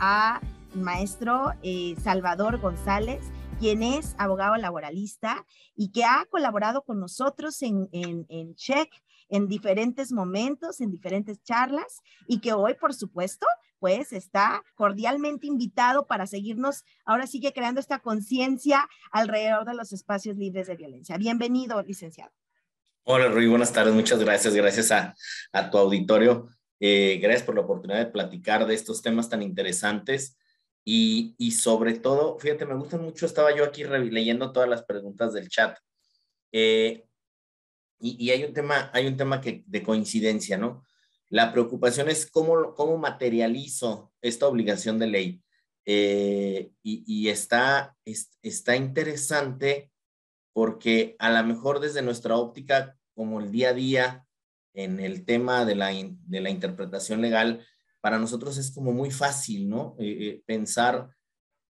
a 0.00 0.40
maestro 0.74 1.52
eh, 1.62 1.94
Salvador 2.02 2.58
González, 2.58 3.20
quien 3.58 3.82
es 3.82 4.14
abogado 4.18 4.56
laboralista 4.56 5.46
y 5.76 5.92
que 5.92 6.04
ha 6.04 6.26
colaborado 6.30 6.82
con 6.82 6.98
nosotros 6.98 7.60
en, 7.62 7.88
en, 7.92 8.26
en 8.28 8.54
Check 8.54 8.90
en 9.28 9.46
diferentes 9.46 10.10
momentos, 10.10 10.80
en 10.80 10.90
diferentes 10.90 11.42
charlas 11.42 12.02
y 12.26 12.40
que 12.40 12.52
hoy, 12.52 12.74
por 12.74 12.94
supuesto, 12.94 13.46
pues 13.78 14.12
está 14.12 14.62
cordialmente 14.74 15.46
invitado 15.46 16.06
para 16.06 16.26
seguirnos, 16.26 16.84
ahora 17.04 17.26
sigue 17.26 17.52
creando 17.52 17.80
esta 17.80 18.00
conciencia 18.00 18.88
alrededor 19.12 19.64
de 19.64 19.74
los 19.74 19.92
espacios 19.92 20.36
libres 20.36 20.66
de 20.66 20.76
violencia. 20.76 21.16
Bienvenido, 21.16 21.80
licenciado. 21.82 22.32
Hola, 23.04 23.28
Rui, 23.28 23.46
buenas 23.46 23.72
tardes, 23.72 23.94
muchas 23.94 24.18
gracias, 24.18 24.54
gracias 24.54 24.90
a, 24.90 25.14
a 25.52 25.70
tu 25.70 25.78
auditorio. 25.78 26.48
Eh, 26.80 27.18
gracias 27.22 27.44
por 27.44 27.54
la 27.54 27.60
oportunidad 27.60 27.98
de 27.98 28.10
platicar 28.10 28.66
de 28.66 28.74
estos 28.74 29.02
temas 29.02 29.28
tan 29.28 29.42
interesantes 29.42 30.38
y, 30.82 31.34
y, 31.36 31.52
sobre 31.52 31.98
todo, 31.98 32.38
fíjate, 32.38 32.64
me 32.64 32.74
gustan 32.74 33.02
mucho, 33.02 33.26
estaba 33.26 33.54
yo 33.54 33.64
aquí 33.64 33.84
leyendo 33.84 34.50
todas 34.50 34.68
las 34.68 34.82
preguntas 34.84 35.34
del 35.34 35.50
chat 35.50 35.76
eh, 36.52 37.04
y, 38.00 38.26
y, 38.26 38.30
hay 38.30 38.44
un 38.44 38.54
tema, 38.54 38.90
hay 38.94 39.06
un 39.06 39.16
tema 39.16 39.42
que, 39.42 39.62
de 39.66 39.82
coincidencia, 39.82 40.56
¿no? 40.56 40.82
La 41.28 41.52
preocupación 41.52 42.08
es 42.08 42.28
cómo, 42.30 42.74
cómo 42.74 42.96
materializo 42.96 44.12
esta 44.22 44.48
obligación 44.48 44.98
de 44.98 45.06
ley. 45.06 45.42
Eh, 45.84 46.72
y, 46.82 47.04
y 47.06 47.28
está, 47.28 47.94
es, 48.04 48.36
está 48.42 48.74
interesante 48.74 49.90
porque 50.52 51.16
a 51.18 51.30
lo 51.30 51.46
mejor 51.46 51.80
desde 51.80 52.02
nuestra 52.02 52.36
óptica, 52.36 52.96
como 53.14 53.40
el 53.40 53.50
día 53.52 53.70
a 53.70 53.74
día, 53.74 54.26
en 54.74 55.00
el 55.00 55.24
tema 55.24 55.64
de 55.64 55.74
la, 55.74 55.88
de 55.92 56.40
la 56.40 56.50
interpretación 56.50 57.20
legal, 57.20 57.64
para 58.00 58.18
nosotros 58.18 58.56
es 58.58 58.70
como 58.70 58.92
muy 58.92 59.10
fácil, 59.10 59.68
¿no? 59.68 59.94
Eh, 59.98 60.16
eh, 60.20 60.42
pensar 60.46 61.10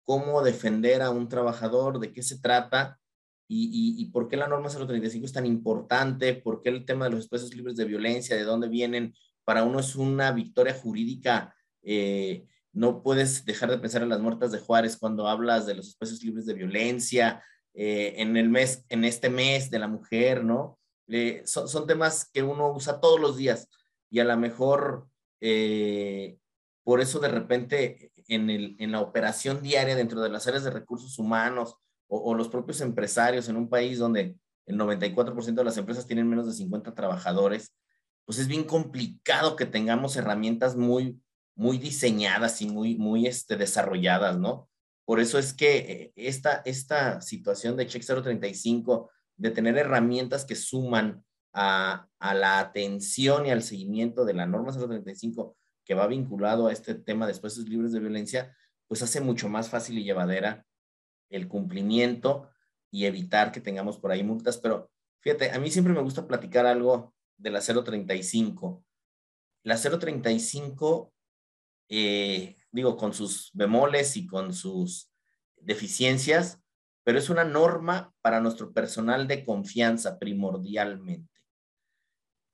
cómo 0.05 0.41
defender 0.43 1.01
a 1.01 1.09
un 1.09 1.27
trabajador, 1.27 1.99
de 1.99 2.11
qué 2.11 2.23
se 2.23 2.39
trata 2.39 2.99
y, 3.47 3.95
y, 3.97 4.05
por 4.11 4.27
qué 4.27 4.37
la 4.37 4.47
norma 4.47 4.69
035 4.69 5.25
es 5.25 5.33
tan 5.33 5.45
importante, 5.45 6.35
por 6.35 6.61
qué 6.61 6.69
el 6.69 6.85
tema 6.85 7.05
de 7.05 7.11
los 7.11 7.21
espacios 7.21 7.55
libres 7.55 7.75
de 7.75 7.85
violencia, 7.85 8.35
de 8.35 8.43
dónde 8.43 8.67
vienen, 8.67 9.15
para 9.43 9.63
uno 9.63 9.79
es 9.79 9.95
una 9.95 10.31
victoria 10.31 10.75
jurídica. 10.75 11.55
Eh, 11.81 12.45
no 12.73 13.01
puedes 13.01 13.45
dejar 13.45 13.71
de 13.71 13.79
pensar 13.79 14.03
en 14.03 14.09
las 14.09 14.19
muertas 14.19 14.51
de 14.51 14.59
Juárez 14.59 14.97
cuando 14.97 15.27
hablas 15.27 15.65
de 15.65 15.73
los 15.73 15.87
espacios 15.87 16.23
libres 16.23 16.45
de 16.45 16.53
violencia, 16.53 17.43
en 17.73 18.35
el 18.35 18.49
mes, 18.49 18.83
en 18.89 19.05
este 19.05 19.29
mes 19.29 19.69
de 19.69 19.79
la 19.79 19.87
mujer, 19.87 20.43
¿no? 20.43 20.78
Son, 21.45 21.67
son, 21.67 21.87
temas 21.87 22.29
que 22.31 22.43
uno 22.43 22.71
usa 22.71 22.99
todos 22.99 23.19
los 23.19 23.37
días 23.37 23.67
y 24.09 24.19
a 24.19 24.25
lo 24.25 24.37
mejor 24.37 25.07
eh, 25.41 26.37
por 26.83 27.01
eso 27.01 27.19
de 27.19 27.29
repente 27.29 28.11
en, 28.27 28.49
el, 28.49 28.75
en, 28.79 28.91
la 28.91 29.01
operación 29.01 29.61
diaria 29.61 29.95
dentro 29.95 30.21
de 30.21 30.29
las 30.29 30.47
áreas 30.47 30.63
de 30.63 30.69
recursos 30.69 31.17
humanos 31.17 31.75
o, 32.07 32.19
o 32.19 32.35
los 32.35 32.49
propios 32.49 32.81
empresarios 32.81 33.49
en 33.49 33.57
un 33.57 33.69
país 33.69 33.97
donde 33.97 34.35
el 34.67 34.77
94% 34.77 35.55
de 35.55 35.63
las 35.63 35.77
empresas 35.77 36.05
tienen 36.05 36.29
menos 36.29 36.45
de 36.45 36.53
50 36.53 36.93
trabajadores, 36.93 37.73
pues 38.25 38.37
es 38.37 38.47
bien 38.47 38.63
complicado 38.63 39.55
que 39.55 39.65
tengamos 39.65 40.15
herramientas 40.15 40.75
muy, 40.75 41.19
muy 41.55 41.79
diseñadas 41.79 42.61
y 42.61 42.67
muy, 42.67 42.95
muy 42.95 43.25
este, 43.25 43.57
desarrolladas, 43.57 44.37
¿no? 44.37 44.69
Por 45.05 45.19
eso 45.19 45.39
es 45.39 45.55
que 45.55 45.77
eh, 45.77 46.13
esta, 46.15 46.61
esta 46.65 47.19
situación 47.19 47.75
de 47.75 47.87
Check 47.87 48.03
035, 48.05 49.09
de 49.39 49.51
tener 49.51 49.77
herramientas 49.77 50.45
que 50.45 50.55
suman 50.55 51.23
a, 51.53 52.07
a, 52.19 52.33
la 52.35 52.59
atención 52.59 53.45
y 53.45 53.51
al 53.51 53.63
seguimiento 53.63 54.25
de 54.25 54.33
la 54.33 54.45
norma 54.45 54.71
035 54.71 55.57
que 55.83 55.95
va 55.95 56.05
vinculado 56.05 56.67
a 56.67 56.71
este 56.71 56.93
tema 56.93 57.25
de 57.25 57.31
espacios 57.31 57.67
libres 57.67 57.91
de 57.91 57.99
violencia, 57.99 58.55
pues 58.87 59.01
hace 59.01 59.21
mucho 59.21 59.49
más 59.49 59.69
fácil 59.69 59.97
y 59.97 60.03
llevadera 60.03 60.67
el 61.31 61.47
cumplimiento 61.47 62.49
y 62.91 63.05
evitar 63.05 63.51
que 63.51 63.61
tengamos 63.61 63.97
por 63.97 64.11
ahí 64.11 64.23
multas. 64.23 64.57
Pero 64.57 64.91
fíjate, 65.21 65.51
a 65.51 65.59
mí 65.59 65.71
siempre 65.71 65.93
me 65.93 66.01
gusta 66.01 66.27
platicar 66.27 66.65
algo 66.65 67.15
de 67.37 67.49
la 67.49 67.61
035. 67.61 68.83
La 69.63 69.77
035, 69.77 71.13
eh, 71.89 72.55
digo, 72.71 72.97
con 72.97 73.13
sus 73.13 73.49
bemoles 73.53 74.15
y 74.15 74.27
con 74.27 74.53
sus 74.53 75.11
deficiencias, 75.55 76.61
pero 77.03 77.19
es 77.19 77.29
una 77.29 77.43
norma 77.43 78.13
para 78.21 78.39
nuestro 78.39 78.71
personal 78.71 79.27
de 79.27 79.45
confianza 79.45 80.19
primordialmente. 80.19 81.31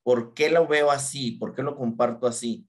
¿Por 0.03 0.33
qué 0.33 0.49
lo 0.49 0.67
veo 0.67 0.91
así? 0.91 1.31
¿Por 1.31 1.55
qué 1.55 1.63
lo 1.63 1.75
comparto 1.75 2.27
así? 2.27 2.67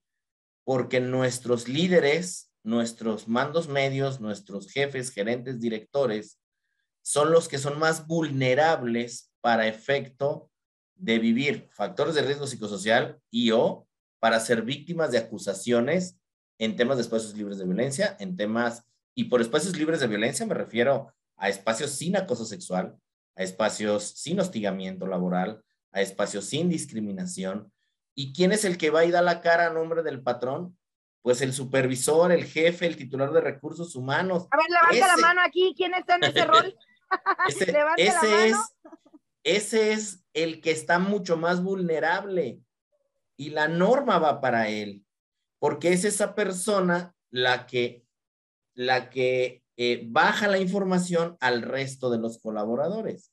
Porque 0.65 1.01
nuestros 1.01 1.69
líderes, 1.69 2.51
nuestros 2.63 3.29
mandos 3.29 3.69
medios, 3.69 4.21
nuestros 4.21 4.71
jefes, 4.71 5.11
gerentes, 5.11 5.61
directores, 5.61 6.41
son 7.03 7.31
los 7.31 7.47
que 7.47 7.59
son 7.59 7.79
más 7.79 8.07
vulnerables 8.07 9.33
para 9.41 9.69
efecto 9.69 10.51
de 10.97 11.19
vivir 11.19 11.69
factores 11.71 12.15
de 12.15 12.23
riesgo 12.23 12.47
psicosocial 12.47 13.21
y 13.31 13.53
o 13.53 13.87
para 14.19 14.41
ser 14.41 14.63
víctimas 14.63 15.13
de 15.13 15.19
acusaciones 15.19 16.19
en 16.59 16.75
temas 16.75 16.97
de 16.97 17.03
espacios 17.03 17.37
libres 17.37 17.59
de 17.59 17.65
violencia, 17.65 18.17
en 18.19 18.37
temas, 18.37 18.85
y 19.15 19.25
por 19.25 19.41
espacios 19.41 19.77
libres 19.77 20.01
de 20.01 20.07
violencia 20.07 20.47
me 20.47 20.55
refiero 20.55 21.15
a 21.37 21.49
espacios 21.49 21.93
sin 21.93 22.17
acoso 22.17 22.45
sexual, 22.45 22.97
a 23.37 23.43
espacios 23.43 24.05
sin 24.17 24.41
hostigamiento 24.41 25.07
laboral, 25.07 25.63
a 25.93 26.01
espacios 26.01 26.47
sin 26.47 26.69
discriminación. 26.69 27.73
¿Y 28.15 28.33
quién 28.33 28.53
es 28.53 28.65
el 28.65 28.79
que 28.79 28.91
va 28.91 29.05
y 29.05 29.11
da 29.11 29.23
la 29.23 29.41
cara 29.41 29.67
a 29.67 29.73
nombre 29.73 30.03
del 30.03 30.23
patrón? 30.23 30.77
Pues 31.23 31.43
el 31.43 31.53
supervisor, 31.53 32.33
el 32.33 32.45
jefe, 32.45 32.87
el 32.87 32.97
titular 32.97 33.33
de 33.33 33.41
recursos 33.41 33.95
humanos. 33.97 34.47
A 34.51 34.57
ver, 34.57 34.67
levanta 34.69 35.13
ese, 35.15 35.23
la 35.23 35.29
mano 35.29 35.41
aquí, 35.45 35.75
¿quién 35.77 35.93
está 35.95 36.17
en 36.17 36.25
ese 36.25 36.45
rol? 36.45 36.77
ese, 37.49 37.77
ese 37.97 38.49
es 38.49 38.57
ese 39.47 39.93
es 39.93 40.25
el 40.35 40.61
que 40.61 40.73
está 40.73 40.99
mucho 40.99 41.37
más 41.37 41.63
vulnerable 41.63 42.61
y 43.37 43.51
la 43.51 43.69
norma 43.69 44.19
va 44.19 44.41
para 44.41 44.69
él, 44.69 45.07
porque 45.61 45.93
es 45.93 46.05
esa 46.05 46.35
persona 46.35 47.15
la 47.31 47.65
que, 47.67 48.05
la 48.75 49.09
que 49.09 49.63
eh, 49.77 50.03
baja 50.07 50.49
la 50.49 50.59
información 50.59 51.37
al 51.41 51.63
resto 51.63 52.11
de 52.11 52.19
los 52.19 52.39
colaboradores. 52.39 53.33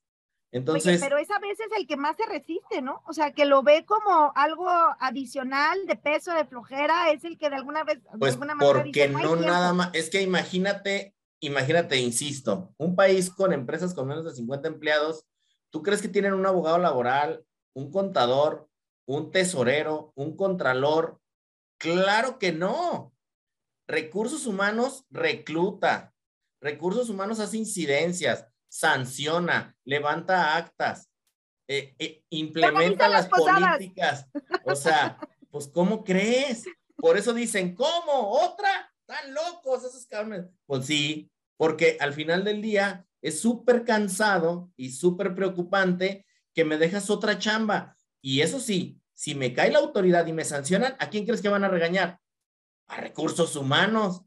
Entonces, 0.51 0.99
Oye, 0.99 1.09
pero 1.09 1.17
esa 1.17 1.39
vez 1.39 1.59
es 1.59 1.71
el 1.75 1.87
que 1.87 1.97
más 1.97 2.15
se 2.15 2.27
resiste, 2.27 2.81
¿no? 2.81 3.01
O 3.07 3.13
sea, 3.13 3.31
que 3.31 3.45
lo 3.45 3.63
ve 3.63 3.85
como 3.85 4.31
algo 4.35 4.69
adicional 4.99 5.87
de 5.87 5.95
peso, 5.95 6.31
de 6.33 6.45
flojera, 6.45 7.11
es 7.11 7.23
el 7.23 7.39
que 7.39 7.49
de 7.49 7.55
alguna 7.55 7.83
vez, 7.83 7.99
pues 8.19 8.19
de 8.19 8.29
alguna 8.35 8.55
manera 8.55 8.83
porque 8.83 9.07
dice, 9.07 9.23
no, 9.23 9.35
no 9.35 9.41
nada 9.41 9.73
más, 9.73 9.89
es 9.93 10.11
que 10.11 10.21
imagínate, 10.21 11.15
imagínate, 11.39 11.97
insisto, 11.97 12.73
un 12.77 12.95
país 12.95 13.31
con 13.31 13.51
empresas 13.51 13.95
con 13.95 14.07
menos 14.07 14.25
de 14.25 14.35
50 14.35 14.67
empleados 14.67 15.25
¿Tú 15.73 15.81
crees 15.81 16.03
que 16.03 16.07
tienen 16.07 16.33
un 16.33 16.45
abogado 16.45 16.77
laboral, 16.77 17.43
un 17.73 17.89
contador, 17.89 18.69
un 19.07 19.31
tesorero, 19.31 20.13
un 20.13 20.37
contralor? 20.37 21.19
Claro 21.79 22.37
que 22.37 22.51
no. 22.51 23.11
Recursos 23.87 24.45
humanos 24.45 25.03
recluta. 25.09 26.12
Recursos 26.63 27.09
humanos 27.09 27.41
hace 27.41 27.57
incidencias, 27.57 28.47
sanciona, 28.69 29.75
levanta 29.83 30.55
actas, 30.55 31.09
eh, 31.67 31.93
eh, 31.99 32.23
implementa 32.29 33.09
las, 33.09 33.29
las 33.29 33.39
políticas. 33.77 34.29
O 34.63 34.73
sea, 34.73 35.17
pues, 35.51 35.67
¿cómo 35.67 36.05
crees? 36.05 36.63
Por 36.95 37.17
eso 37.17 37.33
dicen, 37.33 37.75
¿cómo? 37.75 38.31
¿Otra? 38.31 38.89
¿Están 39.05 39.33
locos 39.33 39.83
esos 39.83 40.05
cabrones? 40.05 40.45
Pues 40.65 40.85
sí, 40.85 41.29
porque 41.57 41.97
al 41.99 42.13
final 42.13 42.45
del 42.45 42.61
día 42.61 43.05
es 43.21 43.41
súper 43.41 43.83
cansado 43.83 44.71
y 44.77 44.91
súper 44.91 45.35
preocupante 45.35 46.25
que 46.53 46.63
me 46.63 46.77
dejas 46.77 47.09
otra 47.09 47.37
chamba. 47.39 47.97
Y 48.21 48.39
eso 48.39 48.61
sí, 48.61 49.01
si 49.13 49.35
me 49.35 49.53
cae 49.53 49.69
la 49.69 49.79
autoridad 49.79 50.25
y 50.27 50.31
me 50.31 50.45
sancionan, 50.45 50.95
¿a 50.99 51.09
quién 51.09 51.25
crees 51.25 51.41
que 51.41 51.49
van 51.49 51.65
a 51.65 51.69
regañar? 51.69 52.21
A 52.87 53.01
recursos 53.01 53.57
humanos. 53.57 54.21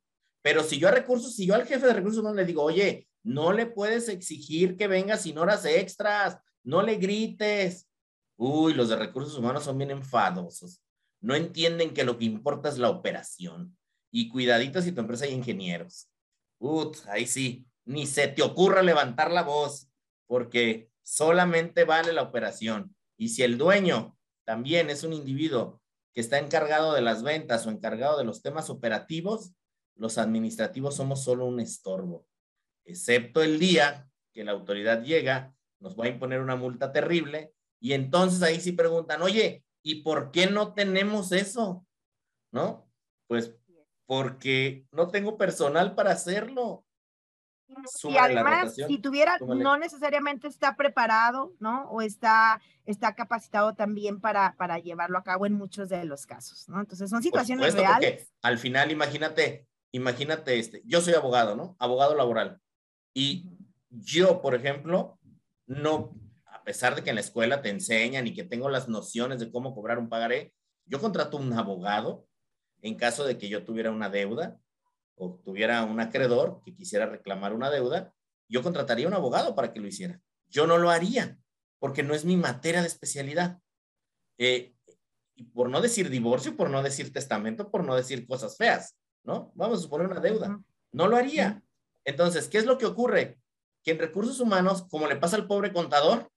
Pero 0.46 0.62
si 0.62 0.78
yo 0.78 0.86
a 0.86 0.92
recursos, 0.92 1.34
si 1.34 1.44
yo 1.44 1.56
al 1.56 1.66
jefe 1.66 1.88
de 1.88 1.92
recursos 1.92 2.20
humanos 2.20 2.36
le 2.36 2.44
digo, 2.44 2.62
oye, 2.62 3.08
no 3.24 3.52
le 3.52 3.66
puedes 3.66 4.08
exigir 4.08 4.76
que 4.76 4.86
venga 4.86 5.16
sin 5.16 5.38
horas 5.38 5.64
extras, 5.64 6.38
no 6.62 6.82
le 6.82 6.94
grites. 6.94 7.88
Uy, 8.36 8.72
los 8.72 8.88
de 8.88 8.94
recursos 8.94 9.36
humanos 9.36 9.64
son 9.64 9.76
bien 9.76 9.90
enfadosos. 9.90 10.80
No 11.20 11.34
entienden 11.34 11.92
que 11.92 12.04
lo 12.04 12.16
que 12.16 12.26
importa 12.26 12.68
es 12.68 12.78
la 12.78 12.90
operación. 12.90 13.76
Y 14.12 14.28
cuidaditos 14.28 14.84
si 14.84 14.92
tu 14.92 15.00
empresa 15.00 15.24
hay 15.24 15.32
ingenieros. 15.32 16.08
Ut, 16.60 16.96
ahí 17.08 17.26
sí, 17.26 17.66
ni 17.84 18.06
se 18.06 18.28
te 18.28 18.42
ocurra 18.42 18.84
levantar 18.84 19.32
la 19.32 19.42
voz, 19.42 19.90
porque 20.28 20.92
solamente 21.02 21.82
vale 21.82 22.12
la 22.12 22.22
operación. 22.22 22.94
Y 23.16 23.30
si 23.30 23.42
el 23.42 23.58
dueño 23.58 24.16
también 24.44 24.90
es 24.90 25.02
un 25.02 25.12
individuo 25.12 25.82
que 26.14 26.20
está 26.20 26.38
encargado 26.38 26.94
de 26.94 27.02
las 27.02 27.24
ventas 27.24 27.66
o 27.66 27.70
encargado 27.70 28.16
de 28.16 28.24
los 28.24 28.42
temas 28.42 28.70
operativos, 28.70 29.50
los 29.96 30.18
administrativos 30.18 30.96
somos 30.96 31.24
solo 31.24 31.46
un 31.46 31.60
estorbo, 31.60 32.26
excepto 32.84 33.42
el 33.42 33.58
día 33.58 34.08
que 34.32 34.44
la 34.44 34.52
autoridad 34.52 35.02
llega, 35.02 35.54
nos 35.80 35.98
va 35.98 36.04
a 36.04 36.08
imponer 36.08 36.40
una 36.40 36.56
multa 36.56 36.92
terrible 36.92 37.54
y 37.80 37.92
entonces 37.92 38.42
ahí 38.42 38.60
sí 38.60 38.72
preguntan, 38.72 39.22
oye, 39.22 39.64
¿y 39.82 40.02
por 40.02 40.30
qué 40.30 40.46
no 40.46 40.74
tenemos 40.74 41.32
eso? 41.32 41.86
¿No? 42.52 42.88
Pues 43.26 43.54
porque 44.06 44.86
no 44.92 45.08
tengo 45.08 45.36
personal 45.36 45.94
para 45.94 46.12
hacerlo. 46.12 46.84
y 48.04 48.16
además, 48.16 48.74
si 48.74 48.98
tuviera, 48.98 49.38
no 49.38 49.76
necesariamente 49.76 50.46
está 50.46 50.76
preparado, 50.76 51.54
¿no? 51.58 51.90
O 51.90 52.00
está, 52.00 52.60
está 52.84 53.14
capacitado 53.14 53.74
también 53.74 54.20
para, 54.20 54.54
para 54.56 54.78
llevarlo 54.78 55.18
a 55.18 55.24
cabo 55.24 55.46
en 55.46 55.54
muchos 55.54 55.88
de 55.88 56.04
los 56.04 56.24
casos, 56.26 56.68
¿no? 56.68 56.80
Entonces 56.80 57.10
son 57.10 57.22
situaciones 57.22 57.74
reales. 57.74 58.32
Al 58.42 58.58
final, 58.58 58.92
imagínate, 58.92 59.66
imagínate 59.96 60.58
este, 60.58 60.82
yo 60.84 61.00
soy 61.00 61.14
abogado, 61.14 61.56
¿no? 61.56 61.76
Abogado 61.78 62.14
laboral. 62.14 62.60
Y 63.14 63.50
yo, 63.90 64.40
por 64.42 64.54
ejemplo, 64.54 65.18
no, 65.66 66.14
a 66.46 66.62
pesar 66.64 66.94
de 66.94 67.02
que 67.02 67.10
en 67.10 67.16
la 67.16 67.22
escuela 67.22 67.62
te 67.62 67.70
enseñan 67.70 68.26
y 68.26 68.34
que 68.34 68.44
tengo 68.44 68.68
las 68.68 68.88
nociones 68.88 69.40
de 69.40 69.50
cómo 69.50 69.74
cobrar 69.74 69.98
un 69.98 70.08
pagaré, 70.08 70.52
yo 70.84 71.00
contrato 71.00 71.36
un 71.36 71.52
abogado 71.52 72.26
en 72.82 72.94
caso 72.94 73.24
de 73.24 73.38
que 73.38 73.48
yo 73.48 73.64
tuviera 73.64 73.90
una 73.90 74.10
deuda 74.10 74.58
o 75.16 75.40
tuviera 75.44 75.82
un 75.84 75.98
acreedor 75.98 76.60
que 76.64 76.74
quisiera 76.74 77.06
reclamar 77.06 77.54
una 77.54 77.70
deuda, 77.70 78.12
yo 78.48 78.62
contrataría 78.62 79.08
un 79.08 79.14
abogado 79.14 79.54
para 79.54 79.72
que 79.72 79.80
lo 79.80 79.88
hiciera. 79.88 80.20
Yo 80.48 80.66
no 80.66 80.78
lo 80.78 80.90
haría 80.90 81.38
porque 81.78 82.02
no 82.02 82.14
es 82.14 82.24
mi 82.24 82.36
materia 82.36 82.82
de 82.82 82.86
especialidad. 82.86 83.58
Eh, 84.38 84.74
y 85.34 85.44
por 85.44 85.68
no 85.68 85.80
decir 85.80 86.10
divorcio, 86.10 86.56
por 86.56 86.70
no 86.70 86.82
decir 86.82 87.12
testamento, 87.12 87.70
por 87.70 87.84
no 87.84 87.94
decir 87.94 88.26
cosas 88.26 88.56
feas, 88.56 88.96
¿no? 89.26 89.52
Vamos 89.54 89.78
a 89.78 89.82
suponer 89.82 90.06
una 90.06 90.20
deuda. 90.20 90.60
No 90.92 91.08
lo 91.08 91.16
haría. 91.16 91.62
Entonces, 92.04 92.48
¿qué 92.48 92.58
es 92.58 92.66
lo 92.66 92.78
que 92.78 92.86
ocurre? 92.86 93.38
Que 93.82 93.92
en 93.92 93.98
recursos 93.98 94.40
humanos, 94.40 94.86
como 94.88 95.06
le 95.06 95.16
pasa 95.16 95.36
al 95.36 95.46
pobre 95.46 95.72
contador, 95.72 96.30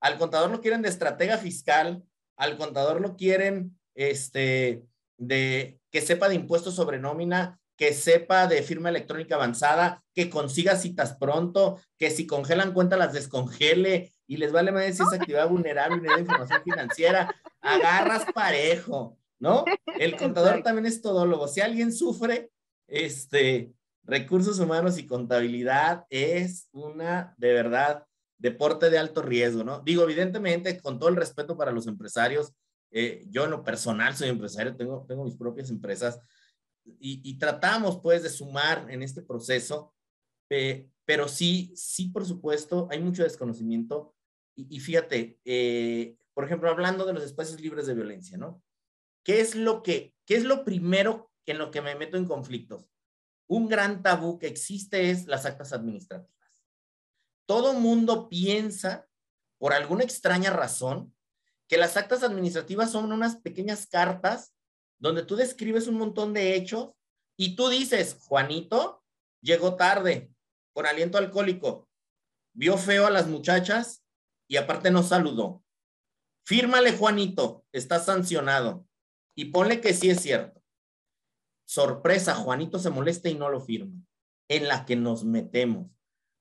al 0.00 0.18
contador 0.18 0.50
lo 0.50 0.60
quieren 0.60 0.82
de 0.82 0.88
estratega 0.88 1.38
fiscal, 1.38 2.04
al 2.36 2.58
contador 2.58 3.00
lo 3.00 3.16
quieren, 3.16 3.78
este, 3.94 4.84
de 5.16 5.80
que 5.90 6.00
sepa 6.00 6.28
de 6.28 6.34
impuestos 6.34 6.74
sobre 6.74 6.98
nómina, 6.98 7.58
que 7.76 7.92
sepa 7.92 8.46
de 8.46 8.62
firma 8.62 8.88
electrónica 8.88 9.34
avanzada, 9.34 10.02
que 10.14 10.30
consiga 10.30 10.76
citas 10.76 11.16
pronto, 11.18 11.80
que 11.98 12.10
si 12.10 12.26
congelan 12.26 12.72
cuentas 12.72 12.98
las 12.98 13.12
descongele 13.12 14.12
y 14.26 14.38
les 14.38 14.52
vale 14.52 14.72
más 14.72 14.84
si 14.84 15.02
es 15.02 15.12
actividad 15.12 15.48
vulnerable 15.48 15.98
y 15.98 16.14
de 16.14 16.20
información 16.20 16.62
financiera, 16.62 17.34
agarras 17.60 18.24
parejo, 18.32 19.18
¿no? 19.38 19.64
El 19.98 20.16
contador 20.18 20.62
también 20.62 20.86
es 20.86 21.00
todólogo. 21.00 21.48
Si 21.48 21.60
alguien 21.60 21.92
sufre, 21.92 22.50
este, 22.88 23.72
recursos 24.04 24.58
humanos 24.58 24.98
y 24.98 25.06
contabilidad 25.06 26.04
es 26.10 26.68
una, 26.72 27.34
de 27.38 27.52
verdad, 27.52 28.06
deporte 28.38 28.90
de 28.90 28.98
alto 28.98 29.22
riesgo, 29.22 29.64
¿no? 29.64 29.80
Digo, 29.80 30.02
evidentemente, 30.04 30.80
con 30.80 30.98
todo 30.98 31.08
el 31.08 31.16
respeto 31.16 31.56
para 31.56 31.72
los 31.72 31.86
empresarios, 31.86 32.52
eh, 32.90 33.24
yo 33.28 33.44
en 33.44 33.50
lo 33.50 33.64
personal 33.64 34.14
soy 34.14 34.28
empresario, 34.28 34.76
tengo, 34.76 35.04
tengo 35.08 35.24
mis 35.24 35.36
propias 35.36 35.70
empresas 35.70 36.20
y, 37.00 37.36
tratamos 37.38 37.98
pues 38.00 38.22
de 38.22 38.28
sumar 38.28 38.86
en 38.88 39.02
este 39.02 39.20
proceso, 39.20 39.92
pero 41.04 41.26
sí, 41.26 41.72
sí, 41.74 42.10
por 42.10 42.24
supuesto, 42.24 42.86
hay 42.90 43.00
mucho 43.00 43.24
desconocimiento 43.24 44.14
y, 44.54 44.78
fíjate, 44.78 45.38
eh, 45.44 46.16
por 46.32 46.44
ejemplo, 46.44 46.70
hablando 46.70 47.04
de 47.04 47.12
los 47.12 47.24
espacios 47.24 47.60
libres 47.60 47.86
de 47.86 47.94
violencia, 47.94 48.38
¿no? 48.38 48.62
¿Qué 49.26 49.40
es 49.40 49.56
lo 49.56 49.82
que, 49.82 50.14
qué 50.24 50.36
es 50.36 50.44
lo 50.44 50.64
primero 50.64 51.32
en 51.46 51.58
lo 51.58 51.72
que 51.72 51.82
me 51.82 51.96
meto 51.96 52.16
en 52.16 52.26
conflictos? 52.26 52.86
Un 53.48 53.66
gran 53.66 54.00
tabú 54.00 54.38
que 54.38 54.46
existe 54.46 55.10
es 55.10 55.26
las 55.26 55.44
actas 55.46 55.72
administrativas. 55.72 56.64
Todo 57.44 57.72
mundo 57.72 58.28
piensa, 58.28 59.08
por 59.58 59.72
alguna 59.72 60.04
extraña 60.04 60.50
razón, 60.50 61.12
que 61.66 61.76
las 61.76 61.96
actas 61.96 62.22
administrativas 62.22 62.92
son 62.92 63.10
unas 63.10 63.38
pequeñas 63.38 63.88
cartas 63.88 64.54
donde 64.96 65.24
tú 65.24 65.34
describes 65.34 65.88
un 65.88 65.96
montón 65.96 66.32
de 66.32 66.54
hechos 66.54 66.92
y 67.36 67.56
tú 67.56 67.68
dices, 67.68 68.18
Juanito 68.20 69.02
llegó 69.40 69.74
tarde, 69.74 70.30
con 70.72 70.86
aliento 70.86 71.18
alcohólico, 71.18 71.88
vio 72.52 72.78
feo 72.78 73.08
a 73.08 73.10
las 73.10 73.26
muchachas 73.26 74.04
y 74.46 74.56
aparte 74.56 74.92
no 74.92 75.02
saludó. 75.02 75.64
Fírmale, 76.44 76.92
Juanito, 76.96 77.64
está 77.72 77.98
sancionado. 77.98 78.86
Y 79.36 79.46
ponle 79.46 79.80
que 79.80 79.94
sí 79.94 80.10
es 80.10 80.20
cierto. 80.20 80.60
Sorpresa, 81.66 82.34
Juanito 82.34 82.78
se 82.78 82.90
molesta 82.90 83.28
y 83.28 83.34
no 83.34 83.50
lo 83.50 83.60
firma. 83.60 83.92
En 84.48 84.66
la 84.66 84.86
que 84.86 84.96
nos 84.96 85.24
metemos. 85.24 85.90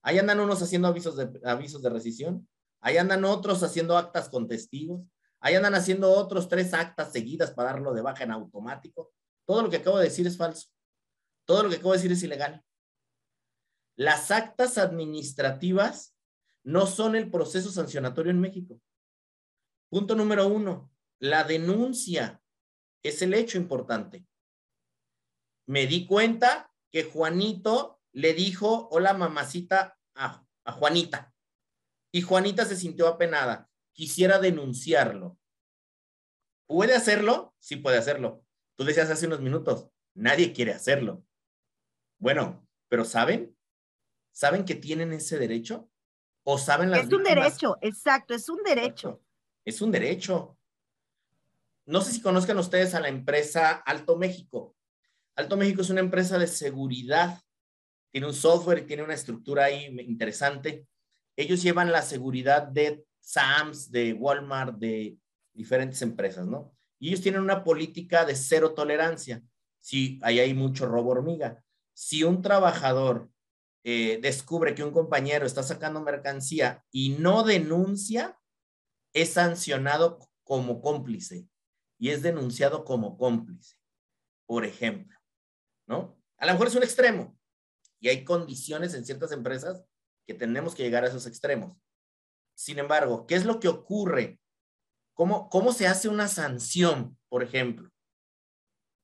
Ahí 0.01 0.17
andan 0.17 0.39
unos 0.39 0.61
haciendo 0.61 0.87
avisos 0.87 1.17
de, 1.17 1.41
avisos 1.43 1.81
de 1.81 1.89
rescisión. 1.89 2.47
Ahí 2.79 2.97
andan 2.97 3.25
otros 3.25 3.61
haciendo 3.63 3.97
actas 3.97 4.29
con 4.29 4.47
testigos. 4.47 5.01
Ahí 5.41 5.55
andan 5.55 5.75
haciendo 5.75 6.11
otros 6.11 6.47
tres 6.47 6.73
actas 6.73 7.11
seguidas 7.11 7.51
para 7.51 7.71
darlo 7.71 7.93
de 7.93 8.01
baja 8.01 8.23
en 8.23 8.31
automático. 8.31 9.11
Todo 9.45 9.61
lo 9.63 9.69
que 9.69 9.77
acabo 9.77 9.97
de 9.97 10.05
decir 10.05 10.25
es 10.25 10.37
falso. 10.37 10.69
Todo 11.45 11.63
lo 11.63 11.69
que 11.69 11.75
acabo 11.75 11.91
de 11.91 11.97
decir 11.97 12.11
es 12.11 12.23
ilegal. 12.23 12.63
Las 13.97 14.31
actas 14.31 14.77
administrativas 14.77 16.15
no 16.63 16.87
son 16.87 17.15
el 17.15 17.29
proceso 17.29 17.71
sancionatorio 17.71 18.31
en 18.31 18.39
México. 18.39 18.79
Punto 19.89 20.15
número 20.15 20.47
uno, 20.47 20.91
la 21.19 21.43
denuncia 21.43 22.41
es 23.07 23.21
el 23.21 23.33
hecho 23.33 23.57
importante. 23.57 24.25
Me 25.67 25.87
di 25.87 26.05
cuenta 26.05 26.71
que 26.91 27.03
Juanito 27.03 28.01
le 28.11 28.33
dijo, 28.33 28.87
hola 28.91 29.13
mamacita 29.13 29.97
a, 30.15 30.45
a 30.63 30.71
Juanita. 30.71 31.33
Y 32.11 32.21
Juanita 32.21 32.65
se 32.65 32.75
sintió 32.75 33.07
apenada 33.07 33.69
quisiera 33.95 34.39
denunciarlo. 34.39 35.39
¿Puede 36.67 36.93
hacerlo? 36.93 37.55
Sí 37.59 37.77
puede 37.77 37.97
hacerlo. 37.97 38.43
Tú 38.77 38.83
decías 38.83 39.09
hace 39.09 39.25
unos 39.25 39.39
minutos, 39.39 39.89
nadie 40.13 40.53
quiere 40.53 40.73
hacerlo. 40.73 41.25
Bueno, 42.19 42.67
pero 42.89 43.05
¿saben? 43.05 43.57
¿Saben 44.31 44.65
que 44.65 44.75
tienen 44.75 45.13
ese 45.13 45.39
derecho? 45.39 45.89
¿O 46.43 46.57
saben 46.57 46.91
las 46.91 47.05
Es 47.05 47.13
un 47.13 47.23
derecho, 47.23 47.77
exacto, 47.81 48.33
es 48.33 48.49
un 48.49 48.61
derecho. 48.63 49.23
Es 49.63 49.81
un 49.81 49.91
derecho. 49.91 50.54
No 51.87 52.01
sé 52.01 52.13
si 52.13 52.21
conozcan 52.21 52.57
ustedes 52.57 52.95
a 52.95 52.99
la 52.99 53.09
empresa 53.09 53.71
Alto 53.71 54.17
México. 54.17 54.75
Alto 55.35 55.55
México 55.55 55.81
es 55.81 55.91
una 55.91 55.99
empresa 55.99 56.39
de 56.39 56.47
seguridad. 56.47 57.39
Tiene 58.11 58.25
un 58.25 58.33
software 58.33 58.79
y 58.79 58.87
tiene 58.87 59.03
una 59.03 59.13
estructura 59.13 59.65
ahí 59.65 59.85
interesante. 59.99 60.87
Ellos 61.35 61.61
llevan 61.61 61.91
la 61.91 62.01
seguridad 62.01 62.63
de 62.63 63.05
Sams, 63.19 63.91
de 63.91 64.13
Walmart, 64.13 64.77
de 64.77 65.19
diferentes 65.53 66.01
empresas, 66.01 66.47
¿no? 66.47 66.75
Y 66.97 67.09
ellos 67.09 67.21
tienen 67.21 67.41
una 67.41 67.63
política 67.63 68.25
de 68.25 68.35
cero 68.35 68.73
tolerancia. 68.73 69.43
Si 69.79 70.19
ahí 70.23 70.39
hay 70.39 70.55
mucho 70.55 70.87
robo 70.87 71.11
hormiga. 71.11 71.63
Si 71.93 72.23
un 72.23 72.41
trabajador 72.41 73.29
eh, 73.83 74.17
descubre 74.23 74.73
que 74.73 74.83
un 74.83 74.91
compañero 74.91 75.45
está 75.45 75.61
sacando 75.61 76.01
mercancía 76.01 76.83
y 76.91 77.09
no 77.09 77.43
denuncia, 77.43 78.39
es 79.13 79.33
sancionado 79.33 80.17
como 80.43 80.81
cómplice 80.81 81.47
y 81.97 82.09
es 82.09 82.21
denunciado 82.21 82.83
como 82.83 83.17
cómplice, 83.17 83.77
por 84.45 84.65
ejemplo, 84.65 85.17
¿no? 85.87 86.17
A 86.37 86.45
lo 86.45 86.53
mejor 86.53 86.67
es 86.67 86.75
un 86.75 86.83
extremo 86.83 87.37
y 87.99 88.09
hay 88.09 88.23
condiciones 88.23 88.93
en 88.93 89.05
ciertas 89.05 89.31
empresas 89.31 89.83
que 90.25 90.33
tenemos 90.33 90.75
que 90.75 90.83
llegar 90.83 91.03
a 91.03 91.07
esos 91.07 91.27
extremos. 91.27 91.77
Sin 92.55 92.79
embargo, 92.79 93.25
¿qué 93.27 93.35
es 93.35 93.45
lo 93.45 93.59
que 93.59 93.67
ocurre? 93.67 94.39
¿Cómo, 95.13 95.49
cómo 95.49 95.71
se 95.71 95.87
hace 95.87 96.09
una 96.09 96.27
sanción, 96.27 97.17
por 97.29 97.43
ejemplo? 97.43 97.89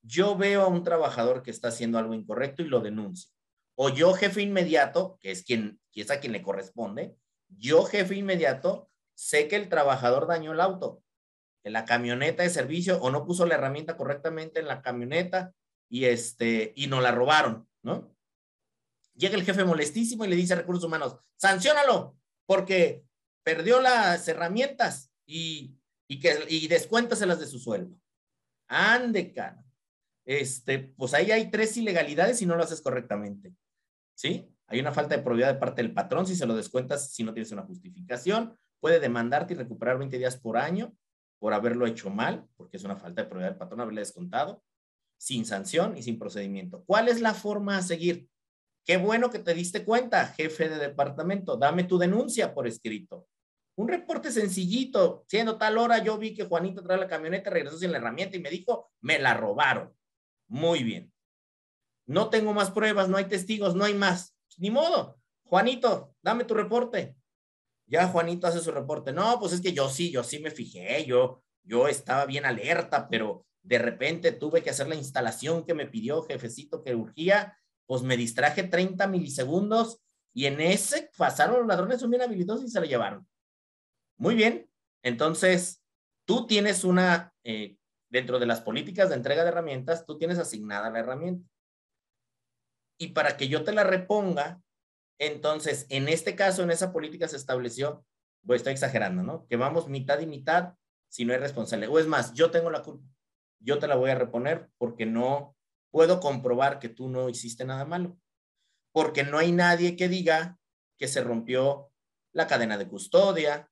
Yo 0.03 0.35
veo 0.35 0.63
a 0.63 0.67
un 0.67 0.83
trabajador 0.83 1.43
que 1.43 1.51
está 1.51 1.69
haciendo 1.69 1.97
algo 1.97 2.13
incorrecto 2.13 2.63
y 2.63 2.67
lo 2.67 2.81
denuncio. 2.81 3.31
O 3.75 3.89
yo, 3.89 4.13
jefe 4.13 4.41
inmediato, 4.41 5.17
que 5.21 5.31
es 5.31 5.43
quien, 5.43 5.79
que 5.91 6.01
es 6.01 6.11
a 6.11 6.19
quien 6.19 6.33
le 6.33 6.41
corresponde, 6.41 7.15
yo, 7.49 7.83
jefe 7.83 8.15
inmediato, 8.15 8.89
sé 9.15 9.47
que 9.47 9.55
el 9.55 9.69
trabajador 9.69 10.27
dañó 10.27 10.53
el 10.53 10.61
auto, 10.61 11.03
en 11.63 11.73
la 11.73 11.85
camioneta 11.85 12.43
de 12.43 12.49
servicio 12.49 12.99
o 13.01 13.11
no 13.11 13.25
puso 13.25 13.45
la 13.45 13.55
herramienta 13.55 13.97
correctamente 13.97 14.59
en 14.59 14.67
la 14.67 14.81
camioneta 14.81 15.53
y 15.89 16.05
este 16.05 16.73
y 16.75 16.87
no 16.87 17.01
la 17.01 17.11
robaron, 17.11 17.67
¿no? 17.83 18.15
Llega 19.13 19.35
el 19.35 19.43
jefe 19.43 19.63
molestísimo 19.63 20.25
y 20.25 20.29
le 20.29 20.35
dice 20.35 20.53
a 20.53 20.57
recursos 20.57 20.85
humanos, 20.85 21.17
sancionalo, 21.35 22.17
porque 22.45 23.05
perdió 23.43 23.81
las 23.81 24.27
herramientas 24.27 25.11
y, 25.25 25.77
y, 26.07 26.19
que, 26.19 26.45
y 26.47 26.67
descuéntaselas 26.67 27.39
de 27.39 27.45
su 27.45 27.59
sueldo. 27.59 27.99
Ande, 28.67 29.33
cara. 29.33 29.63
Este, 30.25 30.79
pues 30.79 31.13
ahí 31.13 31.31
hay 31.31 31.51
tres 31.51 31.75
ilegalidades 31.75 32.41
y 32.41 32.45
no 32.45 32.55
lo 32.55 32.63
haces 32.63 32.81
correctamente. 32.81 33.53
¿Sí? 34.15 34.49
Hay 34.67 34.79
una 34.79 34.93
falta 34.93 35.17
de 35.17 35.23
probidad 35.23 35.53
de 35.53 35.59
parte 35.59 35.81
del 35.81 35.93
patrón 35.93 36.25
si 36.25 36.35
se 36.35 36.45
lo 36.45 36.55
descuentas 36.55 37.13
si 37.13 37.23
no 37.23 37.33
tienes 37.33 37.51
una 37.51 37.63
justificación. 37.63 38.57
Puede 38.79 38.99
demandarte 38.99 39.53
y 39.53 39.57
recuperar 39.57 39.97
20 39.97 40.17
días 40.17 40.37
por 40.37 40.57
año 40.57 40.95
por 41.41 41.55
haberlo 41.55 41.87
hecho 41.87 42.11
mal, 42.11 42.47
porque 42.55 42.77
es 42.77 42.83
una 42.83 42.95
falta 42.95 43.23
de 43.23 43.27
probidad 43.27 43.49
del 43.49 43.57
patrón 43.57 43.81
haberle 43.81 44.01
descontado, 44.01 44.63
sin 45.17 45.43
sanción 45.43 45.97
y 45.97 46.03
sin 46.03 46.19
procedimiento. 46.19 46.83
¿Cuál 46.85 47.07
es 47.07 47.19
la 47.19 47.33
forma 47.33 47.77
a 47.77 47.81
seguir? 47.81 48.27
Qué 48.85 48.97
bueno 48.97 49.31
que 49.31 49.39
te 49.39 49.55
diste 49.55 49.83
cuenta, 49.83 50.27
jefe 50.27 50.69
de 50.69 50.77
departamento. 50.77 51.57
Dame 51.57 51.83
tu 51.85 51.97
denuncia 51.97 52.53
por 52.53 52.67
escrito. 52.67 53.27
Un 53.75 53.87
reporte 53.87 54.31
sencillito. 54.31 55.25
Siendo 55.27 55.57
tal 55.57 55.79
hora, 55.79 56.03
yo 56.03 56.15
vi 56.19 56.35
que 56.35 56.45
Juanito 56.45 56.83
trae 56.83 56.99
la 56.99 57.07
camioneta, 57.07 57.49
regresó 57.49 57.79
sin 57.79 57.91
la 57.91 57.97
herramienta 57.97 58.37
y 58.37 58.39
me 58.39 58.51
dijo, 58.51 58.91
me 59.01 59.17
la 59.17 59.33
robaron. 59.33 59.91
Muy 60.47 60.83
bien. 60.83 61.11
no 62.05 62.29
tengo 62.29 62.53
más 62.53 62.69
pruebas, 62.69 63.09
no 63.09 63.17
hay 63.17 63.25
testigos, 63.25 63.73
no 63.73 63.83
hay 63.83 63.95
más. 63.95 64.37
Ni 64.59 64.69
modo. 64.69 65.19
Juanito, 65.45 66.13
dame 66.21 66.43
tu 66.43 66.53
reporte. 66.53 67.15
Ya 67.91 68.07
Juanito 68.07 68.47
hace 68.47 68.61
su 68.61 68.71
reporte. 68.71 69.11
No, 69.11 69.37
pues 69.37 69.51
es 69.51 69.59
que 69.59 69.73
yo 69.73 69.89
sí, 69.89 70.11
yo 70.11 70.23
sí 70.23 70.39
me 70.39 70.49
fijé, 70.49 71.05
yo, 71.05 71.43
yo 71.61 71.89
estaba 71.89 72.25
bien 72.25 72.45
alerta, 72.45 73.09
pero 73.09 73.45
de 73.63 73.79
repente 73.79 74.31
tuve 74.31 74.63
que 74.63 74.69
hacer 74.69 74.87
la 74.87 74.95
instalación 74.95 75.65
que 75.65 75.73
me 75.73 75.87
pidió 75.87 76.23
jefecito 76.23 76.83
que 76.83 76.95
urgía, 76.95 77.59
pues 77.85 78.01
me 78.01 78.15
distraje 78.15 78.63
30 78.63 79.07
milisegundos 79.07 80.01
y 80.33 80.45
en 80.45 80.61
ese 80.61 81.11
pasaron 81.17 81.57
los 81.57 81.67
ladrones, 81.67 81.99
son 81.99 82.11
bien 82.11 82.21
habilidosos 82.21 82.63
y 82.63 82.69
se 82.69 82.79
lo 82.79 82.85
llevaron. 82.85 83.27
Muy 84.17 84.35
bien, 84.35 84.69
entonces 85.03 85.83
tú 86.23 86.47
tienes 86.47 86.85
una, 86.85 87.33
eh, 87.43 87.75
dentro 88.09 88.39
de 88.39 88.45
las 88.45 88.61
políticas 88.61 89.09
de 89.09 89.15
entrega 89.15 89.43
de 89.43 89.49
herramientas, 89.49 90.05
tú 90.05 90.17
tienes 90.17 90.37
asignada 90.37 90.89
la 90.89 90.99
herramienta. 90.99 91.45
Y 92.97 93.09
para 93.09 93.35
que 93.35 93.49
yo 93.49 93.65
te 93.65 93.73
la 93.73 93.83
reponga, 93.83 94.61
entonces, 95.21 95.85
en 95.89 96.09
este 96.09 96.35
caso, 96.35 96.63
en 96.63 96.71
esa 96.71 96.91
política 96.91 97.27
se 97.27 97.37
estableció, 97.37 98.03
pues 98.43 98.61
estoy 98.61 98.73
exagerando, 98.73 99.21
¿no? 99.21 99.45
Que 99.45 99.55
vamos 99.55 99.87
mitad 99.87 100.19
y 100.19 100.25
mitad 100.25 100.73
si 101.09 101.25
no 101.25 101.33
hay 101.33 101.37
responsable. 101.37 101.85
O 101.85 101.99
es 101.99 102.07
más, 102.07 102.33
yo 102.33 102.49
tengo 102.49 102.71
la 102.71 102.81
culpa. 102.81 103.07
Yo 103.59 103.77
te 103.77 103.87
la 103.87 103.95
voy 103.97 104.09
a 104.09 104.15
reponer 104.15 104.71
porque 104.79 105.05
no 105.05 105.55
puedo 105.91 106.19
comprobar 106.19 106.79
que 106.79 106.89
tú 106.89 107.07
no 107.07 107.29
hiciste 107.29 107.65
nada 107.65 107.85
malo. 107.85 108.17
Porque 108.91 109.23
no 109.23 109.37
hay 109.37 109.51
nadie 109.51 109.95
que 109.95 110.09
diga 110.09 110.57
que 110.97 111.07
se 111.07 111.23
rompió 111.23 111.91
la 112.33 112.47
cadena 112.47 112.79
de 112.79 112.87
custodia, 112.87 113.69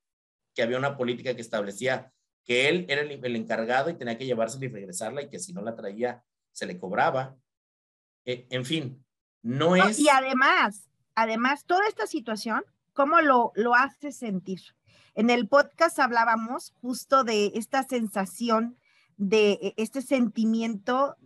que 0.53 0.61
había 0.61 0.77
una 0.77 0.97
política 0.97 1.33
que 1.33 1.41
establecía 1.41 2.13
que 2.45 2.69
él 2.69 2.85
era 2.89 3.01
el, 3.01 3.35
encargado 3.35 3.89
y 3.89 3.95
tenía 3.95 4.19
que 4.19 4.27
llevársela 4.27 4.65
y 4.65 4.69
regresarla 4.69 5.23
y 5.23 5.29
que 5.29 5.39
si 5.39 5.51
no 5.51 5.63
la 5.63 5.75
traía 5.75 6.23
se 6.51 6.67
le 6.67 6.77
cobraba. 6.77 7.35
Eh, 8.25 8.45
en 8.51 8.65
fin, 8.65 9.03
no 9.41 9.75
es... 9.75 9.97
Y 9.97 10.09
además, 10.09 10.89
además, 11.21 11.65
toda 11.65 11.87
esta 11.87 12.07
situación, 12.07 12.63
¿cómo 12.93 13.21
lo, 13.21 13.51
lo 13.55 13.75
hace 13.75 14.11
sentir? 14.11 14.61
En 15.15 15.29
el 15.29 15.47
podcast 15.47 15.99
hablábamos 15.99 16.73
justo 16.81 17.23
de 17.23 17.51
esta 17.55 17.83
sensación, 17.83 18.77
de 19.17 19.51
e, 19.61 19.73
este 19.77 20.01
sentimiento 20.01 21.17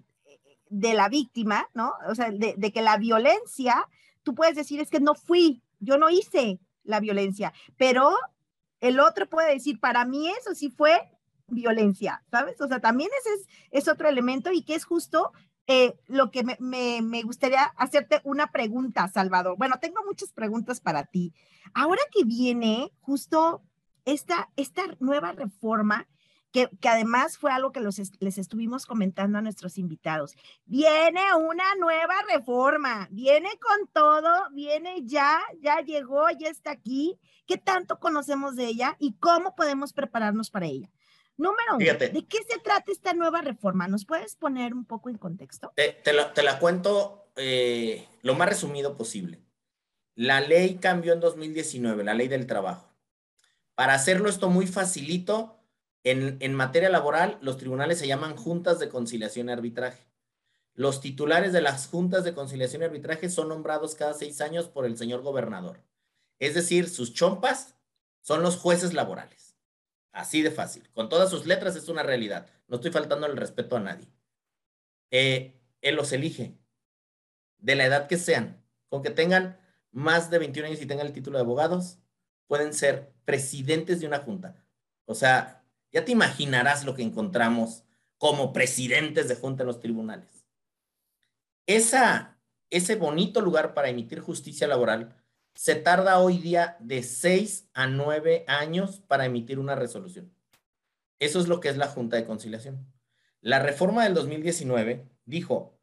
de 0.70 0.96
la 0.96 1.10
víctima, 1.10 1.70
¿no? 1.76 1.94
O 2.08 2.16
sea, 2.16 2.32
de, 2.32 2.72
que 2.72 2.82
la 2.82 2.98
violencia, 2.98 3.88
tú 4.24 4.34
puedes 4.34 4.56
decir, 4.56 4.80
es 4.80 4.90
que 4.90 5.00
no 5.00 5.14
fui, 5.14 5.62
yo 5.80 6.00
no 6.00 6.10
hice 6.10 6.60
la 6.84 7.00
violencia, 7.00 7.54
pero 7.78 8.18
el 8.80 9.00
otro 9.00 9.30
puede 9.30 9.54
decir, 9.54 9.80
para 9.80 10.06
mí 10.06 10.30
eso 10.30 10.56
sí 10.56 10.72
fue 10.72 11.00
violencia, 11.48 12.24
¿sabes? 12.32 12.60
O 12.60 12.68
sea, 12.68 12.80
también 12.80 13.12
ese 13.20 13.30
es, 13.36 13.48
es 13.84 13.88
otro 13.88 14.10
elemento 14.10 14.52
y 14.52 14.64
que 14.64 14.74
es 14.74 14.86
justo 14.86 15.32
eh, 15.68 15.96
lo 16.08 16.30
que 16.30 16.44
me, 16.44 17.24
gustaría 17.24 17.64
hacerte 17.78 18.20
una 18.24 18.48
pregunta, 18.52 19.08
Salvador. 19.08 19.58
Bueno, 19.58 19.80
tengo 19.80 20.04
muchas 20.06 20.34
preguntas 20.34 20.82
para 20.82 21.06
ti. 21.06 21.34
Ahora 21.74 22.02
que 22.12 22.26
viene 22.26 22.92
justo 23.00 23.64
esta, 24.06 24.50
esta 24.58 24.84
nueva 25.00 25.32
reforma, 25.32 26.08
que, 26.52 26.70
además 26.88 27.38
fue 27.38 27.52
algo 27.52 27.72
que 27.72 27.80
les 27.80 28.38
estuvimos 28.38 28.86
comentando 28.86 29.38
a 29.38 29.42
nuestros 29.42 29.78
invitados, 29.78 30.36
viene 30.66 31.22
una 31.34 31.64
nueva 31.80 32.14
reforma, 32.32 33.08
viene 33.10 33.50
con 33.60 33.88
todo, 33.92 34.50
viene 34.52 35.02
ya, 35.04 35.42
ya 35.62 35.80
llegó, 35.80 36.30
ya 36.30 36.50
está 36.50 36.72
aquí. 36.72 37.18
¿Qué 37.48 37.58
tanto 37.58 38.00
conocemos 38.00 38.56
de 38.56 38.68
ella 38.68 38.96
y 39.00 39.14
cómo 39.14 39.56
podemos 39.56 39.94
prepararnos 39.94 40.50
para 40.52 40.68
ella? 40.68 40.90
Número 41.38 41.76
uno, 41.76 41.86
¿de 41.86 42.26
qué 42.28 42.38
se 42.48 42.60
trata 42.60 42.92
esta 42.92 43.14
nueva 43.14 43.42
reforma? 43.42 43.88
¿Nos 43.88 44.06
puedes 44.06 44.36
poner 44.36 44.74
un 44.74 44.86
poco 44.86 45.10
en 45.10 45.18
contexto? 45.18 45.74
Te, 45.76 46.14
la, 46.14 46.60
cuento 46.60 47.32
eh, 47.36 48.08
lo 48.22 48.36
más 48.36 48.50
resumido 48.50 48.96
posible. 48.96 49.42
La 50.16 50.42
ley 50.42 50.76
cambió 50.76 51.14
en 51.14 51.20
2019, 51.20 52.04
la 52.04 52.14
ley 52.14 52.28
del 52.28 52.46
trabajo. 52.46 52.94
Para 53.74 53.96
hacerlo 53.96 54.30
esto 54.30 54.50
muy 54.50 54.68
facilito, 54.68 55.60
en, 56.04 56.38
en 56.40 56.54
materia 56.54 56.90
laboral, 56.90 57.40
los 57.42 57.58
tribunales 57.58 57.98
se 57.98 58.08
llaman 58.08 58.36
juntas 58.36 58.78
de 58.78 58.90
conciliación 58.90 59.50
y 59.50 59.54
arbitraje. 59.54 60.06
Los 60.76 61.02
titulares 61.02 61.54
de 61.54 61.62
las 61.62 61.88
juntas 61.88 62.24
de 62.24 62.34
conciliación 62.34 62.84
y 62.84 62.86
arbitraje 62.86 63.30
son 63.30 63.50
nombrados 63.50 63.96
cada 63.96 64.14
seis 64.14 64.42
años 64.42 64.68
por 64.68 64.86
el 64.86 64.98
señor 64.98 65.22
gobernador. 65.22 65.82
Es 66.40 66.54
decir, 66.56 66.90
sus 66.90 67.14
chompas 67.14 67.76
son 68.22 68.44
los 68.44 68.58
jueces 68.58 68.94
laborales. 68.94 69.43
Así 70.14 70.44
de 70.44 70.52
fácil. 70.52 70.88
Con 70.94 71.10
todas 71.10 71.30
sus 71.30 71.46
letras 71.46 71.76
es 71.76 71.90
una 71.90 72.04
realidad. 72.04 72.48
No 72.68 72.76
estoy 72.76 72.92
faltando 72.92 73.26
el 73.26 73.36
respeto 73.36 73.76
a 73.76 73.80
nadie. 73.82 74.08
Eh, 75.12 75.60
él 75.82 75.96
los 75.96 76.12
elige, 76.14 76.58
de 77.58 77.76
la 77.76 77.86
edad 77.86 78.08
que 78.08 78.18
sean, 78.18 78.64
con 78.90 79.02
que 79.02 79.10
tengan 79.10 79.60
más 79.92 80.30
de 80.30 80.40
21 80.40 80.68
años 80.68 80.82
y 80.82 80.86
tengan 80.86 81.08
el 81.08 81.14
título 81.14 81.38
de 81.38 81.44
abogados, 81.44 81.98
pueden 82.48 82.74
ser 82.74 83.14
presidentes 83.26 84.00
de 84.00 84.08
una 84.08 84.20
junta. 84.20 84.64
O 85.06 85.16
sea, 85.16 85.64
ya 85.92 86.06
te 86.06 86.12
imaginarás 86.12 86.86
lo 86.86 86.94
que 86.94 87.04
encontramos 87.04 87.84
como 88.18 88.54
presidentes 88.54 89.28
de 89.28 89.36
junta 89.36 89.64
en 89.64 89.68
los 89.68 89.80
tribunales. 89.80 90.46
Esa, 91.66 92.40
ese 92.70 92.96
bonito 92.96 93.42
lugar 93.42 93.74
para 93.74 93.90
emitir 93.90 94.20
justicia 94.20 94.68
laboral 94.68 95.23
se 95.54 95.76
tarda 95.76 96.20
hoy 96.20 96.38
día 96.38 96.78
de 96.80 97.04
seis 97.04 97.70
a 97.74 97.88
nueve 97.88 98.44
años 98.48 99.02
para 99.08 99.26
emitir 99.26 99.60
una 99.60 99.76
resolución. 99.76 100.34
Eso 101.20 101.40
es 101.40 101.48
lo 101.48 101.60
que 101.60 101.70
es 101.70 101.78
la 101.78 101.88
Junta 101.88 102.18
de 102.18 102.26
Conciliación. 102.26 102.92
La 103.42 103.60
reforma 103.60 104.04
del 104.04 104.14
2019 104.14 105.08
dijo, 105.26 105.80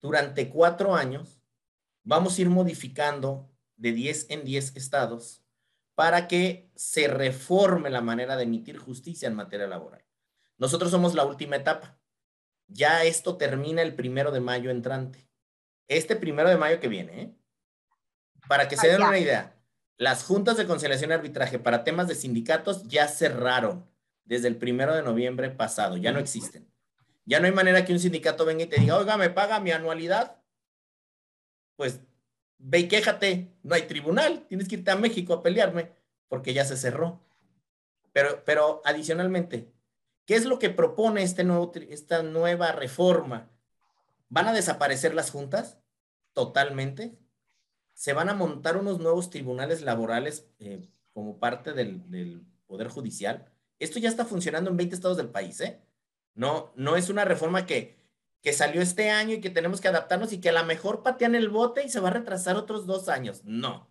durante 0.00 0.48
cuatro 0.50 0.94
años 0.94 1.42
vamos 2.04 2.38
a 2.38 2.42
ir 2.42 2.50
modificando 2.50 3.50
de 3.76 3.92
10 3.92 4.30
en 4.30 4.44
10 4.44 4.76
estados 4.76 5.42
para 5.94 6.28
que 6.28 6.70
se 6.74 7.08
reforme 7.08 7.90
la 7.90 8.00
manera 8.00 8.36
de 8.36 8.44
emitir 8.44 8.78
justicia 8.78 9.26
en 9.26 9.34
materia 9.34 9.66
laboral. 9.66 10.04
Nosotros 10.56 10.90
somos 10.90 11.14
la 11.14 11.24
última 11.24 11.56
etapa. 11.56 11.98
Ya 12.66 13.04
esto 13.04 13.36
termina 13.36 13.82
el 13.82 13.94
primero 13.94 14.30
de 14.30 14.40
mayo 14.40 14.70
entrante. 14.70 15.28
Este 15.88 16.14
primero 16.14 16.48
de 16.48 16.56
mayo 16.56 16.80
que 16.80 16.88
viene, 16.88 17.22
¿eh? 17.22 17.37
Para 18.48 18.66
que 18.66 18.76
se 18.76 18.88
den 18.88 19.02
una 19.02 19.18
idea, 19.18 19.54
las 19.98 20.24
juntas 20.24 20.56
de 20.56 20.66
conciliación 20.66 21.10
y 21.10 21.14
arbitraje 21.14 21.58
para 21.58 21.84
temas 21.84 22.08
de 22.08 22.14
sindicatos 22.14 22.88
ya 22.88 23.06
cerraron 23.08 23.86
desde 24.24 24.48
el 24.48 24.56
primero 24.56 24.94
de 24.94 25.02
noviembre 25.02 25.50
pasado, 25.50 25.96
ya 25.96 26.12
no 26.12 26.18
existen. 26.18 26.66
Ya 27.24 27.40
no 27.40 27.46
hay 27.46 27.52
manera 27.52 27.84
que 27.84 27.92
un 27.92 27.98
sindicato 27.98 28.44
venga 28.46 28.64
y 28.64 28.66
te 28.66 28.80
diga, 28.80 28.96
oiga, 28.96 29.16
me 29.16 29.28
paga 29.28 29.60
mi 29.60 29.70
anualidad. 29.70 30.36
Pues 31.76 32.00
ve 32.58 32.80
y 32.80 32.88
quéjate, 32.88 33.52
no 33.62 33.74
hay 33.74 33.82
tribunal, 33.82 34.46
tienes 34.48 34.66
que 34.66 34.76
irte 34.76 34.90
a 34.90 34.96
México 34.96 35.34
a 35.34 35.42
pelearme 35.42 35.92
porque 36.28 36.54
ya 36.54 36.64
se 36.64 36.76
cerró. 36.76 37.20
Pero, 38.12 38.42
pero 38.44 38.82
adicionalmente, 38.84 39.72
¿qué 40.24 40.36
es 40.36 40.46
lo 40.46 40.58
que 40.58 40.70
propone 40.70 41.22
este 41.22 41.44
nuevo, 41.44 41.70
esta 41.90 42.22
nueva 42.22 42.72
reforma? 42.72 43.50
¿Van 44.28 44.48
a 44.48 44.52
desaparecer 44.52 45.14
las 45.14 45.30
juntas 45.30 45.78
totalmente? 46.32 47.18
Se 47.98 48.12
van 48.12 48.28
a 48.28 48.34
montar 48.34 48.76
unos 48.76 49.00
nuevos 49.00 49.28
tribunales 49.28 49.82
laborales 49.82 50.46
eh, 50.60 50.88
como 51.12 51.40
parte 51.40 51.72
del, 51.72 52.46
Poder 52.68 52.86
Judicial. 52.86 53.50
Esto 53.80 53.98
ya 53.98 54.08
está 54.08 54.24
funcionando 54.24 54.70
en 54.70 54.76
20 54.76 54.94
estados 54.94 55.16
del 55.16 55.30
país, 55.30 55.60
¿eh? 55.60 55.80
No, 56.34 56.72
no 56.76 56.94
es 56.94 57.08
una 57.08 57.24
reforma 57.24 57.66
que, 57.66 57.96
que 58.40 58.52
salió 58.52 58.82
este 58.82 59.10
año 59.10 59.34
y 59.34 59.40
que 59.40 59.50
tenemos 59.50 59.80
que 59.80 59.88
adaptarnos 59.88 60.32
y 60.32 60.40
que 60.40 60.50
a 60.50 60.52
lo 60.52 60.64
mejor 60.64 61.02
patean 61.02 61.34
el 61.34 61.48
bote 61.48 61.82
y 61.82 61.88
se 61.88 61.98
va 61.98 62.10
a 62.10 62.12
retrasar 62.12 62.56
otros 62.56 62.86
dos 62.86 63.08
años. 63.08 63.42
No. 63.44 63.90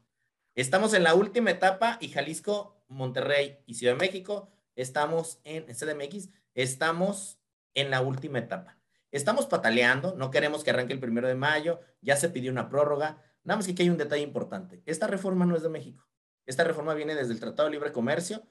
Estamos 0.55 0.93
en 0.93 1.03
la 1.03 1.13
última 1.13 1.51
etapa 1.51 1.97
y 1.99 2.07
Jalisco, 2.07 2.81
Monterrey 2.87 3.59
y 3.65 3.73
Ciudad 3.73 3.93
de 3.93 3.99
México 3.99 4.49
estamos 4.77 5.41
en 5.43 5.65
CDMX, 5.65 6.29
estamos 6.53 7.39
en 7.73 7.91
la 7.91 7.99
última 7.99 8.39
etapa. 8.39 8.77
Estamos 9.11 9.47
pataleando, 9.47 10.15
no 10.15 10.31
queremos 10.31 10.63
que 10.63 10.69
arranque 10.69 10.93
el 10.93 10.99
primero 10.99 11.27
de 11.27 11.35
mayo, 11.35 11.81
ya 12.01 12.15
se 12.15 12.29
pidió 12.29 12.51
una 12.51 12.69
prórroga, 12.69 13.21
Nada 13.47 13.59
más 13.59 13.65
que 13.65 13.71
aquí 13.71 13.83
hay 13.83 13.89
un 13.89 13.97
detalle 13.97 14.23
importante. 14.23 14.83
Esta 14.85 15.07
reforma 15.07 15.45
no 15.45 15.55
es 15.55 15.63
de 15.63 15.69
México. 15.69 16.05
Esta 16.45 16.65
reforma 16.65 16.93
viene 16.93 17.15
desde 17.15 17.31
el 17.31 17.39
Tratado 17.39 17.69
de 17.69 17.75
Libre 17.75 17.93
Comercio 17.93 18.45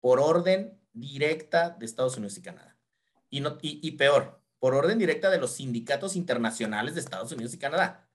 por 0.00 0.18
orden 0.18 0.76
directa 0.92 1.70
de 1.70 1.86
Estados 1.86 2.16
Unidos 2.16 2.36
y 2.36 2.42
Canadá. 2.42 2.76
Y, 3.28 3.42
no, 3.42 3.58
y, 3.62 3.92
peor, 3.92 4.42
por 4.58 4.74
orden 4.74 4.98
directa 4.98 5.30
de 5.30 5.38
los 5.38 5.52
sindicatos 5.52 6.16
internacionales 6.16 6.94
de 6.94 7.00
Estados 7.00 7.30
Unidos 7.30 7.54
y 7.54 7.58
Canadá. 7.58 8.10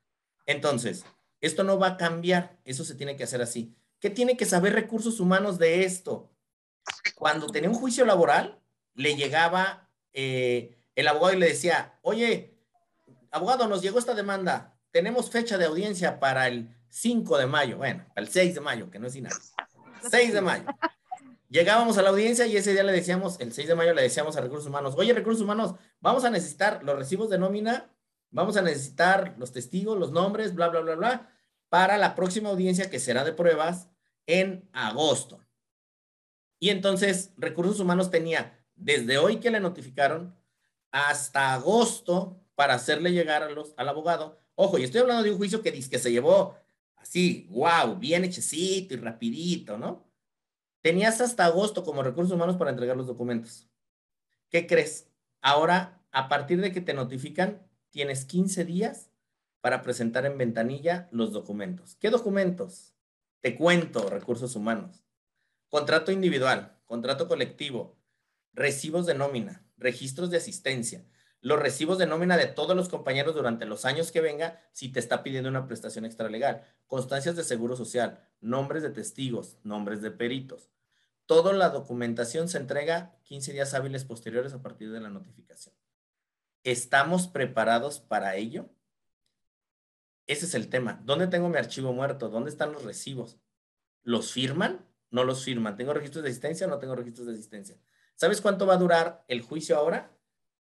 Entonces, 0.46 1.06
esto 1.40 1.64
no 1.64 1.80
va 1.80 1.88
a 1.88 1.98
cambiar. 1.98 2.60
Eso 2.66 2.84
se 2.84 2.96
tiene 2.96 3.16
que 3.16 3.24
hacer 3.24 3.42
así. 3.42 3.74
¿Qué 4.02 4.10
tiene 4.10 4.36
que 4.36 4.46
saber 4.46 4.74
recursos 4.74 5.22
humanos 5.22 5.58
de 5.58 5.86
esto? 5.86 6.34
Cuando 7.16 7.48
tenía 7.48 7.70
un 7.70 7.78
juicio 7.78 8.04
laboral, 8.04 8.60
le 8.94 9.16
llegaba 9.16 9.90
eh, 10.12 10.76
el 10.96 11.08
abogado 11.08 11.38
y 11.38 11.40
le 11.40 11.48
decía, 11.48 11.98
oye, 12.02 12.60
abogado, 13.32 13.70
nos 13.70 13.82
llegó 13.82 14.00
esta 14.00 14.14
demanda 14.14 14.75
tenemos 14.96 15.30
fecha 15.30 15.58
de 15.58 15.66
audiencia 15.66 16.22
para 16.22 16.48
el 16.48 16.74
5 16.88 17.38
de 17.38 17.48
mayo, 17.48 17.76
bueno, 17.76 18.06
el 18.16 18.30
6 18.30 18.56
de 18.56 18.62
mayo, 18.62 18.90
que 18.90 18.98
no 18.98 19.08
es 19.08 19.22
nada. 19.22 19.36
6 20.10 20.32
de 20.32 20.40
mayo. 20.40 20.64
Llegábamos 21.50 21.98
a 21.98 22.02
la 22.02 22.12
audiencia 22.12 22.46
y 22.48 22.56
ese 22.56 22.72
día 22.72 22.84
le 22.84 22.94
decíamos, 22.94 23.38
el 23.42 23.52
6 23.52 23.68
de 23.68 23.76
mayo 23.76 23.94
le 23.94 24.04
decíamos 24.04 24.38
a 24.38 24.40
Recursos 24.40 24.68
Humanos, 24.68 24.94
oye, 24.96 25.14
Recursos 25.14 25.42
Humanos, 25.42 25.76
vamos 26.00 26.24
a 26.24 26.30
necesitar 26.30 26.82
los 26.82 26.98
recibos 26.98 27.30
de 27.30 27.38
nómina 27.38 27.90
vamos 28.32 28.56
a 28.56 28.62
necesitar 28.62 29.36
los 29.38 29.52
testigos, 29.52 29.98
los 29.98 30.12
nombres, 30.14 30.56
bla, 30.56 30.70
bla, 30.70 30.80
bla, 30.80 30.96
bla, 30.96 31.30
para 31.68 31.98
la 31.98 32.16
próxima 32.16 32.50
audiencia 32.50 32.90
que 32.90 33.00
será 33.00 33.26
de 33.26 33.34
pruebas 33.34 33.90
en 34.28 34.70
agosto. 34.72 35.44
Y 36.58 36.70
entonces 36.70 37.34
Recursos 37.36 37.82
Humanos 37.82 38.12
tenía 38.12 38.66
desde 38.76 39.18
hoy 39.18 39.42
que 39.42 39.52
le 39.52 39.60
notificaron 39.60 40.36
hasta 40.92 41.54
agosto 41.54 42.42
para 42.56 42.76
hacerle 42.76 43.12
llegar 43.12 43.44
a 43.44 43.50
los, 43.50 43.74
al 43.76 43.90
abogado. 43.90 44.45
Ojo, 44.56 44.78
y 44.78 44.84
estoy 44.84 45.02
hablando 45.02 45.24
de 45.24 45.32
un 45.32 45.38
juicio 45.38 45.62
que 45.62 45.72
dice 45.72 45.90
que 45.90 46.00
se 46.00 46.12
llevó 46.12 46.56
así, 46.96 47.48
wow, 47.52 47.98
bien 47.98 48.24
hechecito 48.24 48.94
y 48.94 48.98
rapidito, 48.98 49.78
¿no? 49.78 50.06
Tenías 50.82 51.22
hasta 51.22 51.46
agosto 51.46 51.84
como 51.84 52.04
recursos 52.04 52.34
humanos 52.34 52.58
para 52.58 52.72
entregar 52.72 52.96
los 52.96 53.08
documentos. 53.08 53.68
¿Qué 54.50 54.66
crees? 54.68 55.10
Ahora, 55.42 56.02
a 56.12 56.30
partir 56.30 56.62
de 56.62 56.72
que 56.72 56.82
te 56.82 56.94
notifican, 56.94 57.68
tienes 57.90 58.26
15 58.26 58.66
días 58.66 59.12
para 59.62 59.82
presentar 59.82 60.26
en 60.26 60.38
ventanilla 60.38 61.10
los 61.12 61.34
documentos. 61.34 61.96
¿Qué 61.96 62.10
documentos? 62.10 62.94
Te 63.42 63.56
cuento, 63.56 64.10
recursos 64.10 64.56
humanos. 64.56 65.04
Contrato 65.70 66.12
individual, 66.12 66.80
contrato 66.86 67.28
colectivo, 67.28 67.98
recibos 68.54 69.06
de 69.06 69.16
nómina, 69.16 69.66
registros 69.78 70.30
de 70.30 70.38
asistencia, 70.38 71.06
los 71.46 71.60
recibos 71.60 71.98
de 71.98 72.08
nómina 72.08 72.38
de 72.38 72.48
todos 72.48 72.76
los 72.76 72.90
compañeros 72.90 73.36
durante 73.36 73.66
los 73.66 73.86
años 73.86 74.12
que 74.12 74.20
venga 74.20 74.60
si 74.72 74.92
te 74.92 75.00
está 75.00 75.22
pidiendo 75.22 75.50
una 75.50 75.68
prestación 75.68 76.04
extralegal, 76.04 76.64
constancias 76.88 77.36
de 77.36 77.44
seguro 77.44 77.76
social, 77.76 78.20
nombres 78.42 78.82
de 78.82 78.90
testigos, 78.90 79.58
nombres 79.64 80.02
de 80.02 80.10
peritos, 80.10 80.70
Toda 81.26 81.54
la 81.54 81.70
documentación 81.70 82.48
se 82.50 82.60
entrega 82.60 83.18
15 83.24 83.54
días 83.54 83.74
hábiles 83.74 84.06
posteriores 84.06 84.54
a 84.54 84.62
partir 84.62 84.92
de 84.92 85.00
la 85.00 85.10
notificación. 85.10 85.74
¿Estamos 86.64 87.28
preparados 87.28 88.00
para 88.00 88.36
ello? 88.36 88.70
Ese 90.28 90.46
es 90.46 90.54
el 90.54 90.70
tema. 90.70 91.02
¿Dónde 91.04 91.28
tengo 91.28 91.50
mi 91.50 91.58
archivo 91.58 91.94
muerto? 91.94 92.30
¿Dónde 92.30 92.52
están 92.52 92.72
los 92.72 92.84
recibos? 92.84 93.40
¿Los 94.04 94.34
firman? 94.34 94.86
No 95.10 95.24
los 95.24 95.44
firman. 95.44 95.78
¿Tengo 95.78 95.94
registros 95.94 96.24
de 96.24 96.30
asistencia 96.30 96.68
o 96.68 96.70
no 96.70 96.78
tengo 96.78 96.96
registros 96.96 97.26
de 97.26 97.34
asistencia? 97.34 97.78
¿Sabes 98.16 98.40
cuánto 98.40 98.68
va 98.68 98.76
a 98.76 98.78
durar 98.78 99.26
el 99.28 99.42
juicio 99.42 99.78
ahora? 99.78 100.15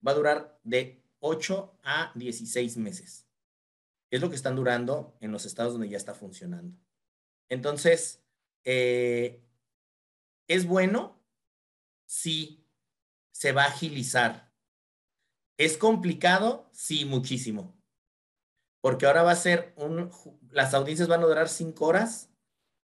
Va 0.06 0.12
a 0.12 0.14
durar 0.14 0.60
de 0.64 1.02
8 1.20 1.78
a 1.82 2.12
16 2.14 2.76
meses. 2.76 3.26
Es 4.10 4.20
lo 4.20 4.30
que 4.30 4.36
están 4.36 4.56
durando 4.56 5.16
en 5.20 5.32
los 5.32 5.44
estados 5.44 5.72
donde 5.72 5.88
ya 5.88 5.96
está 5.96 6.14
funcionando. 6.14 6.76
Entonces, 7.48 8.22
eh, 8.64 9.42
¿Es 10.48 10.66
bueno? 10.66 11.22
Sí, 12.06 12.66
se 13.32 13.52
va 13.52 13.64
a 13.64 13.68
agilizar. 13.68 14.50
¿Es 15.58 15.76
complicado? 15.76 16.70
Sí, 16.72 17.04
muchísimo. 17.04 17.76
Porque 18.80 19.04
ahora 19.04 19.22
va 19.22 19.32
a 19.32 19.36
ser 19.36 19.74
un, 19.76 20.10
las 20.50 20.72
audiencias 20.72 21.08
van 21.08 21.22
a 21.22 21.26
durar 21.26 21.50
cinco 21.50 21.84
horas, 21.84 22.30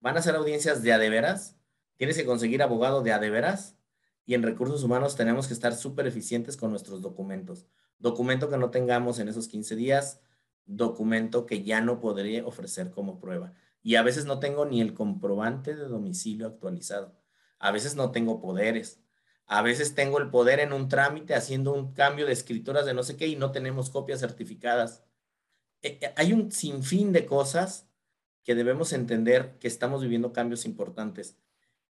van 0.01 0.17
a 0.17 0.21
ser 0.21 0.35
audiencias 0.35 0.83
de 0.83 0.91
adeveras, 0.91 1.55
tienes 1.95 2.17
que 2.17 2.25
conseguir 2.25 2.61
abogado 2.61 3.01
de 3.01 3.13
adeveras 3.13 3.77
y 4.25 4.33
en 4.33 4.43
recursos 4.43 4.83
humanos 4.83 5.15
tenemos 5.15 5.47
que 5.47 5.53
estar 5.53 5.75
súper 5.75 6.07
eficientes 6.07 6.57
con 6.57 6.69
nuestros 6.69 7.01
documentos. 7.01 7.65
Documento 7.99 8.49
que 8.49 8.57
no 8.57 8.69
tengamos 8.69 9.19
en 9.19 9.27
esos 9.27 9.47
15 9.47 9.75
días, 9.75 10.21
documento 10.65 11.45
que 11.45 11.63
ya 11.63 11.81
no 11.81 11.99
podría 11.99 12.45
ofrecer 12.45 12.91
como 12.91 13.19
prueba. 13.19 13.53
Y 13.81 13.95
a 13.95 14.01
veces 14.03 14.25
no 14.25 14.39
tengo 14.39 14.65
ni 14.65 14.81
el 14.81 14.93
comprobante 14.93 15.75
de 15.75 15.85
domicilio 15.85 16.47
actualizado. 16.47 17.17
A 17.59 17.71
veces 17.71 17.95
no 17.95 18.11
tengo 18.11 18.41
poderes. 18.41 19.01
A 19.45 19.61
veces 19.61 19.93
tengo 19.93 20.19
el 20.19 20.29
poder 20.29 20.61
en 20.61 20.71
un 20.71 20.87
trámite 20.87 21.35
haciendo 21.35 21.73
un 21.73 21.93
cambio 21.93 22.25
de 22.25 22.33
escrituras 22.33 22.85
de 22.85 22.93
no 22.93 23.03
sé 23.03 23.17
qué 23.17 23.27
y 23.27 23.35
no 23.35 23.51
tenemos 23.51 23.89
copias 23.89 24.21
certificadas. 24.21 25.03
Eh, 25.81 25.99
eh, 26.01 26.13
hay 26.15 26.31
un 26.31 26.51
sinfín 26.51 27.11
de 27.11 27.25
cosas 27.25 27.89
que 28.43 28.55
debemos 28.55 28.93
entender 28.93 29.57
que 29.59 29.67
estamos 29.67 30.01
viviendo 30.01 30.31
cambios 30.31 30.65
importantes. 30.65 31.37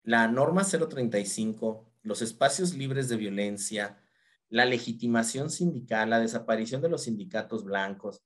La 0.02 0.26
norma 0.28 0.64
035, 0.64 1.90
los 2.04 2.22
espacios 2.22 2.74
libres 2.74 3.08
de 3.08 3.16
violencia, 3.16 3.98
la 4.48 4.66
legitimación 4.66 5.50
sindical, 5.50 6.10
la 6.10 6.20
desaparición 6.20 6.80
de 6.80 6.90
los 6.90 7.04
sindicatos 7.04 7.64
blancos, 7.64 8.22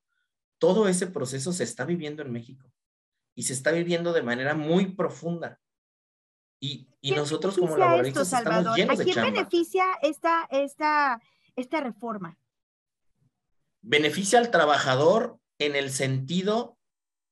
todo 0.59 0.89
ese 0.89 1.07
proceso 1.07 1.53
se 1.53 1.65
está 1.65 1.85
viviendo 1.85 2.23
en 2.23 2.33
México 2.33 2.71
y 3.35 3.45
se 3.45 3.53
está 3.53 3.71
viviendo 3.71 4.13
de 4.13 4.23
manera 4.23 4.55
muy 4.55 4.93
profunda. 4.93 5.61
Y, 6.61 6.89
nosotros 7.15 7.57
como 7.57 7.77
laboristas 7.77 8.33
estamos 8.33 8.77
llenos 8.77 9.01
¿A 9.01 9.05
quién 9.05 9.23
beneficia 9.23 9.87
esta, 10.03 10.47
esta, 10.51 11.23
esta 11.55 11.81
reforma? 11.81 12.37
Beneficia 13.81 14.41
al 14.41 14.51
trabajador 14.51 15.39
en 15.59 15.77
el 15.77 15.91
sentido 15.91 16.77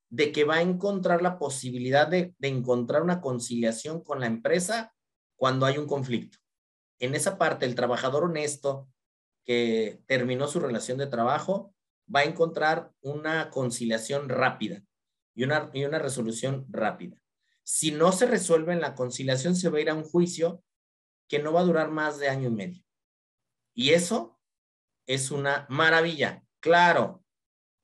de 0.09 0.31
que 0.31 0.45
va 0.45 0.57
a 0.57 0.63
encontrar 0.63 1.21
la 1.21 1.39
posibilidad 1.39 2.07
de, 2.07 2.35
de 2.39 2.49
encontrar 2.49 3.03
una 3.03 3.21
conciliación 3.21 4.03
con 4.03 4.21
la 4.21 4.27
empresa 4.27 4.96
cuando 5.37 5.67
hay 5.67 5.79
un 5.79 5.87
conflicto. 5.87 6.39
En 6.99 7.15
esa 7.15 7.39
parte, 7.39 7.67
el 7.67 7.75
trabajador 7.75 8.25
honesto 8.25 8.89
que 9.45 10.03
terminó 10.07 10.49
su 10.49 10.61
relación 10.61 10.99
de 10.99 11.07
trabajo 11.07 11.75
va 12.13 12.21
a 12.21 12.25
encontrar 12.25 12.93
una 13.01 13.51
conciliación 13.51 14.29
rápida 14.29 14.83
y 15.35 15.45
una, 15.45 15.71
y 15.73 15.85
una 15.85 15.99
resolución 15.99 16.67
rápida. 16.69 17.17
Si 17.63 17.91
no 17.91 18.13
se 18.13 18.27
resuelve 18.27 18.73
en 18.73 18.81
la 18.81 18.95
conciliación, 18.95 19.55
se 19.57 19.69
va 19.69 19.79
a 19.79 19.81
ir 19.81 19.91
a 19.91 19.95
un 19.95 20.05
juicio 20.05 20.63
que 21.29 21.41
no 21.41 21.53
va 21.53 21.61
a 21.61 21.65
durar 21.65 21.91
más 21.91 22.19
de 22.19 22.29
año 22.29 22.49
y 22.49 22.53
medio. 22.53 22.85
Y 23.75 23.91
eso 23.91 24.41
es 25.07 25.31
una 25.31 25.67
maravilla. 25.69 26.45
Claro, 26.61 27.25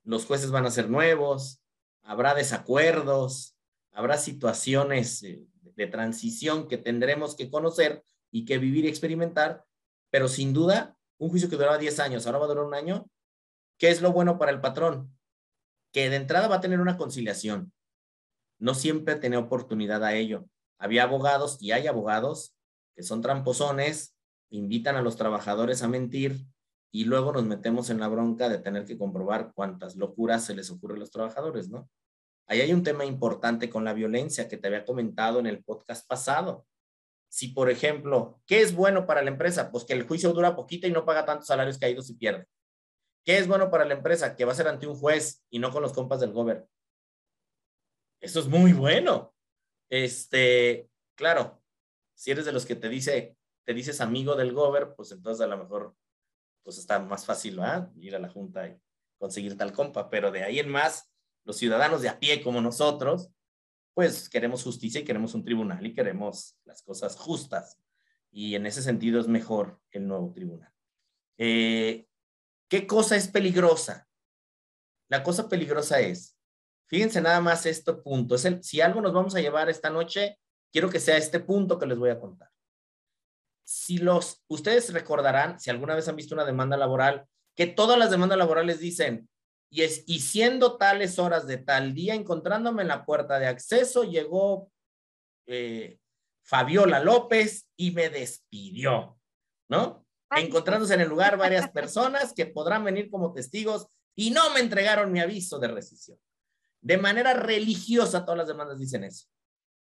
los 0.04 0.24
jueces 0.24 0.50
van 0.50 0.66
a 0.66 0.70
ser 0.70 0.88
nuevos, 0.88 1.62
habrá 2.02 2.34
desacuerdos, 2.34 3.56
habrá 3.92 4.18
situaciones 4.18 5.22
de, 5.76 5.86
transición 5.86 6.68
que 6.68 6.78
tendremos 6.78 7.36
que 7.36 7.50
conocer 7.50 8.04
y 8.30 8.44
que 8.44 8.58
vivir 8.58 8.84
y 8.84 8.88
experimentar, 8.88 9.64
pero 10.10 10.28
sin 10.28 10.52
duda, 10.52 10.96
un 11.18 11.30
juicio 11.30 11.48
que 11.48 11.56
duraba 11.56 11.78
10 11.78 12.00
años, 12.00 12.26
ahora 12.26 12.38
va 12.38 12.44
a 12.46 12.48
durar 12.48 12.64
un 12.64 12.74
año, 12.74 13.08
¿qué 13.78 13.90
es 13.90 14.00
lo 14.00 14.12
bueno 14.12 14.38
para 14.38 14.52
el 14.52 14.60
patrón? 14.60 15.16
Que 15.92 16.10
de 16.10 16.16
entrada 16.16 16.48
va 16.48 16.56
a 16.56 16.60
tener 16.60 16.80
una 16.80 16.96
conciliación, 16.96 17.72
no 18.58 18.74
siempre 18.74 19.16
tenía 19.16 19.40
oportunidad 19.40 20.04
a 20.04 20.14
ello. 20.14 20.46
Había 20.78 21.02
abogados 21.02 21.58
y 21.60 21.72
hay 21.72 21.88
abogados 21.88 22.54
que 22.94 23.02
son 23.02 23.20
tramposones, 23.20 24.16
invitan 24.50 24.94
a 24.94 25.02
los 25.02 25.16
trabajadores 25.16 25.82
a 25.82 25.88
mentir 25.88 26.46
y 26.92 27.04
luego 27.04 27.32
nos 27.32 27.44
metemos 27.44 27.90
en 27.90 27.98
la 27.98 28.06
bronca 28.06 28.48
de 28.48 28.58
tener 28.58 28.84
que 28.84 28.98
comprobar 28.98 29.52
cuántas 29.54 29.96
locuras 29.96 30.44
se 30.44 30.54
les 30.54 30.70
ocurre 30.70 30.94
a 30.94 30.98
los 30.98 31.10
trabajadores, 31.10 31.70
¿no? 31.70 31.88
Ahí 32.46 32.60
hay 32.60 32.72
un 32.72 32.82
tema 32.82 33.04
importante 33.04 33.70
con 33.70 33.84
la 33.84 33.92
violencia 33.92 34.48
que 34.48 34.58
te 34.58 34.66
había 34.66 34.84
comentado 34.84 35.38
en 35.40 35.46
el 35.46 35.62
podcast 35.62 36.06
pasado. 36.06 36.66
Si, 37.28 37.48
por 37.48 37.70
ejemplo, 37.70 38.42
¿qué 38.46 38.60
es 38.60 38.74
bueno 38.74 39.06
para 39.06 39.22
la 39.22 39.30
empresa? 39.30 39.70
Pues 39.70 39.84
que 39.84 39.94
el 39.94 40.06
juicio 40.06 40.32
dura 40.32 40.54
poquito 40.54 40.86
y 40.86 40.90
no 40.90 41.04
paga 41.04 41.24
tantos 41.24 41.46
salarios 41.46 41.78
caídos 41.78 42.10
y 42.10 42.14
pierde. 42.14 42.46
¿Qué 43.24 43.38
es 43.38 43.46
bueno 43.46 43.70
para 43.70 43.84
la 43.84 43.94
empresa? 43.94 44.36
Que 44.36 44.44
va 44.44 44.52
a 44.52 44.56
ser 44.56 44.68
ante 44.68 44.86
un 44.86 44.96
juez 44.96 45.44
y 45.48 45.58
no 45.58 45.70
con 45.70 45.82
los 45.82 45.92
compas 45.92 46.20
del 46.20 46.32
gobierno. 46.32 46.68
Eso 48.20 48.40
es 48.40 48.48
muy 48.48 48.72
bueno. 48.72 49.34
Este, 49.88 50.88
claro, 51.14 51.62
si 52.14 52.30
eres 52.30 52.44
de 52.44 52.52
los 52.52 52.66
que 52.66 52.76
te 52.76 52.88
dice, 52.88 53.36
te 53.64 53.74
dices 53.74 54.00
amigo 54.00 54.36
del 54.36 54.52
gober, 54.52 54.94
pues 54.94 55.12
entonces 55.12 55.44
a 55.44 55.48
lo 55.48 55.58
mejor 55.58 55.96
pues 56.62 56.78
está 56.78 56.98
más 57.00 57.26
fácil 57.26 57.60
ir 57.96 58.14
a 58.14 58.18
la 58.18 58.28
junta 58.28 58.68
y 58.68 58.80
conseguir 59.18 59.56
tal 59.56 59.72
compa, 59.72 60.08
pero 60.08 60.30
de 60.30 60.44
ahí 60.44 60.58
en 60.58 60.68
más, 60.68 61.11
los 61.44 61.56
ciudadanos 61.56 62.02
de 62.02 62.08
a 62.08 62.18
pie 62.18 62.42
como 62.42 62.60
nosotros, 62.60 63.30
pues 63.94 64.28
queremos 64.28 64.62
justicia 64.62 65.00
y 65.00 65.04
queremos 65.04 65.34
un 65.34 65.44
tribunal 65.44 65.84
y 65.86 65.94
queremos 65.94 66.56
las 66.64 66.82
cosas 66.82 67.16
justas. 67.16 67.78
Y 68.30 68.54
en 68.54 68.66
ese 68.66 68.82
sentido 68.82 69.20
es 69.20 69.28
mejor 69.28 69.80
el 69.90 70.06
nuevo 70.06 70.32
tribunal. 70.32 70.72
Eh, 71.36 72.06
¿Qué 72.68 72.86
cosa 72.86 73.16
es 73.16 73.28
peligrosa? 73.28 74.08
La 75.08 75.22
cosa 75.22 75.48
peligrosa 75.48 76.00
es 76.00 76.38
Fíjense 76.92 77.22
nada 77.22 77.40
más 77.40 77.64
este 77.64 77.94
punto. 77.94 78.34
Es 78.34 78.44
el, 78.44 78.62
si 78.62 78.82
algo 78.82 79.00
nos 79.00 79.14
vamos 79.14 79.34
a 79.34 79.40
llevar 79.40 79.70
esta 79.70 79.88
noche, 79.88 80.38
quiero 80.70 80.90
que 80.90 81.00
sea 81.00 81.16
este 81.16 81.40
punto 81.40 81.78
que 81.78 81.86
les 81.86 81.96
voy 81.96 82.10
a 82.10 82.20
contar. 82.20 82.50
Si 83.64 83.96
los, 83.96 84.44
ustedes 84.48 84.92
recordarán, 84.92 85.58
si 85.58 85.70
alguna 85.70 85.94
vez 85.94 86.06
han 86.08 86.16
visto 86.16 86.34
una 86.34 86.44
demanda 86.44 86.76
laboral, 86.76 87.24
que 87.56 87.66
todas 87.66 87.98
las 87.98 88.10
demandas 88.10 88.36
laborales 88.36 88.78
dicen, 88.78 89.26
y, 89.72 89.84
es, 89.84 90.04
y 90.06 90.20
siendo 90.20 90.76
tales 90.76 91.18
horas 91.18 91.46
de 91.46 91.56
tal 91.56 91.94
día, 91.94 92.14
encontrándome 92.14 92.82
en 92.82 92.88
la 92.88 93.06
puerta 93.06 93.38
de 93.38 93.46
acceso, 93.46 94.04
llegó 94.04 94.70
eh, 95.46 95.98
Fabiola 96.42 97.00
López 97.00 97.70
y 97.74 97.90
me 97.92 98.10
despidió, 98.10 99.18
¿no? 99.70 100.06
Encontrándose 100.36 100.92
en 100.92 101.00
el 101.00 101.08
lugar 101.08 101.38
varias 101.38 101.70
personas 101.72 102.34
que 102.34 102.44
podrán 102.44 102.84
venir 102.84 103.08
como 103.08 103.32
testigos 103.32 103.86
y 104.14 104.30
no 104.30 104.52
me 104.52 104.60
entregaron 104.60 105.10
mi 105.10 105.20
aviso 105.20 105.58
de 105.58 105.68
rescisión. 105.68 106.18
De 106.82 106.98
manera 106.98 107.32
religiosa, 107.32 108.26
todas 108.26 108.36
las 108.36 108.48
demandas 108.48 108.78
dicen 108.78 109.04
eso. 109.04 109.26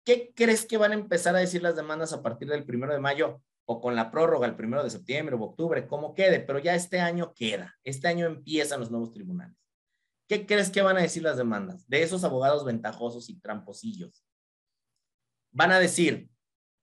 ¿Qué 0.05 0.31
crees 0.33 0.65
que 0.65 0.77
van 0.77 0.91
a 0.91 0.95
empezar 0.95 1.35
a 1.35 1.39
decir 1.39 1.61
las 1.61 1.75
demandas 1.75 2.13
a 2.13 2.23
partir 2.23 2.47
del 2.47 2.65
primero 2.65 2.93
de 2.93 2.99
mayo? 2.99 3.41
o 3.65 3.81
con 3.81 3.95
la 3.95 4.11
prórroga 4.11 4.45
el 4.45 4.55
primero 4.55 4.83
de 4.83 4.91
septiembre 4.91 5.35
o 5.35 5.41
octubre, 5.41 5.87
como 5.87 6.13
quede, 6.13 6.39
pero 6.39 6.59
ya 6.59 6.75
este 6.75 6.99
año 6.99 7.33
queda. 7.33 7.75
Este 7.83 8.07
año 8.07 8.27
empiezan 8.27 8.79
los 8.79 8.91
nuevos 8.91 9.11
tribunales. 9.11 9.64
¿Qué 10.27 10.45
crees 10.45 10.69
que 10.69 10.81
van 10.81 10.97
a 10.97 11.01
decir 11.01 11.23
las 11.23 11.37
demandas 11.37 11.87
de 11.87 12.01
esos 12.01 12.23
abogados 12.23 12.65
ventajosos 12.65 13.29
y 13.29 13.39
tramposillos? 13.39 14.25
Van 15.51 15.71
a 15.71 15.79
decir, 15.79 16.29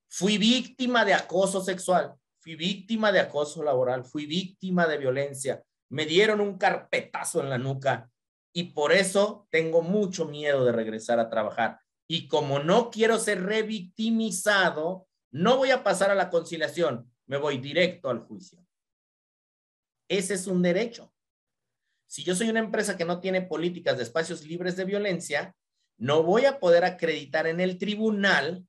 fui 0.08 0.38
víctima 0.38 1.04
de 1.04 1.14
acoso 1.14 1.60
sexual, 1.60 2.14
fui 2.38 2.54
víctima 2.54 3.10
de 3.10 3.20
acoso 3.20 3.62
laboral, 3.62 4.04
fui 4.04 4.26
víctima 4.26 4.86
de 4.86 4.98
violencia, 4.98 5.62
me 5.90 6.06
dieron 6.06 6.40
un 6.40 6.56
carpetazo 6.56 7.40
en 7.40 7.50
la 7.50 7.58
nuca 7.58 8.10
y 8.52 8.72
por 8.72 8.92
eso 8.92 9.46
tengo 9.50 9.82
mucho 9.82 10.26
miedo 10.26 10.64
de 10.64 10.72
regresar 10.72 11.18
a 11.18 11.28
trabajar. 11.28 11.80
Y 12.08 12.28
como 12.28 12.60
no 12.60 12.90
quiero 12.90 13.18
ser 13.18 13.42
revictimizado, 13.42 15.08
no 15.32 15.56
voy 15.56 15.70
a 15.70 15.82
pasar 15.82 16.10
a 16.10 16.14
la 16.14 16.30
conciliación, 16.30 17.10
me 17.26 17.38
voy 17.38 17.58
directo 17.58 18.10
al 18.10 18.20
juicio. 18.20 18.64
Ese 20.08 20.34
es 20.34 20.46
un 20.46 20.62
derecho. 20.62 21.11
Si 22.12 22.24
yo 22.24 22.34
soy 22.34 22.50
una 22.50 22.60
empresa 22.60 22.98
que 22.98 23.06
no 23.06 23.20
tiene 23.20 23.40
políticas 23.40 23.96
de 23.96 24.02
espacios 24.02 24.44
libres 24.44 24.76
de 24.76 24.84
violencia, 24.84 25.56
no 25.96 26.22
voy 26.22 26.44
a 26.44 26.60
poder 26.60 26.84
acreditar 26.84 27.46
en 27.46 27.58
el 27.58 27.78
tribunal 27.78 28.66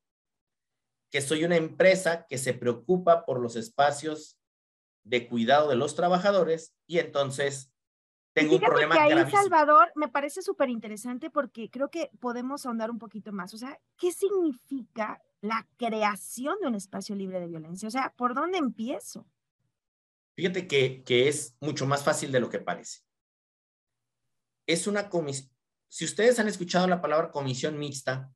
que 1.11 1.19
soy 1.19 1.43
una 1.43 1.57
empresa 1.57 2.25
que 2.25 2.37
se 2.37 2.53
preocupa 2.53 3.25
por 3.25 3.41
los 3.41 3.57
espacios 3.57 4.39
de 5.03 5.27
cuidado 5.27 5.67
de 5.67 5.75
los 5.75 5.93
trabajadores 5.93 6.73
y 6.87 6.99
entonces 6.99 7.73
tengo 8.31 8.55
un 8.55 8.61
problema 8.61 8.95
que 8.95 9.13
ahí, 9.13 9.29
Salvador, 9.29 9.91
me 9.95 10.07
parece 10.07 10.41
súper 10.41 10.69
interesante 10.69 11.29
porque 11.29 11.69
creo 11.69 11.91
que 11.91 12.11
podemos 12.21 12.65
ahondar 12.65 12.89
un 12.89 12.97
poquito 12.97 13.33
más. 13.33 13.53
O 13.53 13.57
sea, 13.57 13.77
¿qué 13.97 14.13
significa 14.13 15.21
la 15.41 15.67
creación 15.75 16.55
de 16.61 16.67
un 16.67 16.75
espacio 16.75 17.13
libre 17.13 17.41
de 17.41 17.47
violencia? 17.47 17.89
O 17.89 17.91
sea, 17.91 18.13
¿por 18.15 18.35
dónde 18.35 18.57
empiezo? 18.57 19.27
Fíjate 20.33 20.65
que, 20.65 21.03
que 21.03 21.27
es 21.27 21.57
mucho 21.59 21.85
más 21.85 22.05
fácil 22.05 22.31
de 22.31 22.39
lo 22.39 22.49
que 22.49 22.59
parece. 22.59 23.01
Es 24.65 24.87
una 24.87 25.09
comisión, 25.09 25.49
si 25.87 26.05
ustedes 26.05 26.39
han 26.39 26.47
escuchado 26.47 26.87
la 26.87 27.01
palabra 27.01 27.31
comisión 27.31 27.77
mixta, 27.77 28.31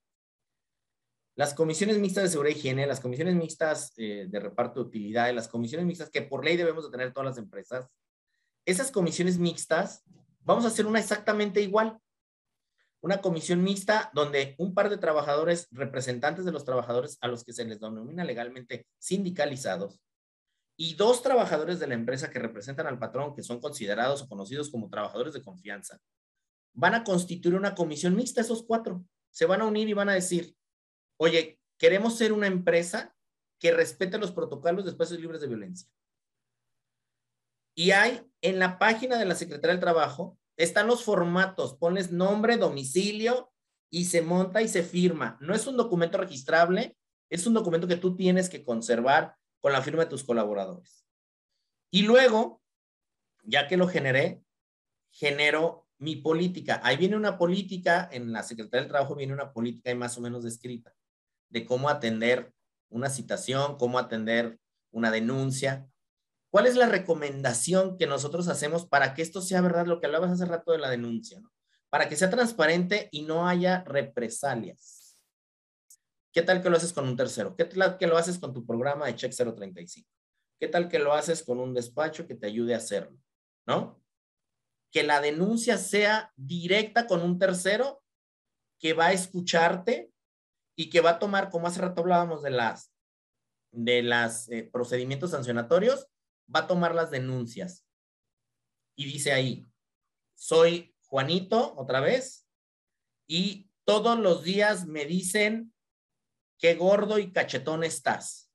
las 1.35 1.53
comisiones 1.53 1.97
mixtas 1.99 2.23
de 2.23 2.29
seguridad 2.29 2.55
y 2.55 2.59
higiene, 2.59 2.87
las 2.87 2.99
comisiones 2.99 3.35
mixtas 3.35 3.93
eh, 3.97 4.25
de 4.27 4.39
reparto 4.39 4.81
de 4.81 4.87
utilidades, 4.87 5.35
las 5.35 5.47
comisiones 5.47 5.85
mixtas 5.85 6.09
que 6.09 6.23
por 6.23 6.43
ley 6.43 6.57
debemos 6.57 6.85
de 6.85 6.91
tener 6.91 7.13
todas 7.13 7.29
las 7.29 7.37
empresas, 7.37 7.87
esas 8.65 8.91
comisiones 8.91 9.37
mixtas, 9.37 10.03
vamos 10.41 10.65
a 10.65 10.67
hacer 10.67 10.85
una 10.85 10.99
exactamente 10.99 11.61
igual. 11.61 11.97
Una 13.01 13.21
comisión 13.21 13.63
mixta 13.63 14.09
donde 14.13 14.55
un 14.57 14.73
par 14.73 14.89
de 14.89 14.97
trabajadores, 14.97 15.67
representantes 15.71 16.43
de 16.43 16.51
los 16.51 16.65
trabajadores 16.65 17.17
a 17.21 17.27
los 17.27 17.43
que 17.43 17.53
se 17.53 17.63
les 17.63 17.79
denomina 17.79 18.23
legalmente 18.23 18.87
sindicalizados, 18.97 20.01
y 20.75 20.93
dos 20.93 21.23
trabajadores 21.23 21.79
de 21.79 21.87
la 21.87 21.95
empresa 21.95 22.29
que 22.29 22.39
representan 22.39 22.87
al 22.87 22.99
patrón, 22.99 23.33
que 23.33 23.41
son 23.41 23.59
considerados 23.59 24.21
o 24.21 24.27
conocidos 24.27 24.69
como 24.69 24.89
trabajadores 24.89 25.33
de 25.33 25.43
confianza, 25.43 25.99
van 26.77 26.93
a 26.93 27.03
constituir 27.03 27.55
una 27.55 27.73
comisión 27.73 28.15
mixta, 28.15 28.41
esos 28.41 28.63
cuatro. 28.63 29.03
Se 29.31 29.47
van 29.47 29.61
a 29.61 29.65
unir 29.65 29.89
y 29.89 29.93
van 29.93 30.09
a 30.09 30.13
decir, 30.13 30.55
oye, 31.17 31.59
queremos 31.79 32.15
ser 32.15 32.31
una 32.31 32.45
empresa 32.45 33.15
que 33.59 33.71
respete 33.71 34.19
los 34.19 34.31
protocolos 34.31 34.85
de 34.85 34.91
espacios 34.91 35.19
libres 35.19 35.41
de 35.41 35.47
violencia. 35.47 35.89
Y 37.75 37.91
hay 37.91 38.23
en 38.41 38.59
la 38.59 38.77
página 38.77 39.17
de 39.17 39.25
la 39.25 39.33
Secretaría 39.33 39.71
del 39.71 39.79
Trabajo 39.79 40.37
están 40.55 40.85
los 40.87 41.03
formatos, 41.03 41.75
pones 41.75 42.11
nombre, 42.11 42.57
domicilio 42.57 43.51
y 43.91 44.05
se 44.05 44.21
monta 44.21 44.61
y 44.61 44.67
se 44.67 44.83
firma. 44.83 45.37
No 45.41 45.55
es 45.55 45.65
un 45.65 45.77
documento 45.77 46.19
registrable, 46.19 46.95
es 47.29 47.47
un 47.47 47.55
documento 47.55 47.87
que 47.87 47.97
tú 47.97 48.15
tienes 48.15 48.49
que 48.49 48.63
conservar 48.63 49.35
con 49.61 49.73
la 49.73 49.81
firma 49.81 50.03
de 50.03 50.09
tus 50.11 50.23
colaboradores. 50.23 51.07
Y 51.91 52.03
luego, 52.03 52.61
ya 53.43 53.67
que 53.67 53.77
lo 53.77 53.87
generé, 53.87 54.43
genero 55.11 55.86
mi 55.99 56.15
política. 56.15 56.79
Ahí 56.83 56.97
viene 56.97 57.15
una 57.15 57.37
política, 57.37 58.07
en 58.11 58.31
la 58.31 58.43
Secretaría 58.43 58.81
del 58.81 58.89
Trabajo 58.89 59.15
viene 59.15 59.33
una 59.33 59.51
política 59.51 59.93
más 59.95 60.17
o 60.17 60.21
menos 60.21 60.43
descrita 60.43 60.93
de 61.49 61.65
cómo 61.65 61.89
atender 61.89 62.53
una 62.89 63.09
citación, 63.09 63.77
cómo 63.77 63.99
atender 63.99 64.59
una 64.91 65.11
denuncia. 65.11 65.87
¿Cuál 66.49 66.67
es 66.67 66.75
la 66.75 66.87
recomendación 66.87 67.97
que 67.97 68.07
nosotros 68.07 68.47
hacemos 68.47 68.85
para 68.85 69.13
que 69.13 69.21
esto 69.21 69.41
sea 69.41 69.61
verdad, 69.61 69.85
lo 69.85 69.99
que 69.99 70.05
hablabas 70.05 70.31
hace 70.31 70.45
rato 70.45 70.71
de 70.71 70.79
la 70.79 70.89
denuncia, 70.89 71.39
¿no? 71.39 71.51
para 71.89 72.09
que 72.09 72.15
sea 72.15 72.29
transparente 72.29 73.09
y 73.11 73.23
no 73.23 73.47
haya 73.47 73.83
represalias? 73.85 75.17
¿Qué 76.31 76.43
tal 76.43 76.61
que 76.61 76.69
lo 76.69 76.77
haces 76.77 76.93
con 76.93 77.07
un 77.07 77.17
tercero? 77.17 77.55
¿Qué 77.55 77.65
tal 77.65 77.97
que 77.97 78.07
lo 78.07 78.17
haces 78.17 78.37
con 78.37 78.53
tu 78.53 78.65
programa 78.65 79.07
de 79.07 79.15
Check 79.15 79.33
035? 79.33 80.07
¿Qué 80.59 80.67
tal 80.67 80.87
que 80.87 80.99
lo 80.99 81.13
haces 81.13 81.43
con 81.43 81.59
un 81.59 81.73
despacho 81.73 82.27
que 82.27 82.35
te 82.35 82.47
ayude 82.47 82.73
a 82.73 82.77
hacerlo? 82.77 83.17
¿No? 83.65 83.99
Que 84.91 85.03
la 85.03 85.21
denuncia 85.21 85.77
sea 85.77 86.31
directa 86.35 87.07
con 87.07 87.21
un 87.21 87.39
tercero 87.39 88.03
que 88.79 88.93
va 88.93 89.07
a 89.07 89.13
escucharte 89.13 90.11
y 90.75 90.89
que 90.89 91.01
va 91.01 91.11
a 91.11 91.19
tomar, 91.19 91.49
como 91.49 91.67
hace 91.67 91.81
rato 91.81 92.01
hablábamos 92.01 92.43
de 92.43 92.51
las 92.51 92.91
de 93.71 94.01
los 94.01 94.49
eh, 94.49 94.63
procedimientos 94.63 95.31
sancionatorios, 95.31 96.07
va 96.53 96.61
a 96.61 96.67
tomar 96.67 96.95
las 96.95 97.11
denuncias. 97.11 97.85
Y 98.95 99.05
dice 99.05 99.33
ahí, 99.33 99.67
soy 100.35 100.95
Juanito, 101.05 101.75
otra 101.75 101.99
vez, 101.99 102.47
y 103.27 103.69
todos 103.85 104.17
los 104.17 104.43
días 104.43 104.87
me 104.87 105.05
dicen 105.05 105.73
qué 106.57 106.75
gordo 106.75 107.19
y 107.19 107.31
cachetón 107.31 107.83
estás. 107.83 108.51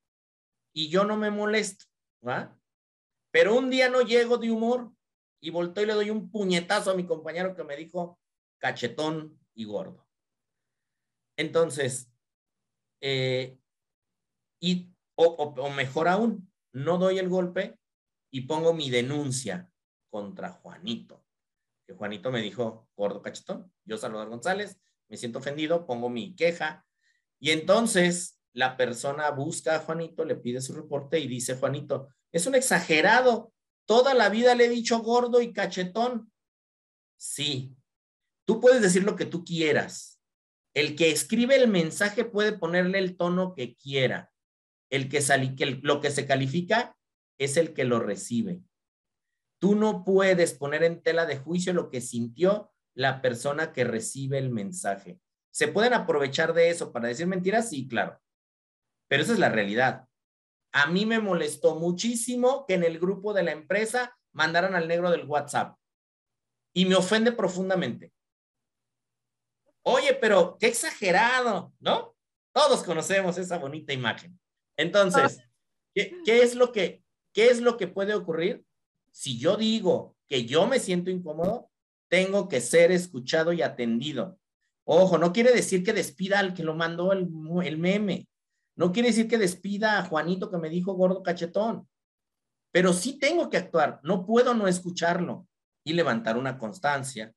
Y 0.75 0.89
yo 0.89 1.05
no 1.05 1.17
me 1.17 1.31
molesto, 1.31 1.85
¿va? 2.27 2.59
Pero 3.31 3.55
un 3.55 3.71
día 3.71 3.89
no 3.89 4.01
llego 4.01 4.39
de 4.39 4.51
humor 4.51 4.93
y 5.43 5.51
volteo 5.51 5.85
y 5.85 5.87
le 5.89 5.93
doy 5.93 6.09
un 6.09 6.31
puñetazo 6.31 6.93
a 6.93 6.95
mi 6.95 7.05
compañero 7.05 7.55
que 7.55 7.65
me 7.65 7.77
dijo 7.77 8.19
cachetón 8.59 9.39
y 9.55 9.65
gordo. 9.65 10.09
Entonces, 11.37 12.11
eh, 13.03 13.59
y, 14.61 14.91
o 15.17 15.71
mejor 15.71 16.09
aún, 16.09 16.51
no 16.73 16.97
doy 16.97 17.19
el 17.19 17.29
golpe, 17.29 17.79
y 18.33 18.43
pongo 18.43 18.73
mi 18.73 18.91
denuncia 18.91 19.71
contra 20.11 20.51
Juanito. 20.51 21.25
Que 21.87 21.93
Juanito 21.93 22.33
me 22.33 22.41
dijo, 22.41 22.89
gordo 22.97 23.23
cachetón. 23.23 23.71
Yo, 23.85 23.99
Salvador 23.99 24.31
González, 24.31 24.81
me 25.09 25.19
siento 25.19 25.39
ofendido, 25.39 25.87
pongo 25.87 26.09
mi 26.09 26.35
queja. 26.35 26.85
Y 27.39 27.51
entonces 27.51 28.41
la 28.55 28.77
persona 28.77 29.31
busca 29.31 29.77
a 29.77 29.81
Juanito, 29.81 30.25
le 30.25 30.37
pide 30.37 30.63
su 30.63 30.73
reporte 30.73 31.21
y 31.21 31.29
dice, 31.29 31.57
Juanito, 31.57 32.09
es 32.33 32.47
un 32.47 32.55
exagerado. 32.55 33.53
Toda 33.87 34.15
la 34.15 34.29
vida 34.29 34.55
le 34.55 34.67
he 34.67 34.69
dicho 34.69 35.01
gordo 35.01 35.41
y 35.41 35.53
cachetón. 35.53 36.33
Sí, 37.17 37.77
tú 38.47 38.61
puedes 38.61 38.83
decir 38.83 39.05
lo 39.05 39.17
que 39.17 39.27
tú 39.27 39.45
quieras. 39.45 40.21
El 40.75 40.97
que 40.97 41.11
escribe 41.11 41.57
el 41.57 41.69
mensaje 41.69 42.25
puede 42.25 42.53
ponerle 42.53 42.99
el 42.99 43.17
tono 43.17 43.55
que 43.55 43.77
quiera. 43.77 44.33
El 44.91 45.09
que, 45.09 45.21
sali, 45.21 45.55
que 45.55 45.67
lo 45.83 46.01
que 46.01 46.11
se 46.11 46.27
califica 46.27 46.97
es 47.39 47.57
el 47.57 47.75
que 47.75 47.85
lo 47.85 48.01
recibe. 48.01 48.63
Tú 49.59 49.75
no 49.75 50.05
puedes 50.05 50.55
poner 50.55 50.83
en 50.83 51.03
tela 51.03 51.27
de 51.27 51.39
juicio 51.39 51.73
lo 51.73 51.91
que 51.91 52.01
sintió 52.01 52.73
la 52.95 53.23
persona 53.23 53.73
que 53.73 53.85
recibe 53.85 54.39
el 54.39 54.51
mensaje. 54.51 55.21
¿Se 55.51 55.69
pueden 55.69 55.93
aprovechar 55.93 56.55
de 56.55 56.71
eso 56.71 56.93
para 56.93 57.09
decir 57.09 57.27
mentiras? 57.27 57.69
Sí, 57.71 57.87
claro. 57.87 58.21
Pero 59.09 59.23
esa 59.23 59.35
es 59.35 59.39
la 59.39 59.51
realidad. 59.51 60.09
A 60.73 60.87
mí 60.87 61.07
me 61.07 61.21
molestó 61.21 61.77
muchísimo 61.77 62.65
que 62.67 62.75
en 62.75 62.85
el 62.85 62.99
grupo 62.99 63.33
de 63.35 63.43
la 63.43 63.53
empresa 63.53 64.17
mandaran 64.33 64.75
al 64.75 64.89
negro 64.89 65.11
del 65.11 65.27
WhatsApp. 65.27 65.77
Y 66.75 66.87
me 66.87 66.95
ofende 66.95 67.33
profundamente. 67.33 68.13
Oye, 69.83 70.15
pero 70.15 70.57
qué 70.59 70.69
exagerado, 70.69 71.73
¿no? 71.81 72.17
Todos 72.53 72.83
conocemos 72.83 73.37
esa 73.37 73.59
bonita 73.59 73.93
imagen. 73.93 74.39
Entonces, 74.77 75.43
¿qué, 75.95 76.15
es 76.25 76.55
lo 76.55 76.73
que 76.73 77.03
¿Qué 77.33 77.47
es 77.47 77.61
lo 77.61 77.77
que 77.77 77.89
puede 77.89 78.15
ocurrir? 78.15 78.65
Si 79.11 79.39
yo 79.39 79.57
digo 79.57 80.17
que 80.29 80.45
yo 80.45 80.67
me 80.67 80.79
siento 80.79 81.11
incómodo, 81.11 81.71
tengo 82.09 82.49
que 82.49 82.61
ser 82.61 82.93
escuchado 82.93 83.53
y 83.53 83.63
atendido. 83.63 84.39
Ojo, 84.85 85.17
no 85.19 85.33
quiere 85.33 85.53
decir 85.53 85.83
que 85.83 85.93
despida 85.93 86.39
al 86.39 86.55
que 86.55 86.63
lo 86.63 86.75
mandó 86.75 87.13
el, 87.13 87.29
el 87.65 87.79
meme. 87.79 88.29
No 88.83 88.91
quiere 88.91 89.11
decir 89.11 89.29
que 89.29 89.39
despida 89.39 89.97
a 89.97 90.03
Juanito 90.03 90.51
que 90.51 90.59
me 90.59 90.69
dijo 90.69 90.95
gordo 90.95 91.23
cachetón. 91.23 91.89
Pero 92.73 92.93
sí 92.93 93.17
tengo 93.17 93.49
que 93.49 93.57
actuar. 93.57 94.01
No 94.03 94.27
puedo 94.27 94.55
no 94.55 94.67
escucharlo 94.67 95.47
y 95.85 95.93
levantar 95.93 96.37
una 96.37 96.59
constancia 96.59 97.33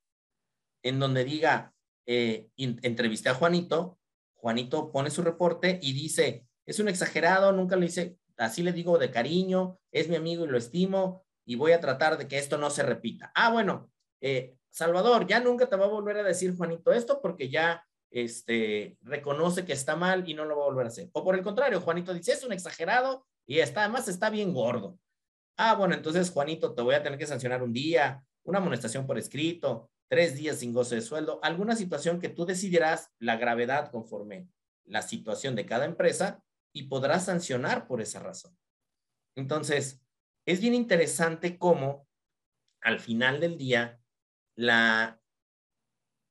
en 0.82 0.98
donde 0.98 1.22
diga, 1.22 1.72
eh, 2.04 2.48
entrevisté 2.56 3.28
a 3.28 3.34
Juanito, 3.34 3.96
Juanito 4.34 4.90
pone 4.90 5.08
su 5.08 5.22
reporte 5.22 5.78
y 5.80 5.92
dice, 5.92 6.48
es 6.66 6.80
un 6.80 6.88
exagerado, 6.88 7.52
nunca 7.52 7.76
le 7.76 7.86
hice, 7.86 8.18
así 8.38 8.64
le 8.64 8.72
digo 8.72 8.98
de 8.98 9.12
cariño, 9.12 9.78
es 9.92 10.08
mi 10.08 10.16
amigo 10.16 10.46
y 10.46 10.48
lo 10.48 10.58
estimo 10.58 11.24
y 11.44 11.54
voy 11.54 11.70
a 11.70 11.80
tratar 11.80 12.18
de 12.18 12.26
que 12.26 12.38
esto 12.38 12.58
no 12.58 12.70
se 12.70 12.82
repita. 12.82 13.30
Ah, 13.36 13.52
bueno, 13.52 13.92
eh, 14.20 14.56
Salvador, 14.68 15.28
ya 15.28 15.38
nunca 15.38 15.68
te 15.68 15.76
va 15.76 15.84
a 15.84 15.90
volver 15.90 16.16
a 16.16 16.24
decir 16.24 16.56
Juanito 16.56 16.92
esto 16.92 17.20
porque 17.22 17.48
ya 17.48 17.85
este, 18.10 18.96
reconoce 19.02 19.64
que 19.64 19.72
está 19.72 19.96
mal 19.96 20.28
y 20.28 20.34
no 20.34 20.44
lo 20.44 20.56
va 20.56 20.64
a 20.64 20.66
volver 20.66 20.86
a 20.86 20.88
hacer. 20.88 21.08
O 21.12 21.24
por 21.24 21.34
el 21.34 21.42
contrario, 21.42 21.80
Juanito 21.80 22.14
dice, 22.14 22.32
es 22.32 22.44
un 22.44 22.52
exagerado 22.52 23.26
y 23.46 23.58
está, 23.58 23.84
además 23.84 24.08
está 24.08 24.30
bien 24.30 24.52
gordo. 24.52 24.98
Ah, 25.56 25.74
bueno, 25.74 25.94
entonces 25.94 26.30
Juanito, 26.30 26.74
te 26.74 26.82
voy 26.82 26.94
a 26.94 27.02
tener 27.02 27.18
que 27.18 27.26
sancionar 27.26 27.62
un 27.62 27.72
día, 27.72 28.24
una 28.44 28.58
amonestación 28.58 29.06
por 29.06 29.18
escrito, 29.18 29.90
tres 30.08 30.36
días 30.36 30.58
sin 30.58 30.72
goce 30.72 30.96
de 30.96 31.02
sueldo, 31.02 31.40
alguna 31.42 31.74
situación 31.74 32.20
que 32.20 32.28
tú 32.28 32.44
decidirás 32.44 33.10
la 33.18 33.36
gravedad 33.36 33.90
conforme 33.90 34.48
la 34.84 35.02
situación 35.02 35.54
de 35.54 35.66
cada 35.66 35.84
empresa 35.84 36.42
y 36.72 36.84
podrás 36.84 37.24
sancionar 37.24 37.86
por 37.86 38.00
esa 38.00 38.20
razón. 38.20 38.56
Entonces, 39.34 40.00
es 40.46 40.60
bien 40.60 40.74
interesante 40.74 41.58
cómo 41.58 42.06
al 42.86 43.00
final 43.00 43.40
del 43.40 43.58
día, 43.58 44.00
la, 44.54 45.20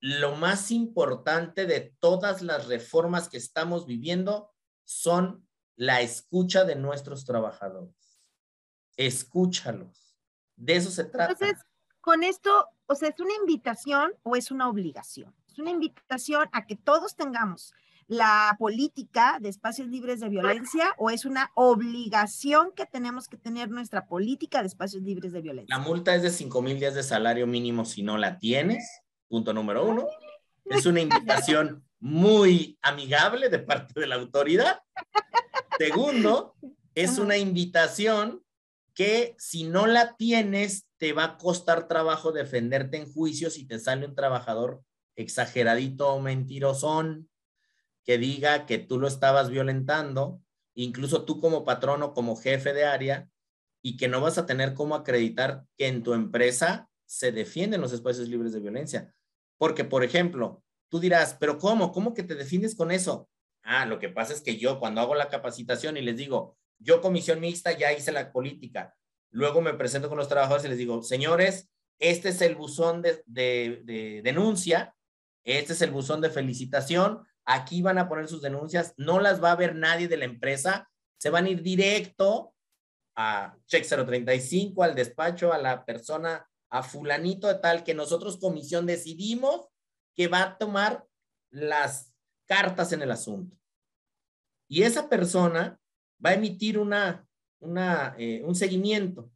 lo 0.05 0.35
más 0.35 0.69
importante 0.69 1.65
de 1.65 1.95
todas 1.99 2.43
las 2.43 2.67
reformas 2.67 3.27
que 3.27 3.37
estamos 3.37 3.87
viviendo 3.87 4.53
son 4.83 5.47
la 5.75 6.01
escucha 6.01 6.63
de 6.63 6.75
nuestros 6.75 7.25
trabajadores. 7.25 8.19
Escúchalos. 8.97 10.15
De 10.55 10.75
eso 10.75 10.91
se 10.91 11.05
trata. 11.05 11.31
Entonces, 11.31 11.65
con 12.01 12.23
esto, 12.23 12.67
o 12.85 12.93
sea, 12.93 13.09
¿es 13.09 13.19
una 13.19 13.33
invitación 13.33 14.13
o 14.21 14.35
es 14.35 14.51
una 14.51 14.69
obligación? 14.69 15.33
Es 15.51 15.57
una 15.57 15.71
invitación 15.71 16.49
a 16.51 16.67
que 16.67 16.75
todos 16.75 17.15
tengamos 17.15 17.73
la 18.05 18.55
política 18.59 19.39
de 19.41 19.49
espacios 19.49 19.87
libres 19.87 20.19
de 20.19 20.29
violencia 20.29 20.93
o 20.99 21.09
es 21.09 21.25
una 21.25 21.51
obligación 21.55 22.73
que 22.75 22.85
tenemos 22.85 23.27
que 23.27 23.37
tener 23.37 23.71
nuestra 23.71 24.05
política 24.05 24.61
de 24.61 24.67
espacios 24.67 25.01
libres 25.01 25.31
de 25.31 25.41
violencia? 25.41 25.75
La 25.75 25.81
multa 25.81 26.13
es 26.13 26.21
de 26.21 26.29
5 26.29 26.61
mil 26.61 26.77
días 26.77 26.93
de 26.93 27.01
salario 27.01 27.47
mínimo 27.47 27.85
si 27.85 28.03
no 28.03 28.19
la 28.19 28.37
tienes, 28.37 29.01
punto 29.27 29.53
número 29.53 29.85
uno. 29.85 30.07
Es 30.65 30.85
una 30.85 31.01
invitación 31.01 31.85
muy 31.99 32.77
amigable 32.81 33.49
de 33.49 33.59
parte 33.59 33.99
de 33.99 34.07
la 34.07 34.15
autoridad. 34.15 34.79
Segundo, 35.77 36.55
es 36.93 37.17
una 37.17 37.37
invitación 37.37 38.43
que 38.93 39.35
si 39.37 39.65
no 39.65 39.87
la 39.87 40.15
tienes, 40.15 40.87
te 40.97 41.13
va 41.13 41.23
a 41.25 41.37
costar 41.37 41.87
trabajo 41.87 42.31
defenderte 42.31 42.97
en 42.97 43.11
juicio 43.11 43.49
si 43.49 43.67
te 43.67 43.79
sale 43.79 44.05
un 44.05 44.15
trabajador 44.15 44.81
exageradito 45.15 46.09
o 46.13 46.21
mentirosón 46.21 47.29
que 48.05 48.17
diga 48.17 48.65
que 48.65 48.77
tú 48.77 48.99
lo 48.99 49.07
estabas 49.07 49.49
violentando, 49.49 50.41
incluso 50.75 51.25
tú 51.25 51.41
como 51.41 51.65
patrón 51.65 52.03
o 52.03 52.13
como 52.13 52.35
jefe 52.35 52.71
de 52.73 52.85
área, 52.85 53.27
y 53.81 53.97
que 53.97 54.07
no 54.07 54.21
vas 54.21 54.37
a 54.37 54.45
tener 54.45 54.73
cómo 54.73 54.95
acreditar 54.95 55.65
que 55.77 55.87
en 55.87 56.03
tu 56.03 56.13
empresa 56.13 56.89
se 57.05 57.31
defienden 57.31 57.81
los 57.81 57.93
espacios 57.93 58.27
libres 58.27 58.53
de 58.53 58.59
violencia. 58.59 59.13
Porque, 59.57 59.83
por 59.83 60.03
ejemplo, 60.03 60.63
tú 60.89 60.99
dirás, 60.99 61.35
pero 61.39 61.57
¿cómo? 61.57 61.91
¿Cómo 61.91 62.13
que 62.13 62.23
te 62.23 62.35
defiendes 62.35 62.75
con 62.75 62.91
eso? 62.91 63.29
Ah, 63.63 63.85
lo 63.85 63.99
que 63.99 64.09
pasa 64.09 64.33
es 64.33 64.41
que 64.41 64.57
yo 64.57 64.79
cuando 64.79 65.01
hago 65.01 65.15
la 65.15 65.29
capacitación 65.29 65.97
y 65.97 66.01
les 66.01 66.17
digo, 66.17 66.57
yo 66.79 67.01
comisión 67.01 67.39
mixta 67.39 67.71
ya 67.71 67.93
hice 67.93 68.11
la 68.11 68.31
política, 68.31 68.95
luego 69.31 69.61
me 69.61 69.73
presento 69.73 70.09
con 70.09 70.17
los 70.17 70.27
trabajadores 70.27 70.65
y 70.65 70.69
les 70.69 70.77
digo, 70.77 71.01
señores, 71.01 71.69
este 71.99 72.29
es 72.29 72.41
el 72.41 72.55
buzón 72.55 73.01
de, 73.01 73.23
de, 73.25 73.81
de 73.85 74.21
denuncia, 74.23 74.95
este 75.43 75.73
es 75.73 75.81
el 75.81 75.91
buzón 75.91 76.21
de 76.21 76.29
felicitación, 76.29 77.25
Aquí 77.45 77.83
van 77.83 77.99
a 77.99 78.09
poner 78.09 78.27
sus 78.27 78.41
denuncias, 78.41 78.95
no 78.97 79.19
las 79.19 79.41
va 79.41 79.51
a 79.51 79.55
ver 79.55 79.75
nadie 79.75 80.07
de 80.07 80.17
la 80.17 80.25
empresa, 80.25 80.89
se 81.17 81.29
van 81.29 81.45
a 81.45 81.49
ir 81.49 81.61
directo 81.61 82.55
a 83.15 83.55
Check 83.67 83.85
035, 83.85 84.83
al 84.83 84.95
despacho, 84.95 85.53
a 85.53 85.59
la 85.59 85.85
persona, 85.85 86.49
a 86.77 86.83
fulanito 86.83 87.47
de 87.47 87.55
tal 87.55 87.83
que 87.83 87.93
nosotros 87.93 88.37
comisión 88.37 88.85
decidimos 88.85 89.67
que 90.15 90.27
va 90.27 90.43
a 90.43 90.57
tomar 90.57 91.07
las 91.49 92.13
cartas 92.45 92.91
en 92.91 93.01
el 93.01 93.11
asunto. 93.11 93.57
Y 94.67 94.83
esa 94.83 95.07
persona 95.07 95.79
va 96.23 96.31
a 96.31 96.33
emitir 96.33 96.77
una, 96.77 97.27
una, 97.59 98.15
eh, 98.17 98.41
un 98.43 98.55
seguimiento, 98.55 99.31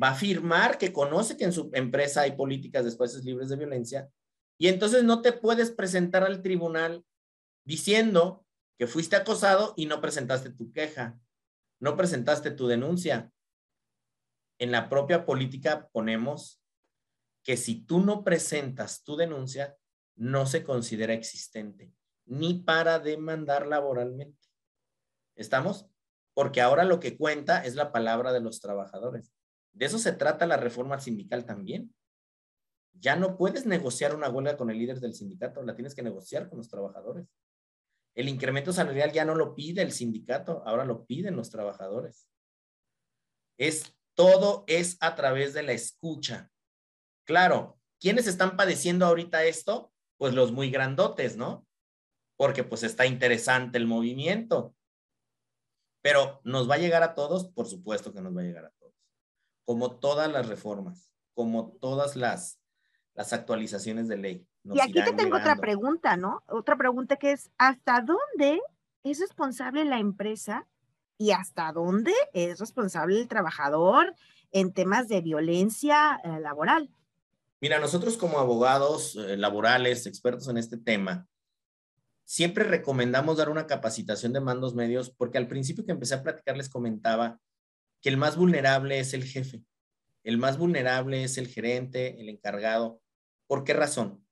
va 0.00 0.08
a 0.08 0.12
afirmar 0.12 0.76
que 0.76 0.92
conoce 0.92 1.36
que 1.36 1.44
en 1.44 1.52
su 1.52 1.70
empresa 1.72 2.22
hay 2.22 2.32
políticas 2.32 2.84
de 2.84 2.90
espacios 2.90 3.24
libres 3.24 3.48
de 3.48 3.56
violencia 3.56 4.10
y 4.58 4.68
entonces 4.68 5.02
no 5.04 5.22
te 5.22 5.32
puedes 5.32 5.70
presentar 5.70 6.24
al 6.24 6.42
tribunal 6.42 7.04
diciendo 7.64 8.44
que 8.78 8.86
fuiste 8.86 9.16
acosado 9.16 9.72
y 9.76 9.86
no 9.86 10.00
presentaste 10.00 10.50
tu 10.50 10.72
queja, 10.72 11.18
no 11.80 11.96
presentaste 11.96 12.50
tu 12.50 12.66
denuncia. 12.66 13.32
En 14.60 14.70
la 14.70 14.90
propia 14.90 15.24
política 15.24 15.88
ponemos 15.90 16.62
que 17.42 17.56
si 17.56 17.80
tú 17.80 18.00
no 18.00 18.22
presentas 18.22 19.02
tu 19.02 19.16
denuncia, 19.16 19.74
no 20.16 20.44
se 20.44 20.62
considera 20.62 21.14
existente, 21.14 21.94
ni 22.26 22.62
para 22.62 22.98
demandar 22.98 23.66
laboralmente. 23.66 24.38
¿Estamos? 25.34 25.86
Porque 26.34 26.60
ahora 26.60 26.84
lo 26.84 27.00
que 27.00 27.16
cuenta 27.16 27.64
es 27.64 27.74
la 27.74 27.90
palabra 27.90 28.34
de 28.34 28.40
los 28.40 28.60
trabajadores. 28.60 29.32
De 29.72 29.86
eso 29.86 29.98
se 29.98 30.12
trata 30.12 30.46
la 30.46 30.58
reforma 30.58 31.00
sindical 31.00 31.46
también. 31.46 31.94
Ya 32.92 33.16
no 33.16 33.38
puedes 33.38 33.64
negociar 33.64 34.14
una 34.14 34.28
huelga 34.28 34.58
con 34.58 34.68
el 34.68 34.76
líder 34.76 35.00
del 35.00 35.14
sindicato, 35.14 35.62
la 35.62 35.74
tienes 35.74 35.94
que 35.94 36.02
negociar 36.02 36.50
con 36.50 36.58
los 36.58 36.68
trabajadores. 36.68 37.26
El 38.14 38.28
incremento 38.28 38.74
salarial 38.74 39.10
ya 39.10 39.24
no 39.24 39.34
lo 39.34 39.54
pide 39.54 39.80
el 39.80 39.92
sindicato, 39.92 40.62
ahora 40.66 40.84
lo 40.84 41.06
piden 41.06 41.34
los 41.34 41.48
trabajadores. 41.48 42.28
Es 43.56 43.96
todo 44.20 44.64
es 44.66 44.98
a 45.00 45.14
través 45.14 45.54
de 45.54 45.62
la 45.62 45.72
escucha. 45.72 46.50
Claro, 47.24 47.78
¿quiénes 47.98 48.26
están 48.26 48.56
padeciendo 48.56 49.06
ahorita 49.06 49.44
esto? 49.44 49.92
Pues 50.18 50.34
los 50.34 50.52
muy 50.52 50.70
grandotes, 50.70 51.38
¿no? 51.38 51.66
Porque 52.36 52.62
pues 52.62 52.82
está 52.82 53.06
interesante 53.06 53.78
el 53.78 53.86
movimiento. 53.86 54.74
Pero 56.02 56.40
¿nos 56.44 56.68
va 56.68 56.74
a 56.74 56.78
llegar 56.78 57.02
a 57.02 57.14
todos? 57.14 57.46
Por 57.48 57.66
supuesto 57.66 58.12
que 58.12 58.20
nos 58.20 58.36
va 58.36 58.42
a 58.42 58.44
llegar 58.44 58.66
a 58.66 58.72
todos. 58.78 58.94
Como 59.64 59.98
todas 59.98 60.30
las 60.30 60.48
reformas, 60.48 61.14
como 61.32 61.72
todas 61.80 62.14
las, 62.14 62.60
las 63.14 63.32
actualizaciones 63.32 64.06
de 64.06 64.16
ley 64.18 64.46
y 64.64 64.80
aquí 64.80 65.02
te 65.02 65.12
tengo 65.12 65.36
otra 65.36 65.56
pregunta, 65.56 66.16
¿no? 66.16 66.42
Otra 66.46 66.76
pregunta 66.76 67.16
que 67.16 67.32
es, 67.32 67.50
¿hasta 67.56 68.00
dónde 68.02 68.60
es 69.02 69.20
responsable 69.20 69.84
la 69.84 69.98
empresa 69.98 70.66
y 71.20 71.30
hasta 71.30 71.70
dónde 71.70 72.12
es 72.32 72.58
responsable 72.58 73.20
el 73.20 73.28
trabajador 73.28 74.16
en 74.50 74.72
temas 74.72 75.06
de 75.06 75.20
violencia 75.20 76.20
eh, 76.24 76.40
laboral? 76.40 76.90
Mira, 77.60 77.78
nosotros 77.78 78.16
como 78.16 78.38
abogados 78.38 79.14
eh, 79.14 79.36
laborales, 79.36 80.06
expertos 80.06 80.48
en 80.48 80.56
este 80.56 80.78
tema, 80.78 81.28
siempre 82.24 82.64
recomendamos 82.64 83.36
dar 83.36 83.50
una 83.50 83.66
capacitación 83.68 84.32
de 84.32 84.40
mandos 84.40 84.74
medios 84.74 85.10
porque 85.10 85.38
al 85.38 85.46
principio 85.46 85.84
que 85.84 85.92
empecé 85.92 86.14
a 86.14 86.22
platicar 86.22 86.56
les 86.56 86.68
comentaba 86.68 87.38
que 88.00 88.08
el 88.08 88.16
más 88.16 88.36
vulnerable 88.36 88.98
es 88.98 89.14
el 89.14 89.24
jefe, 89.24 89.62
el 90.24 90.38
más 90.38 90.58
vulnerable 90.58 91.22
es 91.22 91.38
el 91.38 91.46
gerente, 91.46 92.20
el 92.20 92.30
encargado. 92.30 93.00
¿Por 93.46 93.62
qué 93.62 93.74
razón? 93.74 94.24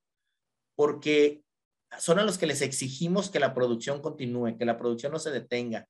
porque 0.79 1.43
son 1.99 2.21
a 2.21 2.25
los 2.25 2.39
que 2.39 2.47
les 2.47 2.63
exigimos 2.63 3.31
que 3.31 3.41
la 3.41 3.53
producción 3.53 4.01
continúe, 4.01 4.57
que 4.57 4.65
la 4.65 4.79
producción 4.79 5.11
no 5.11 5.19
se 5.19 5.33
detenga. 5.33 5.89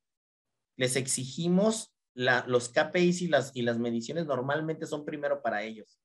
Les 0.79 0.97
exigimos 0.97 1.93
los 2.14 2.71
KPIs 2.71 3.23
y 3.23 3.29
las, 3.29 3.53
y 3.55 3.62
las 3.62 3.79
mediciones 3.79 4.27
normalmente 4.27 4.87
son 4.87 5.05
primero 5.05 5.43
para 5.43 5.62
ellos. 5.62 6.01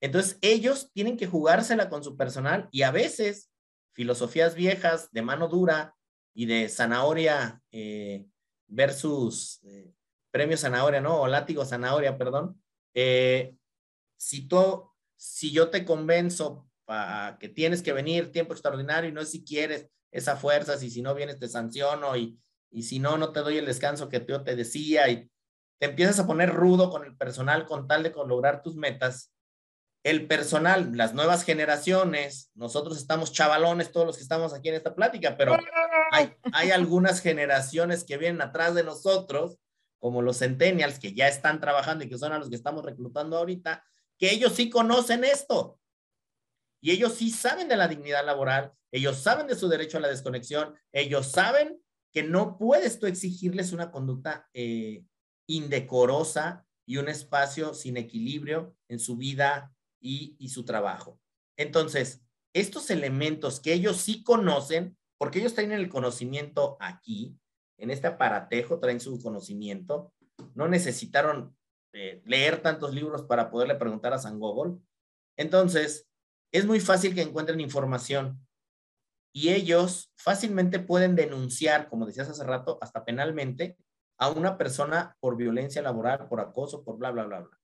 Entonces, 0.00 0.38
ellos 0.42 0.90
tienen 0.92 1.16
que 1.16 1.26
jugársela 1.26 1.88
con 1.88 2.02
su 2.02 2.16
personal 2.16 2.68
y 2.70 2.82
a 2.82 2.90
veces 2.90 3.50
filosofías 3.94 4.54
viejas 4.54 5.10
de 5.12 5.22
mano 5.22 5.48
dura 5.48 5.94
y 6.34 6.44
de 6.44 6.68
zanahoria 6.68 7.62
eh, 7.70 8.26
versus 8.66 9.60
eh, 9.64 9.94
premio 10.30 10.58
zanahoria, 10.58 11.00
¿no? 11.00 11.22
O 11.22 11.26
látigo 11.26 11.64
zanahoria, 11.64 12.18
perdón. 12.18 12.62
Eh, 12.92 13.54
si, 14.18 14.46
si 15.16 15.52
yo 15.52 15.70
te 15.70 15.84
convenzo 15.84 16.68
que 17.40 17.48
tienes 17.48 17.82
que 17.82 17.92
venir 17.92 18.30
tiempo 18.30 18.52
extraordinario 18.52 19.10
y 19.10 19.12
no 19.12 19.20
es 19.20 19.30
si 19.30 19.44
quieres 19.44 19.88
esa 20.12 20.36
fuerza, 20.36 20.76
y 20.82 20.90
si 20.90 21.02
no 21.02 21.14
vienes 21.14 21.38
te 21.38 21.48
sanciono 21.48 22.16
y, 22.16 22.38
y 22.76 22.82
si 22.82 22.98
no, 22.98 23.16
no 23.16 23.32
te 23.32 23.40
doy 23.40 23.56
el 23.56 23.64
descanso 23.64 24.10
que 24.10 24.22
yo 24.28 24.44
te 24.44 24.54
decía 24.54 25.08
y 25.08 25.30
te 25.80 25.86
empiezas 25.86 26.18
a 26.20 26.26
poner 26.26 26.50
rudo 26.50 26.90
con 26.90 27.06
el 27.06 27.16
personal 27.16 27.64
con 27.64 27.88
tal 27.88 28.02
de 28.02 28.10
lograr 28.10 28.60
tus 28.60 28.76
metas. 28.76 29.32
El 30.04 30.26
personal, 30.26 30.94
las 30.94 31.14
nuevas 31.14 31.42
generaciones, 31.42 32.50
nosotros 32.54 32.98
estamos 32.98 33.32
chavalones, 33.32 33.92
todos 33.92 34.06
los 34.06 34.16
que 34.18 34.22
estamos 34.22 34.52
aquí 34.52 34.68
en 34.68 34.74
esta 34.74 34.94
plática, 34.94 35.38
pero 35.38 35.56
hay, 36.12 36.34
hay 36.52 36.70
algunas 36.70 37.22
generaciones 37.22 38.04
que 38.04 38.18
vienen 38.18 38.42
atrás 38.42 38.74
de 38.74 38.84
nosotros, 38.84 39.56
como 39.98 40.20
los 40.20 40.40
centennials, 40.40 40.98
que 40.98 41.14
ya 41.14 41.28
están 41.28 41.62
trabajando 41.62 42.04
y 42.04 42.10
que 42.10 42.18
son 42.18 42.34
a 42.34 42.38
los 42.38 42.50
que 42.50 42.56
estamos 42.56 42.84
reclutando 42.84 43.38
ahorita, 43.38 43.86
que 44.18 44.32
ellos 44.32 44.52
sí 44.52 44.68
conocen 44.68 45.24
esto 45.24 45.80
y 46.82 46.90
ellos 46.90 47.14
sí 47.14 47.30
saben 47.30 47.68
de 47.68 47.76
la 47.78 47.88
dignidad 47.88 48.26
laboral, 48.26 48.74
ellos 48.92 49.16
saben 49.16 49.46
de 49.46 49.54
su 49.54 49.66
derecho 49.66 49.96
a 49.96 50.02
la 50.02 50.08
desconexión, 50.08 50.76
ellos 50.92 51.30
saben 51.32 51.80
que 52.16 52.22
no 52.22 52.56
puedes 52.56 52.98
tú 52.98 53.06
exigirles 53.06 53.72
una 53.72 53.90
conducta 53.90 54.48
eh, 54.54 55.04
indecorosa 55.46 56.66
y 56.88 56.96
un 56.96 57.10
espacio 57.10 57.74
sin 57.74 57.98
equilibrio 57.98 58.74
en 58.88 58.98
su 58.98 59.18
vida 59.18 59.76
y, 60.00 60.34
su 60.48 60.64
trabajo. 60.64 61.20
Entonces, 61.58 62.24
estos 62.54 62.88
elementos 62.88 63.60
que 63.60 63.74
ellos 63.74 63.98
sí 63.98 64.24
conocen, 64.24 64.96
porque 65.18 65.40
ellos 65.40 65.54
tienen 65.54 65.78
el 65.78 65.90
conocimiento 65.90 66.78
aquí, 66.80 67.38
en 67.76 67.90
este 67.90 68.06
aparatejo, 68.06 68.80
traen 68.80 69.00
su 69.00 69.20
conocimiento, 69.20 70.14
no 70.54 70.68
necesitaron 70.68 71.54
eh, 71.92 72.22
leer 72.24 72.62
tantos 72.62 72.94
libros 72.94 73.24
para 73.24 73.50
poderle 73.50 73.74
preguntar 73.74 74.14
a 74.14 74.18
San 74.18 74.38
Gogol. 74.38 74.80
Entonces, 75.36 76.08
es 76.50 76.64
muy 76.64 76.80
fácil 76.80 77.14
que 77.14 77.20
encuentren 77.20 77.60
información 77.60 78.45
y 79.36 79.50
ellos 79.50 80.10
fácilmente 80.16 80.78
pueden 80.78 81.14
denunciar, 81.14 81.90
como 81.90 82.06
decías 82.06 82.26
hace 82.26 82.42
rato, 82.42 82.78
hasta 82.80 83.04
penalmente 83.04 83.76
a 84.18 84.30
una 84.30 84.56
persona 84.56 85.14
por 85.20 85.36
violencia 85.36 85.82
laboral, 85.82 86.26
por 86.26 86.40
acoso, 86.40 86.82
por 86.82 86.96
bla, 86.96 87.10
bla, 87.10 87.24
bla, 87.24 87.40
bla. 87.40 87.60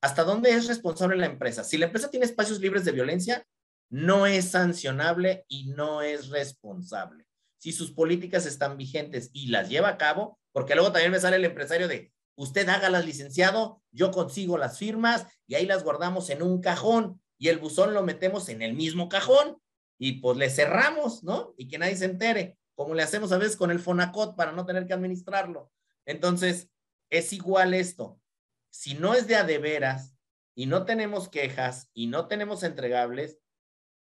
¿Hasta 0.00 0.22
dónde 0.22 0.50
es 0.50 0.68
responsable 0.68 1.16
la 1.16 1.26
empresa? 1.26 1.64
Si 1.64 1.78
la 1.78 1.86
empresa 1.86 2.10
tiene 2.10 2.26
espacios 2.26 2.60
libres 2.60 2.84
de 2.84 2.92
violencia, 2.92 3.44
no 3.90 4.28
es 4.28 4.52
sancionable 4.52 5.44
y 5.48 5.70
no 5.70 6.00
es 6.00 6.28
responsable. 6.28 7.26
Si 7.58 7.72
sus 7.72 7.90
políticas 7.90 8.46
están 8.46 8.76
vigentes 8.76 9.30
y 9.32 9.48
las 9.48 9.68
lleva 9.68 9.88
a 9.88 9.98
cabo, 9.98 10.38
porque 10.52 10.76
luego 10.76 10.92
también 10.92 11.10
me 11.10 11.18
sale 11.18 11.38
el 11.38 11.44
empresario 11.44 11.88
de, 11.88 12.12
usted 12.36 12.68
hágalas 12.68 13.04
licenciado, 13.04 13.82
yo 13.90 14.12
consigo 14.12 14.58
las 14.58 14.78
firmas 14.78 15.26
y 15.48 15.56
ahí 15.56 15.66
las 15.66 15.82
guardamos 15.82 16.30
en 16.30 16.40
un 16.40 16.60
cajón 16.60 17.20
y 17.36 17.48
el 17.48 17.58
buzón 17.58 17.94
lo 17.94 18.04
metemos 18.04 18.48
en 18.48 18.62
el 18.62 18.74
mismo 18.74 19.08
cajón 19.08 19.58
y 20.04 20.20
pues 20.20 20.36
le 20.36 20.50
cerramos, 20.50 21.24
¿no? 21.24 21.54
Y 21.56 21.66
que 21.66 21.78
nadie 21.78 21.96
se 21.96 22.04
entere, 22.04 22.58
como 22.74 22.92
le 22.92 23.02
hacemos 23.02 23.32
a 23.32 23.38
veces 23.38 23.56
con 23.56 23.70
el 23.70 23.80
Fonacot 23.80 24.36
para 24.36 24.52
no 24.52 24.66
tener 24.66 24.86
que 24.86 24.92
administrarlo. 24.92 25.72
Entonces, 26.04 26.68
es 27.08 27.32
igual 27.32 27.72
esto. 27.72 28.20
Si 28.68 28.92
no 28.92 29.14
es 29.14 29.26
de 29.26 29.36
a 29.36 29.44
de 29.44 29.56
veras 29.56 30.14
y 30.54 30.66
no 30.66 30.84
tenemos 30.84 31.30
quejas 31.30 31.88
y 31.94 32.08
no 32.08 32.28
tenemos 32.28 32.64
entregables, 32.64 33.40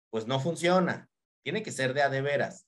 pues 0.09 0.27
no 0.27 0.41
funciona. 0.41 1.11
Tiene 1.45 1.63
que 1.63 1.71
ser 1.71 1.93
de 1.93 2.01
a 2.01 2.09
de 2.09 2.23
veras. 2.23 2.67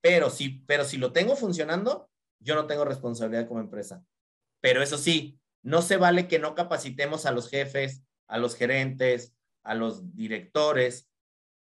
Pero 0.00 0.28
si, 0.28 0.64
pero 0.66 0.84
si 0.84 0.96
lo 0.96 1.12
tengo 1.12 1.36
funcionando, 1.36 2.10
yo 2.40 2.56
no 2.56 2.66
tengo 2.66 2.84
responsabilidad 2.84 3.46
como 3.46 3.60
empresa. 3.60 4.04
Pero 4.60 4.82
eso 4.82 4.98
sí, 4.98 5.38
no 5.62 5.80
se 5.80 5.96
vale 5.96 6.26
que 6.26 6.40
no 6.40 6.56
capacitemos 6.56 7.24
a 7.24 7.30
los 7.30 7.48
jefes, 7.48 8.02
a 8.26 8.38
los 8.38 8.56
gerentes, 8.56 9.32
a 9.62 9.76
los 9.76 10.16
directores 10.16 11.08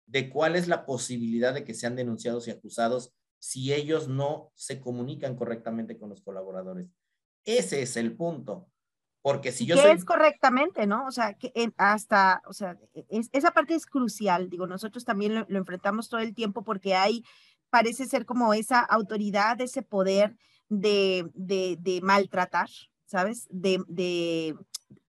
de 0.09 0.31
cuál 0.31 0.57
es 0.57 0.69
la 0.69 0.85
posibilidad 0.87 1.55
de 1.55 1.65
que 1.65 1.75
sean 1.75 1.95
denunciados 1.95 2.49
y 2.49 2.51
acusados 2.51 3.13
si 3.39 3.73
ellos 3.73 4.09
no 4.09 4.51
se 4.55 4.81
comunican 4.81 5.37
correctamente 5.37 5.99
con 5.99 6.09
los 6.09 6.23
colaboradores. 6.23 6.89
Ese 7.45 7.83
es 7.83 7.97
el 7.97 8.17
punto. 8.17 8.69
Porque 9.23 9.53
si 9.53 9.67
yo 9.67 9.77
soy... 9.77 9.91
es 9.91 10.05
correctamente, 10.05 10.87
¿no? 10.87 11.07
O 11.07 11.11
sea, 11.11 11.35
que 11.35 11.53
hasta, 11.77 12.43
o 12.47 12.53
sea, 12.53 12.79
esa 13.33 13.51
parte 13.51 13.75
es 13.75 13.85
crucial. 13.85 14.49
Digo, 14.49 14.67
nosotros 14.67 15.05
también 15.05 15.35
lo, 15.35 15.47
lo, 15.49 15.59
enfrentamos 15.59 16.09
todo 16.09 16.21
el 16.21 16.35
tiempo 16.35 16.65
porque 16.65 16.95
hay, 16.95 17.23
parece 17.69 18.07
ser 18.07 18.25
como 18.25 18.55
esa 18.55 18.81
autoridad, 18.81 19.61
ese 19.61 19.83
poder 19.83 20.37
de, 20.69 21.29
de, 21.35 21.77
de 21.81 22.01
maltratar, 22.01 22.71
¿sabes? 23.05 23.47
De, 23.51 23.83
de, 23.89 24.57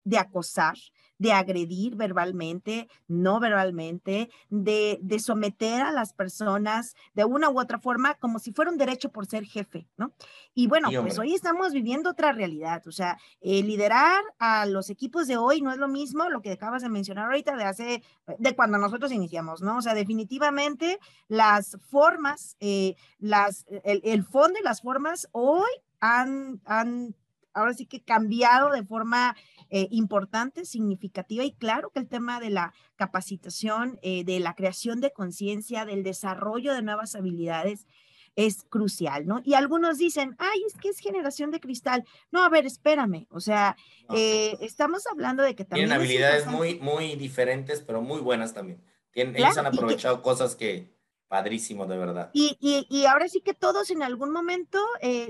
de 0.04 0.18
acosar 0.18 0.76
de 1.22 1.32
agredir 1.32 1.94
verbalmente, 1.94 2.88
no 3.06 3.38
verbalmente, 3.38 4.28
de, 4.50 4.98
de, 5.02 5.20
someter 5.20 5.80
a 5.80 5.92
las 5.92 6.12
personas 6.12 6.96
de 7.14 7.24
una 7.24 7.48
u 7.48 7.60
otra 7.60 7.78
forma 7.78 8.14
como 8.14 8.40
si 8.40 8.52
fuera 8.52 8.72
un 8.72 8.76
derecho 8.76 9.12
por 9.12 9.26
ser 9.26 9.44
jefe, 9.44 9.86
¿no? 9.96 10.12
Y 10.52 10.66
bueno, 10.66 10.88
pues 11.00 11.20
hoy 11.20 11.32
estamos 11.32 11.72
viviendo 11.72 12.10
otra 12.10 12.32
realidad, 12.32 12.84
o 12.88 12.90
sea, 12.90 13.18
eh, 13.40 13.62
liderar 13.62 14.20
a 14.40 14.66
los 14.66 14.90
equipos 14.90 15.28
de 15.28 15.36
hoy 15.36 15.62
no 15.62 15.70
es 15.70 15.78
lo 15.78 15.86
mismo 15.86 16.28
lo 16.28 16.42
que 16.42 16.50
acabas 16.50 16.82
de 16.82 16.88
mencionar 16.88 17.26
ahorita 17.26 17.54
de 17.54 17.64
hace, 17.64 18.02
de 18.38 18.56
cuando 18.56 18.78
nosotros 18.78 19.12
iniciamos, 19.12 19.62
¿no? 19.62 19.76
O 19.76 19.82
sea, 19.82 19.94
definitivamente 19.94 20.98
las 21.28 21.78
formas, 21.88 22.56
eh, 22.58 22.96
las, 23.20 23.64
el, 23.84 24.00
el 24.02 24.24
fondo 24.24 24.58
y 24.58 24.64
las 24.64 24.82
formas 24.82 25.28
hoy 25.30 25.70
han, 26.00 26.60
han 26.64 27.14
ahora 27.54 27.74
sí 27.74 27.86
que 27.86 28.02
cambiado 28.02 28.70
de 28.70 28.84
forma 28.84 29.36
eh, 29.70 29.88
importante, 29.90 30.64
significativa 30.64 31.44
y 31.44 31.52
claro 31.52 31.90
que 31.90 32.00
el 32.00 32.08
tema 32.08 32.40
de 32.40 32.50
la 32.50 32.74
capacitación, 32.96 33.98
eh, 34.02 34.24
de 34.24 34.40
la 34.40 34.54
creación 34.54 35.00
de 35.00 35.12
conciencia, 35.12 35.84
del 35.84 36.02
desarrollo 36.02 36.74
de 36.74 36.82
nuevas 36.82 37.14
habilidades 37.14 37.86
es 38.34 38.64
crucial, 38.64 39.26
¿no? 39.26 39.42
Y 39.44 39.54
algunos 39.54 39.98
dicen, 39.98 40.34
ay, 40.38 40.62
es 40.66 40.74
que 40.74 40.88
es 40.88 40.98
generación 40.98 41.50
de 41.50 41.60
cristal. 41.60 42.04
No, 42.30 42.42
a 42.42 42.48
ver, 42.48 42.64
espérame, 42.64 43.26
o 43.30 43.40
sea, 43.40 43.76
eh, 44.14 44.56
estamos 44.60 45.06
hablando 45.06 45.42
de 45.42 45.54
que 45.54 45.66
también... 45.66 45.88
Tienen 45.88 46.02
habilidades 46.02 46.46
muy, 46.46 46.76
muy 46.80 47.14
diferentes, 47.16 47.82
pero 47.82 48.00
muy 48.00 48.20
buenas 48.20 48.54
también. 48.54 48.82
Tienen, 49.10 49.36
ellos 49.36 49.58
han 49.58 49.66
aprovechado 49.66 50.22
cosas 50.22 50.54
que, 50.54 50.96
padrísimo, 51.28 51.84
de 51.84 51.98
verdad. 51.98 52.30
Y, 52.32 52.56
y, 52.58 52.86
y, 52.88 53.04
ahora 53.04 53.28
sí 53.28 53.42
que 53.42 53.52
todos 53.52 53.90
en 53.90 54.02
algún 54.02 54.30
momento, 54.30 54.78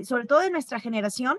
sobre 0.05 0.25
todo 0.25 0.39
de 0.39 0.51
nuestra 0.51 0.79
generación, 0.79 1.37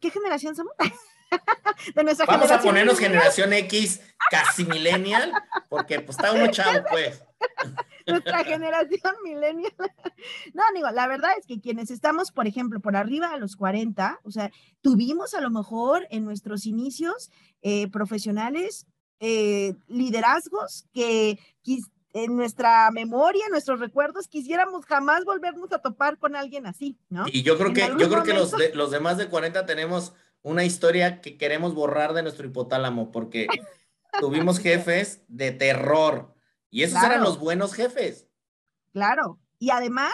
¿qué 0.00 0.10
generación 0.10 0.54
somos? 0.56 0.74
de 1.94 2.04
nuestra 2.04 2.26
Vamos 2.26 2.50
a 2.50 2.60
ponernos 2.60 2.98
generación 2.98 3.52
X 3.52 4.00
casi 4.30 4.64
millennial, 4.64 5.32
porque 5.68 6.00
pues 6.00 6.16
está 6.16 6.32
uno 6.32 6.50
chavo, 6.50 6.84
pues. 6.90 7.22
Nuestra 8.06 8.44
generación 8.44 9.14
millennial. 9.22 9.72
No, 10.54 10.62
digo, 10.74 10.88
la 10.90 11.08
verdad 11.08 11.30
es 11.36 11.46
que 11.46 11.60
quienes 11.60 11.90
estamos, 11.90 12.30
por 12.30 12.46
ejemplo, 12.46 12.78
por 12.78 12.94
arriba 12.94 13.32
a 13.32 13.38
los 13.38 13.56
40, 13.56 14.20
o 14.22 14.30
sea, 14.30 14.52
tuvimos 14.80 15.34
a 15.34 15.40
lo 15.40 15.50
mejor 15.50 16.06
en 16.10 16.24
nuestros 16.24 16.64
inicios 16.66 17.30
eh, 17.62 17.88
profesionales 17.90 18.86
eh, 19.18 19.74
liderazgos 19.88 20.86
que 20.92 21.38
en 22.12 22.36
nuestra 22.36 22.90
memoria, 22.90 23.44
en 23.46 23.52
nuestros 23.52 23.80
recuerdos, 23.80 24.28
quisiéramos 24.28 24.84
jamás 24.84 25.24
volvernos 25.24 25.72
a 25.72 25.78
topar 25.78 26.18
con 26.18 26.36
alguien 26.36 26.66
así, 26.66 26.98
¿no? 27.08 27.24
Y 27.26 27.42
yo 27.42 27.56
creo 27.56 27.72
que, 27.72 27.80
yo 27.98 28.08
creo 28.08 28.22
que 28.22 28.34
los, 28.34 28.50
de, 28.52 28.74
los 28.74 28.90
de 28.90 29.00
más 29.00 29.16
de 29.16 29.28
40 29.28 29.64
tenemos 29.66 30.14
una 30.42 30.64
historia 30.64 31.20
que 31.20 31.38
queremos 31.38 31.74
borrar 31.74 32.12
de 32.12 32.22
nuestro 32.22 32.46
hipotálamo, 32.46 33.12
porque 33.12 33.46
tuvimos 34.20 34.58
jefes 34.58 35.22
de 35.28 35.52
terror, 35.52 36.34
y 36.70 36.82
esos 36.82 37.02
eran 37.02 37.22
los 37.22 37.38
buenos 37.38 37.74
jefes. 37.74 38.26
Claro, 38.92 39.38
y 39.58 39.70
además 39.70 40.12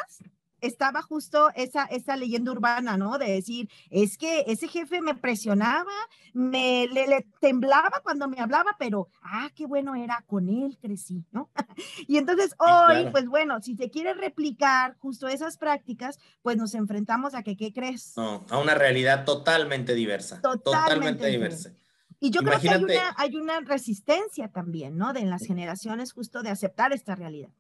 estaba 0.61 1.03
justo 1.03 1.51
esa, 1.55 1.85
esa 1.85 2.17
leyenda 2.17 2.53
urbana, 2.53 2.97
¿no? 2.97 3.19
De 3.19 3.31
decir, 3.31 3.69
es 3.91 4.19
que 4.19 4.45
ese 4.47 4.69
jefe 4.69 5.01
me 5.01 5.15
presionaba, 5.15 5.93
me 6.33 6.87
le, 6.89 7.27
temblaba 7.41 8.01
cuando 8.03 8.29
me 8.29 8.41
hablaba, 8.41 8.77
pero, 8.79 9.09
ah, 9.23 9.51
qué 9.55 9.67
bueno 9.67 9.95
era, 9.95 10.25
con 10.27 10.49
él 10.49 10.79
crecí, 10.81 11.25
¿no? 11.31 11.51
y 12.09 12.19
entonces 12.19 12.55
hoy, 12.59 13.11
pues 13.11 13.27
bueno, 13.27 13.61
si 13.61 13.77
se 13.77 13.91
quiere 13.91 14.15
replicar 14.15 14.97
justo 14.99 15.29
esas 15.29 15.57
prácticas, 15.57 16.19
pues 16.43 16.57
nos 16.57 16.75
enfrentamos 16.75 17.35
a 17.35 17.43
que, 17.43 17.57
¿qué 17.57 17.73
crees? 17.73 18.15
No, 18.17 18.45
a 18.51 18.59
una 18.59 18.75
realidad 18.75 19.25
totalmente 19.25 19.95
diversa. 19.95 20.41
Totalmente, 20.41 21.27
diversa. 21.27 21.73
Y 22.21 22.31
yo 22.31 22.41
creo 22.41 22.61
que 22.61 22.69
hay 22.69 22.83
una, 22.83 23.15
hay 23.17 23.37
una 23.37 23.61
resistencia 23.61 24.49
también, 24.49 24.97
¿no? 24.97 25.13
De 25.13 25.21
en 25.21 25.31
las 25.31 25.47
generaciones 25.47 26.13
justo 26.13 26.43
de 26.43 26.51
aceptar 26.51 26.93
esta 26.93 27.15
realidad. 27.15 27.51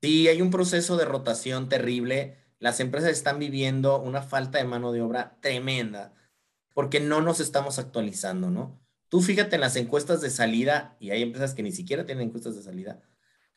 Sí, 0.00 0.28
hay 0.28 0.42
un 0.42 0.50
proceso 0.50 0.96
de 0.96 1.04
rotación 1.04 1.68
terrible. 1.68 2.36
Las 2.60 2.78
empresas 2.80 3.10
están 3.10 3.38
viviendo 3.38 4.00
una 4.00 4.22
falta 4.22 4.58
de 4.58 4.64
mano 4.64 4.92
de 4.92 5.02
obra 5.02 5.38
tremenda 5.40 6.14
porque 6.72 7.00
no 7.00 7.20
nos 7.20 7.40
estamos 7.40 7.80
actualizando, 7.80 8.50
¿no? 8.50 8.80
Tú 9.08 9.20
fíjate 9.20 9.56
en 9.56 9.62
las 9.62 9.74
encuestas 9.74 10.20
de 10.20 10.30
salida, 10.30 10.96
y 11.00 11.10
hay 11.10 11.22
empresas 11.22 11.54
que 11.54 11.64
ni 11.64 11.72
siquiera 11.72 12.06
tienen 12.06 12.28
encuestas 12.28 12.54
de 12.54 12.62
salida. 12.62 13.00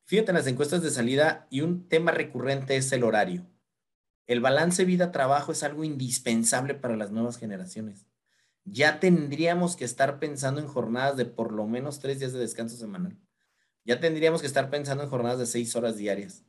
Fíjate 0.06 0.32
en 0.32 0.38
las 0.38 0.48
encuestas 0.48 0.82
de 0.82 0.90
salida 0.90 1.46
y 1.52 1.62
un 1.62 1.88
tema 1.88 2.12
recurrente 2.12 2.78
es 2.78 2.92
el 2.92 3.04
horario. 3.04 3.46
El 4.26 4.40
balance 4.40 4.86
vida-trabajo 4.86 5.52
es 5.52 5.62
algo 5.62 5.84
indispensable 5.84 6.74
para 6.74 6.98
las 6.98 7.12
nuevas 7.12 7.38
generaciones. 7.38 8.08
Ya 8.64 9.00
tendríamos 9.00 9.76
que 9.76 9.86
estar 9.86 10.18
pensando 10.20 10.60
en 10.60 10.68
jornadas 10.68 11.18
de 11.18 11.26
por 11.26 11.52
lo 11.52 11.68
menos 11.68 12.00
tres 12.00 12.20
días 12.20 12.34
de 12.34 12.40
descanso 12.40 12.78
semanal 12.78 13.20
ya 13.84 14.00
tendríamos 14.00 14.42
que 14.42 14.48
estar 14.48 14.70
pensando 14.70 15.04
en 15.04 15.10
jornadas 15.10 15.40
de 15.40 15.46
seis 15.46 15.76
horas 15.76 15.98
diarias. 15.98 16.44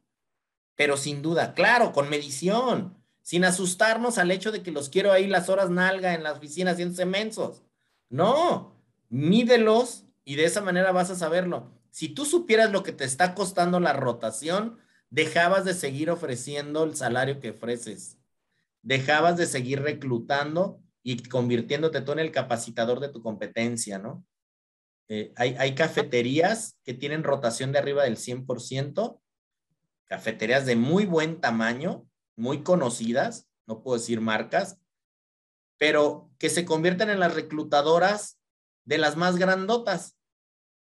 Pero 0.74 0.96
sin 0.96 1.22
duda, 1.22 1.54
claro, 1.54 1.92
con 1.92 2.08
medición, 2.08 2.96
sin 3.22 3.44
asustarnos 3.44 4.18
al 4.18 4.30
hecho 4.30 4.52
de 4.52 4.62
que 4.62 4.72
los 4.72 4.88
quiero 4.88 5.12
ahí 5.12 5.26
las 5.26 5.48
horas 5.48 5.70
nalga 5.70 6.14
en 6.14 6.22
la 6.22 6.32
oficina 6.32 6.72
haciendo 6.72 7.06
mensos. 7.06 7.62
No, 8.08 8.76
mídelos 9.08 10.04
y 10.24 10.36
de 10.36 10.44
esa 10.44 10.60
manera 10.60 10.92
vas 10.92 11.10
a 11.10 11.16
saberlo. 11.16 11.70
Si 11.90 12.08
tú 12.08 12.24
supieras 12.24 12.72
lo 12.72 12.82
que 12.82 12.92
te 12.92 13.04
está 13.04 13.34
costando 13.34 13.80
la 13.80 13.92
rotación, 13.92 14.78
dejabas 15.10 15.64
de 15.64 15.74
seguir 15.74 16.10
ofreciendo 16.10 16.84
el 16.84 16.96
salario 16.96 17.38
que 17.38 17.50
ofreces. 17.50 18.18
Dejabas 18.82 19.36
de 19.36 19.46
seguir 19.46 19.82
reclutando 19.82 20.80
y 21.02 21.22
convirtiéndote 21.22 22.00
tú 22.00 22.12
en 22.12 22.18
el 22.20 22.32
capacitador 22.32 23.00
de 23.00 23.08
tu 23.08 23.22
competencia, 23.22 23.98
¿no? 23.98 24.24
Eh, 25.08 25.32
hay, 25.36 25.74
cafeterías 25.74 26.78
que 26.84 26.94
tienen 26.94 27.24
rotación 27.24 27.72
de 27.72 27.78
arriba 27.78 28.04
del 28.04 28.16
100%, 28.16 29.20
cafeterías 30.06 30.64
de 30.64 30.76
muy 30.76 31.06
buen 31.06 31.40
tamaño, 31.40 32.06
muy 32.36 32.62
conocidas, 32.62 33.48
no 33.66 33.82
puedo 33.82 33.98
decir 33.98 34.20
marcas, 34.20 34.78
pero 35.78 36.30
que 36.38 36.48
se 36.48 36.64
convierten 36.64 37.10
en 37.10 37.20
las 37.20 37.34
reclutadoras 37.34 38.38
de 38.84 38.98
las 38.98 39.16
más 39.16 39.36
grandotas, 39.36 40.16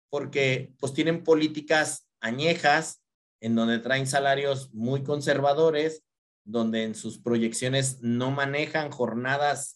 porque 0.08 0.72
pues 0.78 0.92
tienen 0.92 1.24
políticas 1.24 2.08
añejas 2.20 3.02
en 3.40 3.54
donde 3.54 3.78
traen 3.78 4.06
salarios 4.06 4.72
muy 4.72 5.02
conservadores, 5.02 6.04
donde 6.44 6.84
en 6.84 6.94
sus 6.94 7.18
proyecciones 7.18 8.00
no 8.02 8.30
manejan 8.30 8.90
jornadas 8.90 9.75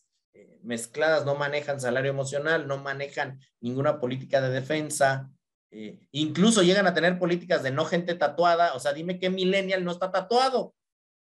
mezcladas, 0.63 1.25
no 1.25 1.35
manejan 1.35 1.81
salario 1.81 2.11
emocional, 2.11 2.67
no 2.67 2.79
manejan 2.79 3.41
ninguna 3.61 4.01
política 4.01 4.41
de 4.41 4.51
defensa, 4.51 5.31
eh, 5.71 6.01
incluso 6.11 6.63
llegan 6.63 6.87
a 6.87 6.95
tener 6.95 7.19
políticas 7.19 7.63
de 7.63 7.71
no 7.71 7.85
gente 7.85 8.15
tatuada, 8.15 8.75
o 8.75 8.81
sea, 8.81 8.93
dime 8.93 9.19
qué 9.19 9.31
millennial 9.31 9.85
no 9.85 9.93
está 9.93 10.11
tatuado. 10.11 10.75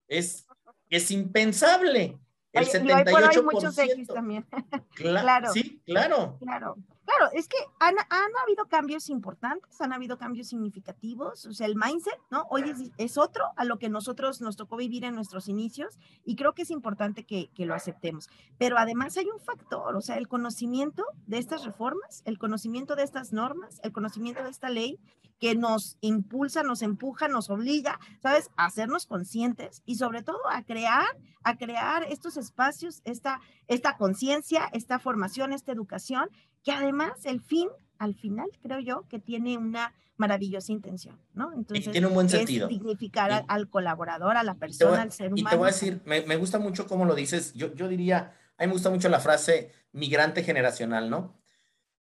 Es, 0.08 0.47
es 0.89 1.12
impensable. 1.12 2.18
El 2.52 2.66
78%. 2.66 3.38
Hay 3.38 3.43
muchos 3.43 3.78
X 3.78 4.08
también. 4.08 4.45
claro. 4.95 5.54
Sí, 5.54 5.82
claro. 5.86 6.38
Claro. 6.39 6.78
Claro, 7.18 7.32
es 7.34 7.47
que 7.47 7.57
han, 7.80 7.95
han, 7.97 8.32
habido 8.43 8.68
cambios 8.68 9.09
importantes, 9.09 9.82
han 9.82 9.91
habido 9.91 10.18
cambios 10.18 10.47
significativos, 10.47 11.45
o 11.45 11.53
sea, 11.53 11.68
el 11.68 11.76
mindset, 11.76 12.18
¿no? 12.30 12.45
Hoy 12.49 12.70
es, 12.70 12.91
es, 12.97 13.18
otro 13.18 13.43
a 13.57 13.66
lo 13.66 13.80
que 13.80 13.89
nosotros 13.89 14.41
nos 14.41 14.55
tocó 14.55 14.78
vivir 14.78 15.03
en 15.03 15.16
nuestros 15.16 15.47
inicios 15.47 15.97
y 16.24 16.36
creo 16.36 16.53
que 16.53 16.62
es 16.62 16.72
importante 16.72 17.26
que, 17.26 17.49
que, 17.53 17.66
lo 17.66 17.74
aceptemos. 17.74 18.30
Pero 18.57 18.78
además 18.78 19.18
hay 19.18 19.28
un 19.30 19.39
factor, 19.39 19.95
o 19.95 20.01
sea, 20.01 20.18
el 20.18 20.28
conocimiento 20.28 21.03
de 21.28 21.38
estas 21.38 21.66
reformas, 21.66 22.22
el 22.26 22.38
conocimiento 22.38 22.95
de 22.95 23.03
estas 23.03 23.34
normas, 23.34 23.80
el 23.84 23.91
conocimiento 23.91 24.43
de 24.43 24.49
esta 24.49 24.70
ley 24.70 24.99
que 25.41 25.55
nos 25.55 25.97
impulsa, 26.01 26.62
nos 26.62 26.84
empuja, 26.84 27.28
nos 27.28 27.49
obliga, 27.49 27.99
¿sabes? 28.22 28.51
A 28.57 28.66
hacernos 28.66 29.07
conscientes 29.07 29.82
y 29.88 29.95
sobre 29.95 30.22
todo 30.22 30.39
a 30.49 30.62
crear, 30.64 31.07
a 31.41 31.57
crear 31.57 32.03
estos 32.03 32.38
espacios, 32.38 33.01
esta, 33.05 33.41
esta 33.68 33.97
conciencia, 33.97 34.70
esta 34.72 34.99
formación, 34.99 35.51
esta 35.51 35.72
educación 35.72 36.30
que 36.64 36.72
además 36.72 37.26
el 37.26 37.41
fin, 37.41 37.70
al 37.97 38.16
final, 38.16 38.47
creo 38.62 38.80
yo, 38.80 39.07
que 39.09 39.20
tiene 39.20 39.57
una 39.57 39.93
maravillosa 40.18 40.72
intención, 40.72 41.20
¿no? 41.34 41.51
Entonces, 41.53 41.91
tiene 41.91 42.07
un 42.07 42.14
buen 42.14 42.30
sentido. 42.30 42.68
dignificar 42.68 43.43
al, 43.47 43.70
colaborador, 43.70 44.38
a 44.38 44.43
la 44.43 44.55
persona, 44.55 45.01
al 45.01 45.12
ser 45.12 45.34
humano. 45.34 45.47
Y 45.47 45.49
te 45.49 45.57
voy 45.57 45.70
a 45.70 45.72
decir, 45.72 46.01
me, 46.05 46.22
me, 46.22 46.36
gusta 46.36 46.59
mucho 46.59 46.88
cómo 46.88 47.05
lo 47.05 47.16
dices, 47.16 47.53
yo, 47.53 47.74
yo 47.74 47.88
diría, 47.88 48.36
a 48.57 48.64
mí 48.64 48.68
me 48.68 48.74
gusta 48.74 48.91
mucho 48.91 49.09
la 49.09 49.20
frase 49.20 49.72
migrante 49.91 50.43
generacional, 50.43 51.09
¿no? 51.09 51.41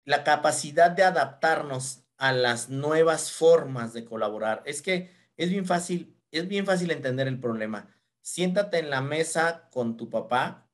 La 0.04 0.22
capacidad 0.22 0.92
de 0.92 1.02
adaptarnos 1.02 2.04
a 2.16 2.32
las 2.32 2.70
nuevas 2.70 3.32
formas 3.32 3.92
de 3.92 4.04
colaborar. 4.04 4.62
Es 4.66 4.82
que 4.82 5.10
es 5.36 5.50
bien 5.50 5.66
fácil, 5.66 6.16
es 6.30 6.46
bien 6.48 6.64
fácil 6.64 6.90
entender 6.92 7.26
el 7.26 7.40
problema. 7.40 7.88
Siéntate 8.22 8.78
en 8.78 8.90
la 8.90 9.00
mesa 9.00 9.68
con 9.70 9.96
tu 9.96 10.10
papá, 10.10 10.68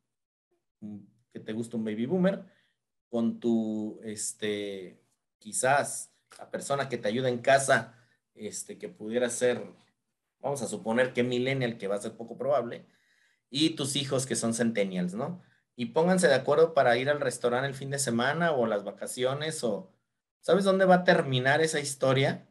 que 1.33 1.41
te 1.41 1.53
gusta 1.53 1.77
un 1.77 1.85
baby 1.85 2.07
boomer, 2.07 2.45
con 3.13 3.41
tu, 3.41 4.01
este, 4.05 4.99
quizás 5.39 6.15
la 6.39 6.51
persona 6.51 6.89
que 6.89 6.97
te 6.97 7.09
ayuda 7.09 7.29
en 7.29 7.43
casa, 7.43 7.95
este, 8.33 8.79
que 8.79 8.89
pudiera 8.89 9.29
ser, 9.29 9.63
vamos 10.41 10.63
a 10.63 10.67
suponer 10.67 11.13
que 11.13 11.23
millennial, 11.23 11.77
que 11.77 11.89
va 11.89 11.97
a 11.97 12.01
ser 12.01 12.17
poco 12.17 12.39
probable, 12.39 12.87
y 13.51 13.77
tus 13.77 13.97
hijos 13.97 14.25
que 14.25 14.35
son 14.35 14.55
centennials, 14.55 15.13
¿no? 15.13 15.43
Y 15.77 15.87
pónganse 15.93 16.27
de 16.27 16.37
acuerdo 16.37 16.73
para 16.73 16.97
ir 16.97 17.11
al 17.11 17.21
restaurante 17.21 17.69
el 17.69 17.75
fin 17.75 17.91
de 17.91 17.99
semana 17.99 18.53
o 18.53 18.65
las 18.65 18.83
vacaciones 18.83 19.63
o, 19.63 19.93
¿sabes 20.41 20.65
dónde 20.65 20.87
va 20.87 20.95
a 20.95 21.05
terminar 21.05 21.61
esa 21.61 21.81
historia? 21.81 22.49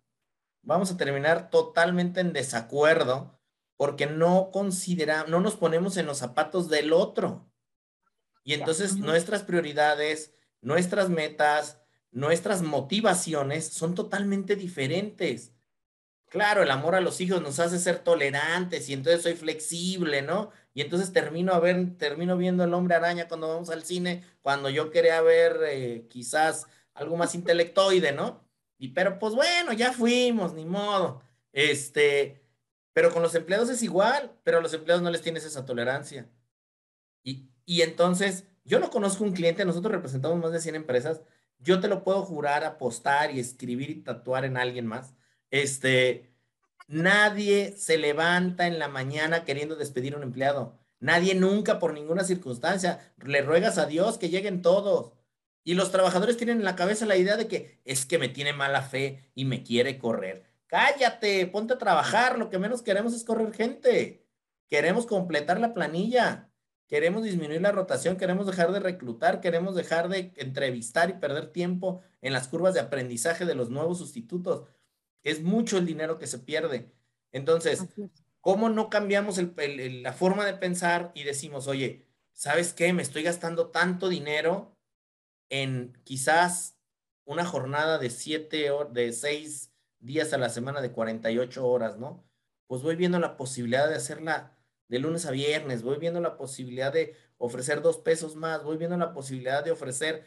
Vamos 0.61 0.91
a 0.91 0.97
terminar 0.97 1.49
totalmente 1.49 2.19
en 2.19 2.33
desacuerdo 2.33 3.41
porque 3.77 4.05
no 4.05 4.51
consideramos, 4.51 5.31
no 5.31 5.39
nos 5.39 5.55
ponemos 5.55 5.97
en 5.97 6.05
los 6.05 6.19
zapatos 6.19 6.69
del 6.69 6.93
otro. 6.93 7.51
Y 8.43 8.53
entonces 8.53 8.97
nuestras 8.97 9.41
prioridades, 9.41 10.35
nuestras 10.61 11.09
metas, 11.09 11.79
nuestras 12.11 12.61
motivaciones 12.61 13.67
son 13.67 13.95
totalmente 13.95 14.55
diferentes. 14.55 15.53
Claro, 16.29 16.63
el 16.63 16.71
amor 16.71 16.95
a 16.95 17.01
los 17.01 17.19
hijos 17.19 17.41
nos 17.41 17.59
hace 17.59 17.77
ser 17.77 17.99
tolerantes 17.99 18.87
y 18.89 18.93
entonces 18.93 19.21
soy 19.21 19.33
flexible, 19.33 20.21
¿no? 20.21 20.51
Y 20.73 20.81
entonces 20.81 21.11
termino, 21.11 21.53
a 21.53 21.59
ver, 21.59 21.97
termino 21.97 22.37
viendo 22.37 22.63
el 22.63 22.73
hombre 22.73 22.95
araña 22.95 23.27
cuando 23.27 23.49
vamos 23.49 23.69
al 23.69 23.83
cine, 23.83 24.23
cuando 24.41 24.69
yo 24.69 24.91
quería 24.91 25.21
ver 25.21 25.59
eh, 25.67 26.07
quizás 26.09 26.67
algo 26.93 27.17
más 27.17 27.35
intelectoide, 27.35 28.13
¿no? 28.13 28.47
Y 28.77 28.89
pero 28.89 29.19
pues 29.19 29.35
bueno, 29.35 29.73
ya 29.73 29.91
fuimos, 29.93 30.53
ni 30.53 30.65
modo. 30.65 31.21
Este, 31.51 32.41
pero 32.93 33.11
con 33.11 33.21
los 33.21 33.35
empleados 33.35 33.69
es 33.69 33.83
igual, 33.83 34.31
pero 34.43 34.59
a 34.59 34.61
los 34.61 34.73
empleados 34.73 35.03
no 35.03 35.11
les 35.11 35.21
tienes 35.21 35.45
esa 35.45 35.65
tolerancia. 35.65 36.29
Y, 37.23 37.49
y 37.65 37.81
entonces 37.81 38.45
yo 38.63 38.79
no 38.79 38.89
conozco 38.89 39.23
un 39.23 39.33
cliente, 39.33 39.65
nosotros 39.65 39.91
representamos 39.91 40.39
más 40.39 40.51
de 40.51 40.61
100 40.61 40.75
empresas, 40.75 41.21
yo 41.59 41.79
te 41.79 41.87
lo 41.87 42.03
puedo 42.03 42.23
jurar, 42.23 42.63
apostar 42.63 43.31
y 43.31 43.39
escribir 43.39 43.89
y 43.89 44.03
tatuar 44.03 44.45
en 44.45 44.57
alguien 44.57 44.87
más. 44.87 45.13
Este, 45.51 46.33
nadie 46.87 47.75
se 47.77 47.97
levanta 47.97 48.67
en 48.67 48.79
la 48.79 48.87
mañana 48.87 49.45
queriendo 49.45 49.75
despedir 49.75 50.13
a 50.13 50.17
un 50.17 50.23
empleado. 50.23 50.79
Nadie 50.99 51.35
nunca 51.35 51.79
por 51.79 51.93
ninguna 51.93 52.23
circunstancia. 52.23 53.13
Le 53.17 53.41
ruegas 53.41 53.77
a 53.77 53.85
Dios 53.85 54.17
que 54.17 54.29
lleguen 54.29 54.61
todos. 54.61 55.13
Y 55.63 55.75
los 55.75 55.91
trabajadores 55.91 56.37
tienen 56.37 56.59
en 56.59 56.63
la 56.63 56.75
cabeza 56.75 57.05
la 57.05 57.17
idea 57.17 57.37
de 57.37 57.47
que 57.47 57.79
es 57.85 58.05
que 58.05 58.17
me 58.17 58.29
tiene 58.29 58.53
mala 58.53 58.81
fe 58.81 59.31
y 59.35 59.45
me 59.45 59.63
quiere 59.63 59.99
correr. 59.99 60.43
Cállate, 60.67 61.45
ponte 61.47 61.73
a 61.73 61.77
trabajar. 61.77 62.39
Lo 62.39 62.49
que 62.49 62.59
menos 62.59 62.81
queremos 62.81 63.13
es 63.13 63.23
correr 63.23 63.53
gente. 63.53 64.25
Queremos 64.69 65.05
completar 65.05 65.59
la 65.59 65.73
planilla 65.73 66.50
queremos 66.91 67.23
disminuir 67.23 67.61
la 67.61 67.71
rotación, 67.71 68.17
queremos 68.17 68.45
dejar 68.45 68.73
de 68.73 68.81
reclutar, 68.81 69.39
queremos 69.39 69.75
dejar 69.75 70.09
de 70.09 70.33
entrevistar 70.35 71.09
y 71.09 71.13
perder 71.13 71.53
tiempo 71.53 72.01
en 72.21 72.33
las 72.33 72.49
curvas 72.49 72.73
de 72.73 72.81
aprendizaje 72.81 73.45
de 73.45 73.55
los 73.55 73.69
nuevos 73.69 73.99
sustitutos. 73.99 74.67
Es 75.23 75.41
mucho 75.41 75.77
el 75.77 75.85
dinero 75.85 76.19
que 76.19 76.27
se 76.27 76.39
pierde. 76.39 76.91
Entonces, 77.31 77.87
¿cómo 78.41 78.67
no 78.67 78.89
cambiamos 78.89 79.39
la 79.39 80.11
forma 80.11 80.45
de 80.45 80.55
pensar 80.55 81.13
y 81.15 81.23
decimos, 81.23 81.67
oye, 81.67 82.05
¿sabes 82.33 82.73
qué? 82.73 82.91
Me 82.91 83.03
estoy 83.03 83.23
gastando 83.23 83.69
tanto 83.69 84.09
dinero 84.09 84.77
en 85.47 85.97
quizás 86.03 86.77
una 87.23 87.45
jornada 87.45 87.99
de 87.99 88.09
siete 88.09 88.69
de 88.91 89.13
seis 89.13 89.71
días 89.99 90.33
a 90.33 90.37
la 90.37 90.49
semana 90.49 90.81
de 90.81 90.91
48 90.91 91.65
horas, 91.65 91.97
¿no? 91.97 92.29
Pues 92.67 92.81
voy 92.81 92.97
viendo 92.97 93.17
la 93.17 93.37
posibilidad 93.37 93.87
de 93.87 93.95
hacerla 93.95 94.57
de 94.91 94.99
lunes 94.99 95.25
a 95.25 95.31
viernes, 95.31 95.83
voy 95.83 95.97
viendo 95.99 96.19
la 96.19 96.35
posibilidad 96.35 96.91
de 96.91 97.15
ofrecer 97.37 97.81
dos 97.81 97.97
pesos 97.99 98.35
más, 98.35 98.61
voy 98.61 98.75
viendo 98.75 98.97
la 98.97 99.13
posibilidad 99.13 99.63
de 99.63 99.71
ofrecer 99.71 100.25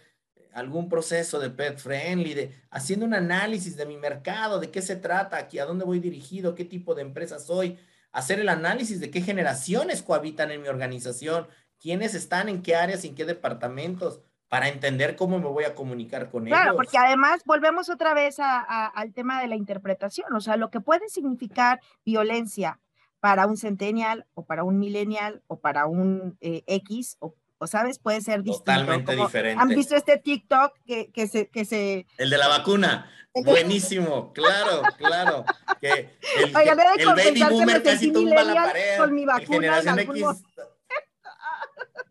algún 0.55 0.89
proceso 0.89 1.39
de 1.39 1.51
pet 1.51 1.77
friendly, 1.77 2.33
de 2.33 2.55
haciendo 2.71 3.05
un 3.05 3.12
análisis 3.12 3.77
de 3.77 3.85
mi 3.85 3.99
mercado, 3.99 4.61
de 4.61 4.71
qué 4.71 4.81
se 4.81 4.97
trata, 4.97 5.37
aquí, 5.37 5.59
a 5.59 5.67
dónde 5.67 5.85
voy 5.85 6.01
dirigido, 6.01 6.55
qué 6.55 6.65
tipo 6.65 6.95
de 6.95 7.03
empresa 7.03 7.39
soy, 7.39 7.79
hacer 8.11 8.41
el 8.41 8.49
análisis 8.49 9.01
de 9.01 9.11
qué 9.11 9.21
generaciones 9.21 10.03
cohabitan 10.03 10.51
en 10.51 10.62
mi 10.62 10.69
organización, 10.69 11.47
quiénes 11.79 12.15
están 12.15 12.49
en 12.49 12.62
qué 12.62 12.75
áreas, 12.75 13.05
en 13.05 13.15
qué 13.15 13.27
departamentos, 13.27 14.23
para 14.49 14.69
entender 14.69 15.15
cómo 15.15 15.39
me 15.39 15.49
voy 15.49 15.65
a 15.65 15.75
comunicar 15.75 16.31
con 16.31 16.47
ellos. 16.47 16.59
Claro, 16.59 16.77
porque 16.77 16.97
además 16.97 17.43
volvemos 17.45 17.91
otra 17.91 18.15
vez 18.15 18.37
al 18.39 19.12
tema 19.12 19.43
de 19.43 19.49
la 19.49 19.57
interpretación, 19.57 20.33
o 20.33 20.41
sea, 20.41 20.57
lo 20.57 20.71
que 20.71 20.81
puede 20.81 21.11
significar 21.11 21.81
violencia 22.03 22.81
para 23.25 23.47
un 23.47 23.57
centennial 23.57 24.27
o 24.35 24.45
para 24.45 24.64
un 24.64 24.79
millennial 24.79 25.41
o 25.47 25.59
para 25.59 25.87
un 25.87 26.37
eh, 26.43 26.62
X 26.66 27.16
o, 27.20 27.35
sabes, 27.66 27.99
puede 27.99 28.20
ser 28.20 28.43
distinto. 28.43 28.64
Totalmente 28.64 29.16
diferente. 29.16 29.62
¿Han 29.62 29.70
visto 29.70 29.97
este 29.97 30.18
TikTok 30.18 30.75
que, 30.85 31.11
que, 31.11 31.27
se, 31.27 31.49
que 31.49 31.64
se... 31.64 32.07
El 32.18 32.29
de 32.29 32.37
la 32.37 32.49
vacuna. 32.49 33.11
Buenísimo, 33.35 34.31
claro, 34.35 34.83
claro. 34.99 35.47
Que 35.81 36.11
el, 36.37 36.55
el 36.55 37.07
baby 37.07 37.43
boomer 37.49 37.83
casi 37.83 38.12
tumba 38.12 38.45
la 38.45 38.66
pared. 38.66 38.99
Con 38.99 39.14
mi 39.14 39.25
vacuna, 39.25 39.47
generación 39.49 39.99
X. 40.01 40.25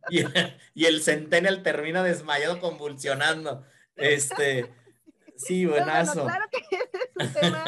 Y, 0.10 0.24
y, 0.74 0.86
el 0.86 1.04
centennial 1.04 1.62
termina 1.62 2.02
desmayado 2.02 2.60
convulsionando. 2.60 3.64
Este, 3.96 4.74
Sí, 5.36 5.66
buenazo. 5.66 6.24
claro 6.24 6.46
que 6.52 6.60
un 7.16 7.34
tema 7.34 7.64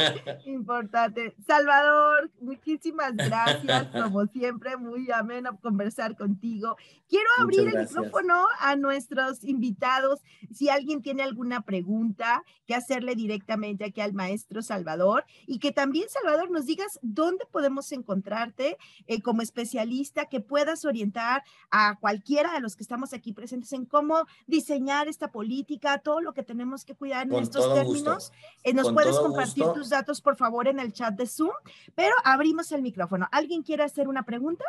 importante. 0.46 1.36
Salvador, 1.46 2.32
muchísimas 2.40 3.16
gracias, 3.16 3.88
como 3.88 4.26
siempre, 4.28 4.78
muy 4.78 5.12
ameno 5.12 5.60
conversar 5.62 6.16
contigo. 6.16 6.78
Quiero 7.08 7.30
abrir 7.38 7.68
el 7.68 7.82
micrófono 7.82 8.48
a 8.60 8.76
nuestros 8.76 9.44
invitados. 9.44 10.22
Si 10.52 10.70
alguien 10.70 11.02
tiene 11.02 11.24
alguna 11.24 11.62
pregunta, 11.62 12.44
que 12.66 12.76
hacerle 12.76 13.16
directamente 13.16 13.86
aquí 13.86 14.02
al 14.02 14.14
maestro 14.14 14.62
Salvador 14.62 15.26
y 15.46 15.60
que 15.60 15.72
también, 15.72 16.10
Salvador, 16.10 16.50
nos 16.50 16.66
digas 16.66 17.00
dónde 17.02 17.46
podemos 17.52 17.92
encontrarte 17.92 18.78
eh, 19.08 19.22
como 19.22 19.42
especialista, 19.42 20.26
que 20.26 20.40
puedas 20.40 20.86
orientar 20.86 21.44
a 21.70 21.98
cualquiera 22.00 22.54
de 22.54 22.60
los 22.60 22.76
que 22.76 22.84
estamos 22.84 23.14
aquí 23.14 23.34
presentes 23.34 23.72
en 23.74 23.86
cómo 23.86 24.26
diseñar 24.48 25.08
esta 25.08 25.32
política, 25.32 26.00
todo 26.00 26.22
lo 26.22 26.34
que 26.34 26.44
tenemos 26.44 26.86
que 26.86 26.96
cuidar 26.96 27.28
en 27.28 27.36
estos 27.36 27.74
términos. 27.74 28.32
Eh, 28.64 28.74
nos 28.74 28.92
puedes 28.92 29.18
compartir 29.18 29.35
tus 29.74 29.90
datos, 29.90 30.22
por 30.22 30.36
favor, 30.36 30.68
en 30.68 30.80
el 30.80 30.94
chat 30.94 31.16
de 31.16 31.28
Zoom, 31.28 31.54
pero 31.96 32.14
abrimos 32.24 32.72
el 32.72 32.82
micrófono. 32.82 33.28
¿Alguien 33.32 33.64
quiere 33.64 33.84
hacer 33.84 34.08
una 34.08 34.24
pregunta? 34.24 34.66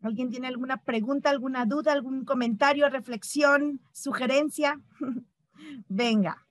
¿Alguien 0.00 0.30
tiene 0.30 0.46
alguna 0.46 0.82
pregunta, 0.84 1.30
alguna 1.30 1.66
duda, 1.66 1.92
algún 1.92 2.24
comentario, 2.24 2.88
reflexión, 2.88 3.80
sugerencia? 3.92 4.80
Venga. 5.88 6.46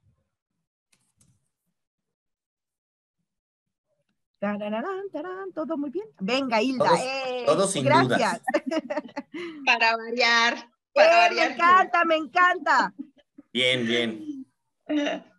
todo 5.54 5.78
muy 5.78 5.90
bien. 5.90 6.06
Venga, 6.20 6.62
Hilda. 6.62 6.92
Todos, 7.46 7.70
eh, 7.70 7.74
sin 7.74 7.86
gracias. 7.86 8.42
para 9.66 9.98
variar. 9.98 10.70
Para 10.94 11.28
eh, 11.28 11.36
Me 11.36 11.46
encanta, 11.46 12.06
me 12.06 12.16
encanta. 12.16 12.94
Bien, 13.54 13.86
bien. 13.86 14.47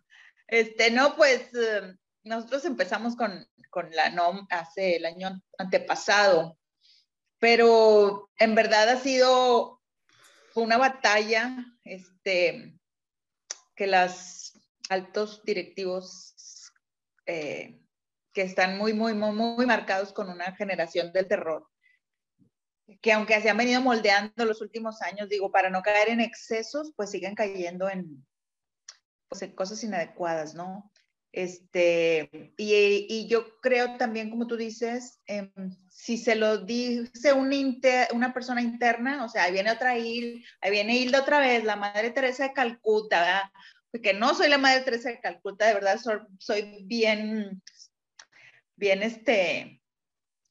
Este, 0.51 0.89
no, 0.89 1.15
pues 1.15 1.53
eh, 1.53 1.95
nosotros 2.23 2.65
empezamos 2.65 3.15
con, 3.15 3.47
con 3.69 3.91
la 3.91 4.09
NOM 4.09 4.47
hace 4.49 4.95
el 4.95 5.05
año 5.05 5.39
antepasado, 5.59 6.57
pero 7.37 8.31
en 8.37 8.55
verdad 8.55 8.89
ha 8.89 8.97
sido 8.97 9.79
una 10.55 10.77
batalla, 10.77 11.55
este, 11.83 12.75
que 13.75 13.85
los 13.87 14.59
altos 14.89 15.43
directivos 15.43 16.33
eh, 17.27 17.79
que 18.33 18.41
están 18.41 18.77
muy, 18.77 18.93
muy, 18.93 19.13
muy, 19.13 19.31
muy 19.31 19.65
marcados 19.65 20.11
con 20.13 20.29
una 20.29 20.55
generación 20.55 21.11
del 21.13 21.27
terror, 21.27 21.67
que 23.01 23.13
aunque 23.13 23.39
se 23.39 23.49
han 23.49 23.57
venido 23.57 23.81
moldeando 23.81 24.45
los 24.45 24.61
últimos 24.61 25.01
años, 25.03 25.29
digo, 25.29 25.51
para 25.51 25.69
no 25.69 25.83
caer 25.83 26.09
en 26.09 26.21
excesos, 26.21 26.91
pues 26.95 27.11
siguen 27.11 27.35
cayendo 27.35 27.87
en, 27.87 28.25
pues, 29.29 29.45
cosas 29.55 29.83
inadecuadas, 29.83 30.55
¿no? 30.55 30.91
Este, 31.31 32.53
y, 32.57 33.05
y, 33.07 33.27
yo 33.27 33.59
creo 33.61 33.97
también, 33.97 34.31
como 34.31 34.47
tú 34.47 34.57
dices, 34.57 35.19
em, 35.27 35.51
si 35.89 36.17
se 36.17 36.35
lo 36.35 36.57
dice 36.57 37.33
un 37.33 37.53
una 38.13 38.33
persona 38.33 38.61
interna, 38.61 39.23
o 39.23 39.29
sea, 39.29 39.43
ahí 39.43 39.53
viene 39.53 39.71
otra 39.71 39.97
Hilda, 39.97 40.43
ahí 40.61 40.71
viene 40.71 40.97
Hilda 40.97 41.21
otra 41.21 41.39
vez, 41.39 41.63
la 41.63 41.75
Madre 41.75 42.09
Teresa 42.09 42.43
de 42.45 42.53
Calcuta, 42.53 43.19
¿verdad? 43.21 43.43
Porque 43.91 44.13
no 44.13 44.33
soy 44.33 44.49
la 44.49 44.57
Madre 44.57 44.81
Teresa 44.81 45.09
de 45.09 45.19
Calcuta, 45.19 45.67
de 45.67 45.75
verdad 45.75 45.99
soy, 45.99 46.19
soy 46.39 46.83
bien 46.85 47.61
bien, 48.79 49.03
este, 49.03 49.81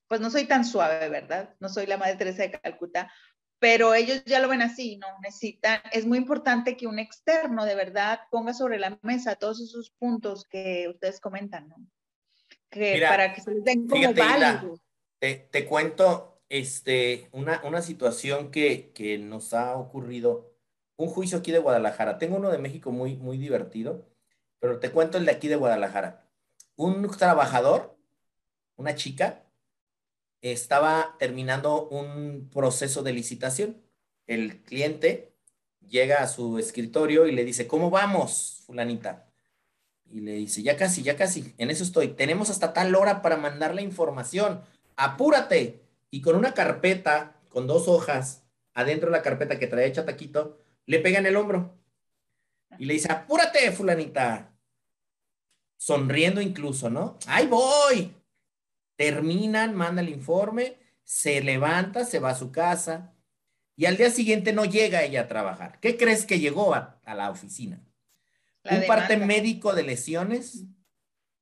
pues 0.07 0.21
no 0.21 0.31
soy 0.31 0.45
tan 0.45 0.65
suave, 0.65 1.09
¿verdad? 1.09 1.55
No 1.61 1.69
soy 1.69 1.87
la 1.87 1.97
Madre 1.97 2.17
Teresa 2.17 2.43
de 2.43 2.53
Calcuta, 2.53 3.11
pero 3.59 3.95
ellos 3.95 4.23
ya 4.25 4.41
lo 4.41 4.49
ven 4.49 4.63
así, 4.63 4.97
¿no? 4.97 5.07
Necesitan, 5.23 5.81
es 5.93 6.07
muy 6.07 6.19
importante 6.19 6.77
que 6.77 6.87
un 6.87 6.99
externo 6.99 7.65
de 7.65 7.75
verdad 7.75 8.21
ponga 8.31 8.55
sobre 8.55 8.79
la 8.79 8.99
mesa 9.03 9.37
todos 9.37 9.61
esos 9.61 9.91
puntos 9.91 10.45
que 10.45 10.89
ustedes 10.89 11.21
comentan, 11.21 11.69
¿no? 11.69 11.77
Que 12.71 13.03
para 13.09 13.33
que 13.35 13.41
se 13.41 13.53
les 13.53 13.65
den 13.65 13.89
como 13.89 14.13
válidos. 14.15 14.81
Te, 15.19 15.49
te, 15.51 15.67
cuento 15.67 16.41
este, 16.49 17.29
una, 17.33 17.61
una 17.65 17.83
situación 17.83 18.51
que, 18.51 18.93
que, 18.93 19.19
nos 19.19 19.55
ha 19.55 19.77
ocurrido, 19.77 20.53
un 20.97 21.09
juicio 21.09 21.39
aquí 21.39 21.51
de 21.51 21.59
Guadalajara. 21.59 22.19
Tengo 22.19 22.37
uno 22.37 22.51
de 22.51 22.59
México 22.59 22.93
muy, 22.93 23.17
muy 23.17 23.39
divertido, 23.39 24.07
pero 24.61 24.79
te 24.79 24.91
cuento 24.91 25.19
el 25.19 25.25
de 25.25 25.33
aquí 25.33 25.49
de 25.49 25.57
Guadalajara. 25.57 26.29
Un 26.77 27.11
trabajador 27.11 27.99
una 28.79 28.95
chica 28.95 29.45
estaba 30.43 31.17
terminando 31.19 31.89
un 31.89 32.49
proceso 32.53 33.03
de 33.03 33.13
licitación. 33.13 33.77
El 34.27 34.63
cliente 34.63 35.33
llega 35.89 36.23
a 36.23 36.29
su 36.29 36.59
escritorio 36.59 37.27
y 37.27 37.33
le 37.33 37.45
dice, 37.45 37.67
¿cómo 37.67 37.91
vamos, 37.91 38.63
fulanita? 38.67 39.27
Y 40.11 40.21
le 40.21 40.33
dice, 40.33 40.63
ya 40.63 40.77
casi, 40.77 41.03
ya 41.03 41.17
casi, 41.17 41.55
en 41.59 41.71
eso 41.71 41.83
estoy. 41.83 42.09
Tenemos 42.09 42.51
hasta 42.51 42.73
tal 42.73 42.95
hora 42.95 43.21
para 43.23 43.37
mandar 43.37 43.75
la 43.75 43.83
información. 43.83 44.63
Apúrate. 44.97 45.83
Y 46.11 46.23
con 46.23 46.37
una 46.37 46.55
carpeta, 46.55 47.37
con 47.51 47.67
dos 47.67 47.87
hojas, 47.87 48.43
adentro 48.73 49.11
de 49.11 49.17
la 49.17 49.23
carpeta 49.23 49.59
que 49.59 49.67
trae 49.67 49.93
Chataquito, 49.93 50.59
le 50.87 51.01
pega 51.01 51.19
en 51.19 51.27
el 51.27 51.37
hombro. 51.37 51.75
Y 52.79 52.87
le 52.87 52.95
dice, 52.95 53.13
apúrate, 53.13 53.71
fulanita. 53.73 54.55
Sonriendo 55.77 56.41
incluso, 56.41 56.89
¿no? 56.89 57.19
Ahí 57.27 57.47
voy 57.47 58.18
terminan, 58.99 59.77
manda 59.77 60.03
el 60.03 60.09
informe, 60.09 60.77
se 61.05 61.41
levanta, 61.41 62.05
se 62.05 62.19
va 62.19 62.31
a 62.31 62.35
su 62.35 62.51
casa 62.51 63.15
y 63.77 63.87
al 63.87 63.97
día 63.97 64.11
siguiente 64.11 64.53
no 64.53 64.65
llega 64.65 65.05
ella 65.05 65.23
a 65.23 65.29
trabajar. 65.29 65.79
¿Qué 65.81 65.97
crees 65.97 66.27
que 66.27 66.41
llegó 66.41 66.75
a, 66.75 67.01
la 67.07 67.31
oficina? 67.31 67.81
Un 68.65 68.85
parte 68.89 69.17
médico 69.17 69.73
de 69.73 69.85
lesiones 69.85 70.65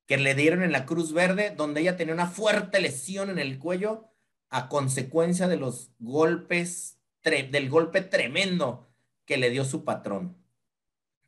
que 0.05 0.17
le 0.17 0.35
dieron 0.35 0.61
en 0.61 0.71
la 0.71 0.85
Cruz 0.85 1.13
Verde, 1.13 1.49
donde 1.49 1.81
ella 1.81 1.97
tenía 1.97 2.13
una 2.13 2.27
fuerte 2.27 2.79
lesión 2.79 3.31
en 3.31 3.39
el 3.39 3.57
cuello 3.57 4.07
a 4.49 4.69
consecuencia 4.69 5.47
de 5.47 5.57
los 5.57 5.91
golpes, 5.97 6.99
del 7.23 7.69
golpe 7.69 8.01
tremendo 8.01 8.87
que 9.25 9.37
le 9.37 9.49
dio 9.49 9.65
su 9.65 9.83
patrón. 9.83 10.37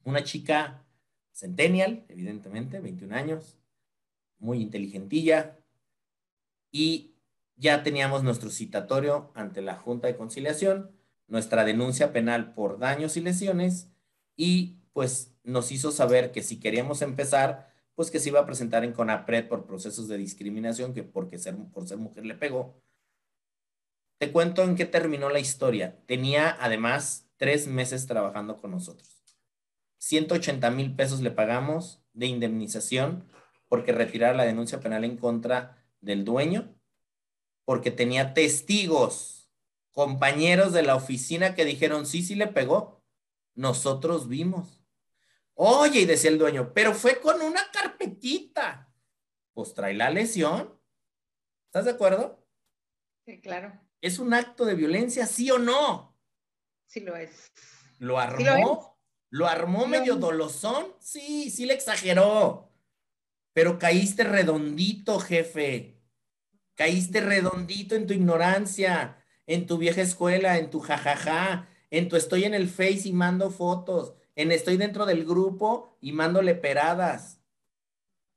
Una 0.04 0.24
chica 0.24 0.86
centennial, 1.32 2.06
evidentemente, 2.08 2.80
21 2.80 3.16
años, 3.16 3.58
muy 4.38 4.62
inteligentilla, 4.62 5.59
y 6.72 7.16
ya 7.56 7.84
teníamos 7.84 8.24
nuestro 8.24 8.50
citatorio 8.50 9.32
ante 9.36 9.62
la 9.62 9.76
Junta 9.76 10.08
de 10.08 10.16
Conciliación, 10.16 10.92
nuestra 11.28 11.66
denuncia 11.66 12.14
penal 12.14 12.54
por 12.54 12.80
daños 12.80 13.18
y 13.18 13.22
lesiones 13.22 13.92
y 14.36 14.78
pues 14.94 15.36
nos 15.44 15.72
hizo 15.72 15.92
saber 15.92 16.32
que 16.32 16.42
si 16.42 16.60
queríamos 16.60 17.02
empezar, 17.02 17.70
pues 17.96 18.12
que 18.12 18.20
se 18.20 18.30
iba 18.30 18.40
a 18.40 18.46
presentar 18.46 18.84
en 18.84 18.94
CONAPRED 18.94 19.48
por 19.48 19.66
procesos 19.66 20.08
de 20.08 20.18
discriminación, 20.18 20.94
que 20.94 21.04
porque 21.04 21.38
ser, 21.38 21.56
por 21.74 21.88
ser 21.88 21.98
mujer 21.98 22.26
le 22.26 22.36
pegó. 22.36 22.82
Te 24.18 24.32
cuento 24.32 24.64
en 24.64 24.76
qué 24.76 24.86
terminó 24.86 25.30
la 25.30 25.40
historia. 25.40 26.00
Tenía 26.06 26.58
además 26.60 27.30
tres 27.38 27.68
meses 27.68 28.08
trabajando 28.08 28.58
con 28.58 28.72
nosotros. 28.72 29.24
180 30.00 30.72
mil 30.72 30.96
pesos 30.96 31.22
le 31.22 31.32
pagamos 31.32 32.02
de 32.14 32.28
indemnización 32.28 33.26
porque 33.68 33.92
retirar 33.92 34.36
la 34.36 34.46
denuncia 34.46 34.80
penal 34.80 35.04
en 35.04 35.18
contra 35.18 35.79
del 36.02 36.26
dueño 36.26 36.80
porque 37.70 37.92
tenía 37.92 38.34
testigos, 38.34 39.48
compañeros 39.92 40.74
de 40.74 40.82
la 40.82 40.96
oficina 40.96 41.54
que 41.54 41.66
dijeron, 41.66 42.08
sí, 42.08 42.24
sí 42.24 42.34
le 42.34 42.48
pegó. 42.48 43.04
Nosotros 43.54 44.28
vimos. 44.28 44.84
Oye, 45.54 46.00
y 46.00 46.06
decía 46.06 46.32
el 46.32 46.40
dueño, 46.40 46.74
pero 46.74 46.96
fue 46.96 47.22
con 47.22 47.40
una 47.44 47.62
carpetita. 47.72 48.92
Pues 49.54 49.76
trae 49.76 49.94
la 49.94 50.10
lesión. 50.10 50.82
¿Estás 51.68 51.86
de 51.86 51.92
acuerdo? 51.92 52.44
Sí, 53.24 53.40
claro. 53.40 53.80
¿Es 54.02 54.18
un 54.18 54.34
acto 54.34 54.66
de 54.66 54.74
violencia, 54.74 55.28
sí 55.28 55.52
o 55.52 55.60
no? 55.60 56.18
Sí 56.88 57.02
lo 57.02 57.16
es. 57.16 57.52
¿Lo 58.00 58.18
armó? 58.18 58.98
lo, 59.30 59.46
armó 59.46 59.86
medio 59.86 60.16
dolosón? 60.16 60.96
Sí, 61.00 61.52
sí 61.52 61.68
le 61.68 61.76
exageró 61.76 62.69
pero 63.60 63.78
caíste 63.78 64.24
redondito, 64.24 65.20
jefe. 65.20 66.02
Caíste 66.76 67.20
redondito 67.20 67.94
en 67.94 68.08
tu 68.08 68.14
ignorancia, 68.14 69.22
en 69.48 69.68
tu 69.68 69.78
vieja 69.78 70.02
escuela, 70.02 70.58
en 70.60 70.70
tu 70.70 70.80
jajaja, 70.80 71.68
en 71.90 72.08
tu 72.08 72.16
estoy 72.16 72.46
en 72.46 72.54
el 72.54 72.70
Face 72.70 73.02
y 73.04 73.12
mando 73.12 73.52
fotos, 73.52 74.14
en 74.38 74.54
estoy 74.54 74.78
dentro 74.78 75.06
del 75.06 75.26
grupo 75.26 75.98
y 76.00 76.14
mando 76.14 76.42
leperadas. 76.42 77.42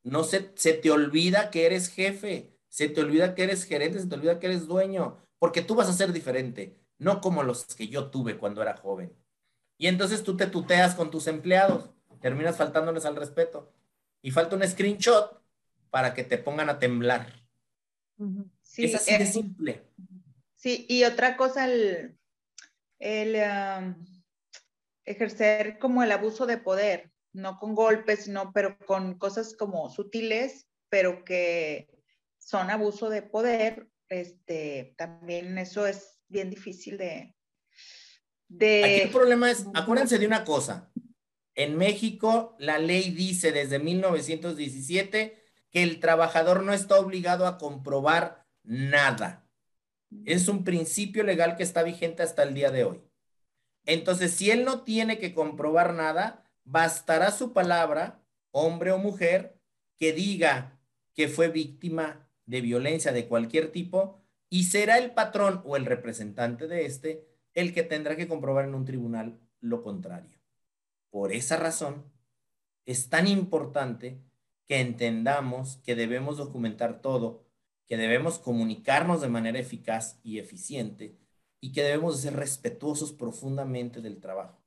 No 0.03 0.25
se, 0.25 0.51
se 0.57 0.73
te 0.73 0.91
olvida 0.91 1.53
que 1.53 1.67
eres 1.67 1.89
jefe, 1.89 2.59
se 2.69 2.89
te 2.89 3.01
olvida 3.01 3.37
que 3.37 3.45
eres 3.45 3.63
gerente, 3.63 4.01
se 4.01 4.09
te 4.09 4.17
olvida 4.17 4.41
que 4.41 4.49
eres 4.49 4.67
dueño, 4.67 5.19
porque 5.39 5.63
tú 5.63 5.77
vas 5.77 5.89
a 5.89 5.93
ser 5.93 6.13
diferente, 6.13 6.81
no 6.99 7.21
como 7.21 7.45
los 7.45 7.65
que 7.67 7.87
yo 7.87 8.11
tuve 8.11 8.39
cuando 8.39 8.61
era 8.61 8.77
joven. 8.77 9.13
Y 9.79 9.87
entonces 9.87 10.25
tú 10.25 10.37
te 10.37 10.49
tuteas 10.49 10.97
con 10.97 11.13
tus 11.13 11.29
empleados, 11.29 11.91
terminas 12.21 12.57
faltándoles 12.57 13.05
al 13.05 13.15
respeto 13.15 13.73
y 14.23 14.31
falta 14.31 14.57
un 14.57 14.67
screenshot 14.67 15.43
para 15.91 16.15
que 16.15 16.25
te 16.25 16.39
pongan 16.39 16.71
a 16.71 16.79
temblar. 16.79 17.33
Sí, 18.63 18.85
es 18.85 18.95
así 18.95 19.19
de 19.19 19.27
simple. 19.27 19.83
Sí, 20.55 20.87
y 20.89 21.03
otra 21.05 21.37
cosa, 21.37 21.67
el, 21.67 22.17
ejercer 25.05 25.79
como 25.81 26.05
el 26.05 26.13
abuso 26.13 26.47
de 26.47 26.57
poder, 26.57 27.11
no 27.33 27.59
con 27.59 27.75
golpes, 27.75 28.29
no, 28.29 28.53
pero 28.53 28.79
con 28.87 29.19
cosas 29.19 29.57
como 29.57 29.91
sutiles, 29.91 30.69
pero 30.89 31.25
que 31.25 31.89
son 32.39 32.71
abuso 32.71 33.11
de 33.11 33.23
poder, 33.23 33.89
este, 34.09 34.95
también 34.97 35.59
eso 35.59 35.87
es 35.87 36.21
bien 36.29 36.49
difícil 36.49 36.97
de... 36.97 37.35
de 38.49 38.85
Aquí 38.85 39.01
el 39.01 39.11
problema 39.11 39.51
es, 39.51 39.67
acuérdense 39.75 40.19
de 40.19 40.27
una 40.27 40.45
cosa, 40.45 40.92
en 41.55 41.77
México, 41.77 42.57
la 42.59 42.79
ley 42.79 43.11
dice 43.11 43.53
desde 43.53 43.79
1917 43.79 45.43
que 45.71 45.83
el 45.83 46.01
trabajador 46.01 46.63
no 46.63 46.73
está 46.73 46.99
obligado 46.99 47.47
a 47.47 47.59
comprobar 47.59 48.47
nada. 48.63 49.47
Es 50.25 50.49
un 50.49 50.65
principio 50.65 51.25
legal 51.25 51.57
que 51.57 51.63
está 51.63 51.83
vigente 51.83 52.23
hasta 52.23 52.43
el 52.43 52.55
día 52.55 52.71
de 52.71 52.85
hoy. 52.85 53.03
Entonces, 53.85 54.33
si 54.33 54.51
él 54.51 54.65
no 54.65 54.83
tiene 54.83 55.19
que 55.19 55.35
comprobar 55.35 55.95
nada, 55.95 56.45
bastará 56.65 57.31
su 57.31 57.53
palabra, 57.53 58.23
hombre 58.51 58.93
o 58.93 58.99
mujer, 58.99 59.59
que 59.97 60.13
diga 60.13 60.79
que 61.15 61.29
fue 61.29 61.49
víctima 61.49 62.29
de 62.47 62.61
violencia 62.61 63.13
de 63.13 63.27
cualquier 63.27 63.73
tipo 63.73 64.23
y 64.49 64.65
será 64.65 64.99
el 64.99 65.13
patrón 65.13 65.63
o 65.65 65.77
el 65.77 65.87
representante 65.87 66.67
de 66.67 66.87
este 66.87 67.27
el 67.55 67.73
que 67.73 67.83
tendrá 67.83 68.17
que 68.17 68.29
comprobar 68.29 68.65
en 68.65 68.75
un 68.75 68.85
tribunal 68.85 69.39
lo 69.61 69.83
contrario. 69.83 70.42
Por 71.13 71.31
esa 71.31 71.59
razón, 71.59 72.11
es 72.87 73.11
tan 73.11 73.29
importante 73.29 74.19
que 74.67 74.81
entendamos 74.81 75.77
que 75.85 75.95
debemos 75.95 76.39
documentar 76.39 77.03
todo, 77.03 77.45
que 77.87 77.99
debemos 77.99 78.39
comunicarnos 78.39 79.21
de 79.21 79.29
manera 79.29 79.59
eficaz 79.59 80.19
y 80.23 80.39
eficiente 80.39 81.19
y 81.61 81.73
que 81.73 81.83
debemos 81.83 82.19
ser 82.19 82.35
respetuosos 82.35 83.13
profundamente 83.13 84.01
del 84.01 84.21
trabajo 84.21 84.65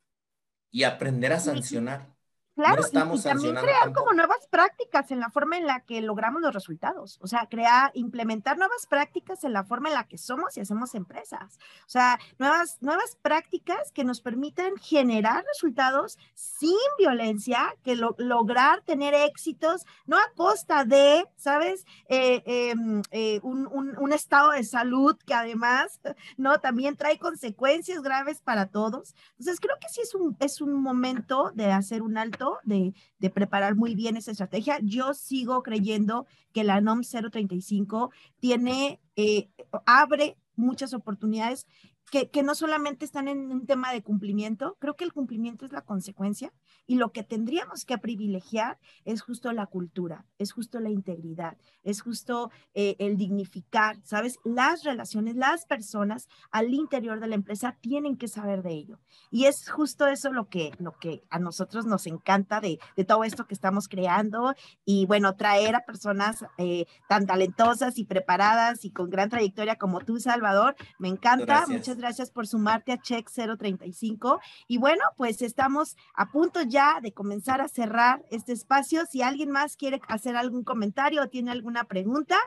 y 0.70 0.84
aprender 0.84 1.34
a 1.34 1.40
sancionar. 1.40 2.15
Claro, 2.56 2.84
y, 2.88 3.22
también 3.22 3.56
crear 3.56 3.92
como 3.92 4.14
nuevas 4.14 4.48
prácticas 4.50 5.12
en 5.12 5.20
la 5.20 5.30
forma 5.30 5.58
en 5.58 5.68
la 5.68 5.82
que 5.82 6.02
logramos 6.02 6.42
los 6.42 6.54
resultados. 6.54 7.20
O 7.22 7.28
sea, 7.28 7.48
crear, 7.50 7.92
implementar 7.96 8.58
nuevas 8.58 8.86
prácticas 8.88 9.44
en 9.44 9.52
la 9.52 9.66
forma 9.66 9.90
en 9.90 9.96
la 9.96 10.08
que 10.08 10.18
somos 10.18 10.56
y 10.56 10.62
hacemos 10.62 10.96
empresas. 10.96 11.60
O 11.82 11.90
sea, 11.90 12.18
nuevas, 12.40 12.78
nuevas 12.80 13.18
prácticas 13.22 13.92
que 13.92 14.06
nos 14.06 14.22
permitan 14.22 14.78
generar 14.78 15.44
resultados 15.44 16.18
sin 16.34 16.78
violencia, 16.98 17.76
que 17.84 17.98
lograr 17.98 18.82
tener 18.84 19.14
éxitos, 19.14 19.86
no 20.06 20.18
a 20.18 20.32
costa 20.36 20.86
de, 20.86 21.28
¿sabes? 21.36 21.86
Eh, 22.08 22.42
em, 22.46 23.02
eh, 23.12 23.42
un, 23.44 23.68
un, 23.68 23.98
un, 23.98 24.14
estado 24.14 24.52
de 24.52 24.64
salud 24.64 25.18
que 25.26 25.34
además, 25.34 26.00
¿no? 26.38 26.58
También 26.60 26.96
trae 26.96 27.20
consecuencias 27.20 28.02
graves 28.02 28.40
para 28.40 28.68
todos. 28.68 29.14
Entonces, 29.32 29.60
creo 29.60 29.76
que 29.82 29.90
sí 29.90 30.00
es 30.00 30.16
un, 30.16 30.38
es 30.40 30.62
un 30.62 30.82
momento 30.82 31.52
de 31.54 31.74
hacer 31.74 32.02
un 32.02 32.18
alto 32.18 32.45
de, 32.64 32.94
preparar 33.34 33.76
muy 33.76 33.96
bien 33.96 34.18
esa 34.18 34.32
estrategia. 34.32 34.80
Yo 34.82 35.14
sigo 35.14 35.64
creyendo 35.64 36.26
que 36.54 36.64
la 36.64 36.82
NOM 36.82 37.02
035 37.02 38.12
tiene, 38.40 39.00
eh, 39.16 39.50
abre 39.86 40.38
muchas 40.56 40.94
oportunidades 40.94 41.68
que, 42.16 42.30
que, 42.30 42.44
no 42.44 42.56
solamente 42.56 43.04
están 43.04 43.28
en 43.28 43.52
un 43.52 43.66
tema 43.66 43.92
de 43.92 44.02
cumplimiento, 44.02 44.78
creo 44.80 44.96
que 44.96 45.04
el 45.04 45.12
cumplimiento 45.12 45.66
es 45.66 45.74
la 45.74 45.82
consecuencia 45.82 46.54
y 46.88 46.96
lo 46.96 47.12
que 47.12 47.24
tendríamos 47.24 47.84
que 47.84 47.98
privilegiar 47.98 48.80
es 49.04 49.22
justo 49.22 49.52
la 49.52 49.66
cultura, 49.66 50.26
es 50.38 50.54
justo 50.54 50.80
la 50.80 50.90
integridad, 50.90 51.58
es 51.84 52.02
justo 52.02 52.52
eh, 52.74 52.96
el 53.00 53.18
dignificar, 53.18 53.98
¿sabes? 54.06 54.38
Las 54.46 54.86
relaciones, 54.86 55.36
las 55.36 55.66
personas 55.66 56.30
al 56.52 56.74
interior 56.74 57.20
de 57.20 57.28
la 57.28 57.36
empresa 57.36 57.78
tienen 57.82 58.16
que 58.16 58.30
saber 58.30 58.64
de 58.64 58.72
ello. 58.72 59.00
Y 59.30 59.46
es 59.46 59.70
justo 59.70 60.08
eso 60.08 60.32
lo 60.32 60.48
que, 60.48 60.72
lo 60.80 60.94
que 60.94 61.26
a 61.30 61.40
nosotros 61.40 61.86
nos 61.86 62.08
encanta 62.08 62.62
de, 62.62 62.80
de 62.96 63.04
todo 63.04 63.26
esto 63.26 63.46
que 63.46 63.56
estamos 63.56 63.90
creando 63.90 64.54
y 64.86 65.06
bueno, 65.06 65.36
traer 65.36 65.76
a 65.76 65.86
personas 65.86 66.46
eh, 66.60 66.86
tan 67.10 67.26
talentosas 67.26 68.00
y 68.00 68.06
preparadas 68.06 68.86
y 68.86 68.92
con 68.92 69.10
gran 69.10 69.30
trayectoria 69.30 69.76
como 69.76 70.00
tú, 70.00 70.18
Salvador, 70.22 70.78
me 70.98 71.10
encanta. 71.10 71.66
Muchas 71.68 71.98
gracias 71.98 72.05
por 72.34 72.46
sumarte 72.46 72.92
a 72.92 73.02
Check 73.02 73.28
035. 73.30 74.40
Y 74.68 74.78
bueno, 74.78 75.04
pues 75.18 75.42
estamos 75.42 75.96
a 76.14 76.32
punto 76.32 76.62
ya 76.62 76.76
ya 76.76 77.00
de 77.02 77.14
comenzar 77.14 77.62
a 77.62 77.70
cerrar 77.70 78.26
este 78.32 78.52
espacio. 78.52 79.06
Si 79.06 79.22
alguien 79.22 79.50
más 79.50 79.78
quiere 79.78 80.02
hacer 80.10 80.36
algún 80.36 80.66
comentario 80.66 81.24
o 81.24 81.30
tiene 81.30 81.52
alguna 81.52 81.86
pregunta, 81.86 82.38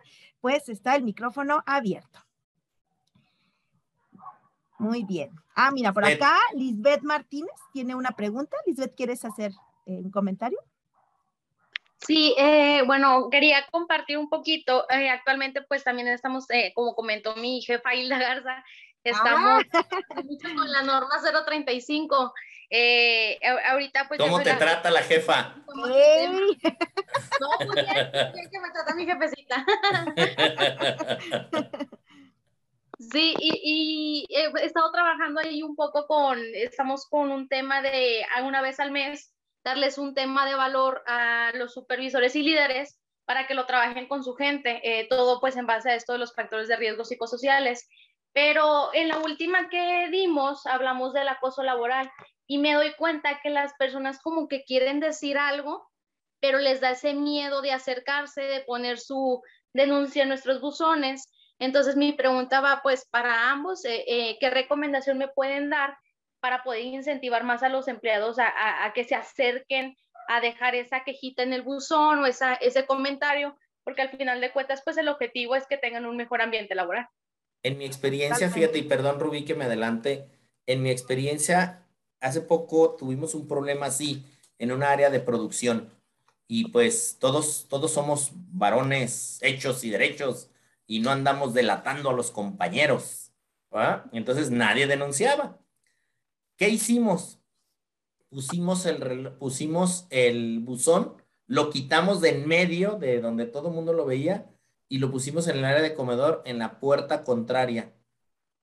pues 0.42 0.68
está 0.68 0.96
el 0.96 1.02
micrófono 1.02 1.62
abierto. 1.64 2.20
Muy 4.78 5.04
bien. 5.04 5.30
Ah, 5.54 5.70
mira, 5.70 5.94
por 5.94 6.04
acá 6.04 6.36
Lisbeth 6.54 7.02
Martínez 7.02 7.54
tiene 7.72 7.94
una 7.94 8.10
pregunta. 8.10 8.54
Lisbeth, 8.66 8.94
¿quieres 8.94 9.24
hacer 9.24 9.52
eh, 9.86 9.98
un 10.04 10.10
comentario? 10.10 10.58
Sí, 11.96 12.34
eh, 12.38 12.82
bueno, 12.86 13.28
quería 13.30 13.66
compartir 13.72 14.18
un 14.18 14.28
poquito. 14.28 14.84
Eh, 14.90 15.08
actualmente, 15.08 15.62
pues 15.62 15.82
también 15.84 16.08
estamos, 16.08 16.46
como 16.74 16.94
comentó 16.94 17.34
mi 17.36 17.62
jefa 17.62 17.94
Hilda 17.94 18.18
Garza, 18.18 18.62
estamos 19.04 19.62
ah. 19.72 19.86
con 20.56 20.72
la 20.72 20.82
norma 20.82 21.14
035 21.46 22.34
eh, 22.70 23.38
ahorita 23.66 24.06
pues... 24.08 24.20
¿Cómo 24.20 24.42
te 24.42 24.54
trata 24.54 24.90
la 24.90 25.02
jefa? 25.02 25.54
No, 27.40 27.66
muy 27.66 27.74
bien, 27.74 28.10
bien 28.34 28.50
que 28.50 28.60
me 28.60 28.70
trata 28.72 28.94
mi 28.94 29.06
jefecita. 29.06 29.64
Sí, 32.98 33.34
y, 33.38 34.26
he 34.28 34.64
estado 34.64 34.90
trabajando 34.90 35.40
ahí 35.40 35.62
un 35.62 35.76
poco 35.76 36.08
con, 36.08 36.40
estamos 36.52 37.06
con 37.06 37.30
un 37.30 37.48
tema 37.48 37.80
de 37.80 38.24
una 38.42 38.60
vez 38.60 38.80
al 38.80 38.90
mes, 38.90 39.32
darles 39.62 39.98
un 39.98 40.14
tema 40.14 40.46
de 40.46 40.56
valor 40.56 41.04
a 41.06 41.52
los 41.54 41.72
supervisores 41.72 42.34
y 42.34 42.42
líderes 42.42 42.98
para 43.24 43.46
que 43.46 43.54
lo 43.54 43.66
trabajen 43.66 44.08
con 44.08 44.24
su 44.24 44.34
gente, 44.34 44.80
eh, 44.82 45.06
todo 45.08 45.38
pues 45.38 45.56
en 45.56 45.66
base 45.66 45.90
a 45.90 45.94
esto 45.94 46.12
de 46.12 46.18
los 46.18 46.34
factores 46.34 46.66
de 46.66 46.76
riesgo 46.76 47.04
psicosociales. 47.04 47.88
Pero 48.40 48.94
en 48.94 49.08
la 49.08 49.18
última 49.18 49.68
que 49.68 50.06
dimos 50.12 50.64
hablamos 50.64 51.12
del 51.12 51.26
acoso 51.26 51.64
laboral 51.64 52.08
y 52.46 52.58
me 52.58 52.74
doy 52.74 52.94
cuenta 52.94 53.40
que 53.42 53.50
las 53.50 53.74
personas 53.74 54.20
como 54.22 54.46
que 54.46 54.62
quieren 54.62 55.00
decir 55.00 55.36
algo, 55.36 55.90
pero 56.38 56.58
les 56.58 56.80
da 56.80 56.92
ese 56.92 57.14
miedo 57.14 57.62
de 57.62 57.72
acercarse, 57.72 58.42
de 58.42 58.60
poner 58.60 59.00
su 59.00 59.42
denuncia 59.72 60.22
en 60.22 60.28
nuestros 60.28 60.60
buzones. 60.60 61.28
Entonces 61.58 61.96
mi 61.96 62.12
pregunta 62.12 62.60
va 62.60 62.78
pues 62.80 63.08
para 63.10 63.50
ambos, 63.50 63.84
eh, 63.84 64.04
eh, 64.06 64.36
¿qué 64.38 64.50
recomendación 64.50 65.18
me 65.18 65.26
pueden 65.26 65.68
dar 65.68 65.98
para 66.38 66.62
poder 66.62 66.84
incentivar 66.84 67.42
más 67.42 67.64
a 67.64 67.68
los 67.68 67.88
empleados 67.88 68.36
a, 68.38 68.92
que 68.94 69.02
se 69.02 69.16
acerquen 69.16 69.96
a 70.28 70.40
dejar 70.40 70.76
esa 70.76 71.02
quejita 71.02 71.42
en 71.42 71.54
el 71.54 71.62
buzón 71.62 72.20
o 72.20 72.26
esa, 72.26 72.54
ese 72.54 72.86
comentario? 72.86 73.58
Porque 73.82 74.02
al 74.02 74.10
final 74.10 74.40
de 74.40 74.52
cuentas 74.52 74.82
pues 74.84 74.96
el 74.96 75.08
objetivo 75.08 75.56
es 75.56 75.66
que 75.66 75.76
tengan 75.76 76.06
un 76.06 76.16
mejor 76.16 76.40
ambiente 76.40 76.76
laboral. 76.76 77.08
En 77.62 77.78
mi 77.78 77.84
experiencia, 77.84 78.50
fíjate, 78.50 78.78
y 78.78 78.82
perdón 78.82 79.18
Rubí 79.20 79.44
que 79.44 79.54
me 79.54 79.64
adelante, 79.64 80.28
en 80.66 80.82
mi 80.82 80.90
experiencia 80.90 81.84
hace 82.20 82.40
poco 82.40 82.96
tuvimos 82.96 83.34
un 83.34 83.46
problema 83.46 83.86
así 83.86 84.24
en 84.58 84.72
un 84.72 84.82
área 84.82 85.10
de 85.10 85.20
producción 85.20 85.92
y 86.46 86.70
pues 86.70 87.18
todos, 87.20 87.66
todos 87.68 87.92
somos 87.92 88.30
varones 88.32 89.38
hechos 89.42 89.84
y 89.84 89.90
derechos 89.90 90.50
y 90.86 91.00
no 91.00 91.10
andamos 91.10 91.54
delatando 91.54 92.10
a 92.10 92.14
los 92.14 92.30
compañeros. 92.30 93.32
Entonces 94.12 94.50
nadie 94.50 94.86
denunciaba. 94.86 95.58
¿Qué 96.56 96.70
hicimos? 96.70 97.38
Pusimos 98.30 98.86
el, 98.86 99.32
pusimos 99.32 100.06
el 100.10 100.60
buzón, 100.60 101.22
lo 101.46 101.70
quitamos 101.70 102.20
de 102.20 102.30
en 102.30 102.48
medio 102.48 102.92
de 102.92 103.20
donde 103.20 103.46
todo 103.46 103.68
el 103.68 103.74
mundo 103.74 103.92
lo 103.92 104.06
veía 104.06 104.50
y 104.88 104.98
lo 104.98 105.10
pusimos 105.10 105.48
en 105.48 105.58
el 105.58 105.64
área 105.64 105.82
de 105.82 105.94
comedor 105.94 106.42
en 106.44 106.58
la 106.58 106.80
puerta 106.80 107.24
contraria, 107.24 107.94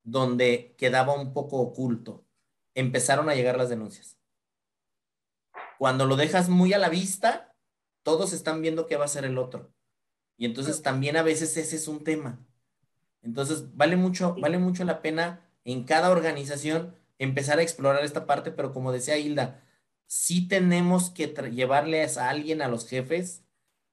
donde 0.03 0.76
quedaba 0.78 1.13
un 1.13 1.34
poco 1.34 1.57
oculto 1.57 2.26
empezaron 2.76 3.30
a 3.30 3.36
llegar 3.36 3.57
las 3.57 3.69
denuncias. 3.69 4.17
Cuando 5.80 6.05
lo 6.05 6.15
dejas 6.17 6.49
muy 6.49 6.73
a 6.73 6.78
la 6.78 6.89
vista, 6.89 7.55
todos 8.03 8.34
están 8.34 8.61
viendo 8.61 8.86
qué 8.86 8.97
va 8.97 9.05
a 9.05 9.09
ser 9.09 9.26
el 9.26 9.38
otro. 9.38 9.73
Y 10.38 10.45
entonces 10.45 10.82
también 10.82 11.17
a 11.17 11.23
veces 11.23 11.57
ese 11.57 11.78
es 11.78 11.88
un 11.88 12.03
tema. 12.03 12.45
Entonces 13.23 13.76
vale 13.76 13.95
mucho, 13.95 14.36
vale 14.36 14.59
mucho 14.59 14.84
la 14.84 15.01
pena 15.01 15.49
en 15.63 15.86
cada 15.86 16.11
organización 16.11 16.95
empezar 17.17 17.59
a 17.59 17.63
explorar 17.63 18.03
esta 18.03 18.26
parte, 18.26 18.51
pero 18.51 18.73
como 18.73 18.91
decía 18.91 19.17
Hilda, 19.17 19.63
sí 20.05 20.47
tenemos 20.47 21.09
que 21.09 21.28
llevarles 21.28 22.17
a 22.17 22.30
alguien, 22.30 22.61
a 22.61 22.67
los 22.67 22.88
jefes, 22.88 23.44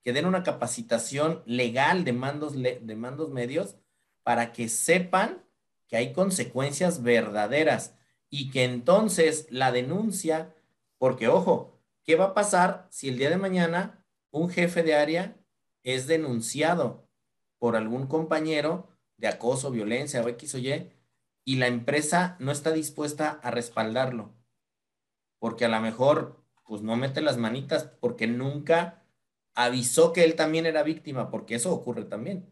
que 0.03 0.13
den 0.13 0.25
una 0.25 0.43
capacitación 0.43 1.41
legal 1.45 2.03
de 2.03 2.13
mandos, 2.13 2.53
de 2.53 2.95
mandos 2.95 3.29
medios 3.29 3.77
para 4.23 4.51
que 4.51 4.69
sepan 4.69 5.43
que 5.87 5.97
hay 5.97 6.13
consecuencias 6.13 7.03
verdaderas 7.03 7.95
y 8.29 8.49
que 8.51 8.63
entonces 8.63 9.47
la 9.49 9.71
denuncia, 9.71 10.53
porque 10.97 11.27
ojo, 11.27 11.79
¿qué 12.03 12.15
va 12.15 12.25
a 12.25 12.33
pasar 12.33 12.87
si 12.89 13.09
el 13.09 13.17
día 13.17 13.29
de 13.29 13.37
mañana 13.37 14.03
un 14.31 14.49
jefe 14.49 14.83
de 14.83 14.95
área 14.95 15.37
es 15.83 16.07
denunciado 16.07 17.07
por 17.59 17.75
algún 17.75 18.07
compañero 18.07 18.89
de 19.17 19.27
acoso, 19.27 19.71
violencia 19.71 20.21
o 20.21 20.27
X 20.29 20.55
o 20.55 20.57
Y 20.57 20.91
y 21.45 21.55
la 21.57 21.67
empresa 21.67 22.35
no 22.39 22.51
está 22.51 22.71
dispuesta 22.71 23.39
a 23.43 23.51
respaldarlo? 23.51 24.33
Porque 25.39 25.65
a 25.65 25.69
lo 25.69 25.79
mejor 25.79 26.43
pues 26.65 26.81
no 26.81 26.95
mete 26.95 27.21
las 27.21 27.37
manitas 27.37 27.83
porque 27.99 28.25
nunca 28.25 29.02
avisó 29.55 30.13
que 30.13 30.23
él 30.23 30.35
también 30.35 30.65
era 30.65 30.83
víctima, 30.83 31.29
porque 31.29 31.55
eso 31.55 31.73
ocurre 31.73 32.05
también. 32.05 32.49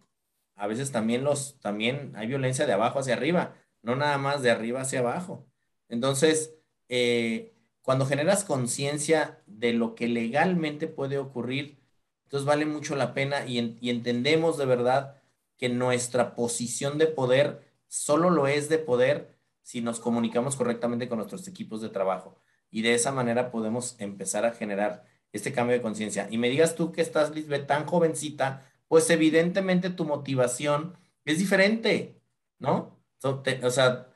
A 0.56 0.68
veces 0.68 0.92
también 0.92 1.24
los 1.24 1.60
también 1.60 2.14
hay 2.16 2.28
violencia 2.28 2.66
de 2.66 2.74
abajo 2.74 3.00
hacia 3.00 3.16
arriba, 3.16 3.56
no 3.82 3.96
nada 3.96 4.18
más 4.18 4.42
de 4.44 4.52
arriba 4.52 4.82
hacia 4.82 5.00
abajo. 5.00 5.48
Entonces, 5.90 6.54
eh, 6.90 7.54
cuando 7.82 8.06
generas 8.06 8.44
conciencia 8.44 9.42
de 9.48 9.74
lo 9.74 9.96
que 9.96 10.08
legalmente 10.08 10.88
puede 10.88 11.18
ocurrir, 11.18 11.80
entonces 12.26 12.46
vale 12.46 12.66
mucho 12.66 12.96
la 12.96 13.14
pena 13.14 13.46
y, 13.46 13.58
entendemos 13.90 14.58
de 14.58 14.66
verdad 14.66 15.18
que 15.58 15.70
nuestra 15.70 16.36
posición 16.36 16.98
de 16.98 17.08
poder 17.08 17.62
solo 17.88 18.30
lo 18.30 18.48
es 18.48 18.70
de 18.70 18.78
poder 18.78 19.38
si 19.64 19.82
nos 19.82 20.00
comunicamos 20.00 20.56
correctamente 20.56 21.10
con 21.10 21.18
nuestros 21.18 21.48
equipos 21.48 21.82
de 21.82 21.90
trabajo. 21.90 22.40
Y 22.70 22.84
de 22.84 22.94
esa 22.94 23.12
manera 23.12 23.52
podemos 23.52 23.96
empezar 24.00 24.46
a 24.46 24.54
generar 24.54 25.06
este 25.34 25.54
cambio 25.54 25.76
de 25.76 25.82
conciencia. 25.82 26.28
Y 26.30 26.38
me 26.38 26.50
digas 26.50 26.76
tú 26.76 26.92
que 26.92 27.02
estás, 27.02 27.34
Lisbeth, 27.34 27.68
tan 27.68 27.86
jovencita, 27.86 28.66
pues 28.88 29.10
evidentemente 29.10 29.90
tu 29.90 30.06
motivación 30.06 30.98
es 31.26 31.40
diferente, 31.40 32.22
¿no? 32.60 33.00
o 33.24 33.70
sea, 33.70 34.08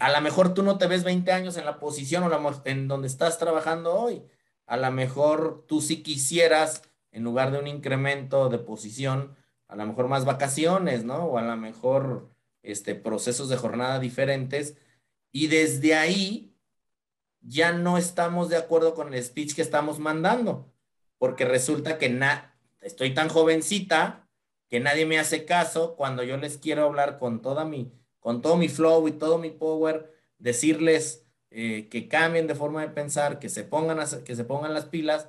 a 0.00 0.10
lo 0.12 0.20
mejor 0.20 0.54
tú 0.54 0.62
no 0.62 0.78
te 0.78 0.86
ves 0.86 1.04
20 1.04 1.32
años 1.32 1.56
en 1.56 1.64
la 1.64 1.78
posición 1.78 2.22
o 2.22 2.62
en 2.64 2.88
donde 2.88 3.08
estás 3.08 3.38
trabajando 3.38 3.94
hoy. 3.94 4.22
A 4.66 4.76
lo 4.76 4.90
mejor 4.90 5.64
tú 5.66 5.80
sí 5.80 6.02
quisieras 6.02 6.82
en 7.12 7.24
lugar 7.24 7.50
de 7.50 7.58
un 7.58 7.66
incremento 7.66 8.48
de 8.48 8.58
posición, 8.58 9.34
a 9.68 9.76
lo 9.76 9.86
mejor 9.86 10.08
más 10.08 10.24
vacaciones, 10.24 11.04
¿no? 11.04 11.24
O 11.24 11.38
a 11.38 11.42
lo 11.42 11.56
mejor 11.56 12.30
este, 12.62 12.94
procesos 12.94 13.48
de 13.48 13.56
jornada 13.56 13.98
diferentes. 13.98 14.76
Y 15.32 15.46
desde 15.48 15.94
ahí 15.94 16.55
ya 17.40 17.72
no 17.72 17.98
estamos 17.98 18.48
de 18.48 18.56
acuerdo 18.56 18.94
con 18.94 19.12
el 19.12 19.22
speech 19.22 19.54
que 19.54 19.62
estamos 19.62 19.98
mandando, 19.98 20.72
porque 21.18 21.44
resulta 21.44 21.98
que 21.98 22.08
na 22.08 22.56
estoy 22.80 23.14
tan 23.14 23.28
jovencita 23.28 24.28
que 24.68 24.80
nadie 24.80 25.06
me 25.06 25.18
hace 25.18 25.44
caso 25.44 25.96
cuando 25.96 26.22
yo 26.22 26.36
les 26.36 26.58
quiero 26.58 26.84
hablar 26.84 27.18
con 27.18 27.40
toda 27.42 27.64
mi, 27.64 27.92
con 28.20 28.42
todo 28.42 28.56
mi 28.56 28.68
flow 28.68 29.06
y 29.08 29.12
todo 29.12 29.38
mi 29.38 29.50
power, 29.50 30.12
decirles 30.38 31.26
eh, 31.50 31.88
que 31.88 32.08
cambien 32.08 32.46
de 32.46 32.54
forma 32.54 32.82
de 32.82 32.88
pensar, 32.88 33.38
que 33.38 33.48
se, 33.48 33.64
pongan 33.64 33.98
que 34.24 34.36
se 34.36 34.44
pongan 34.44 34.74
las 34.74 34.86
pilas 34.86 35.28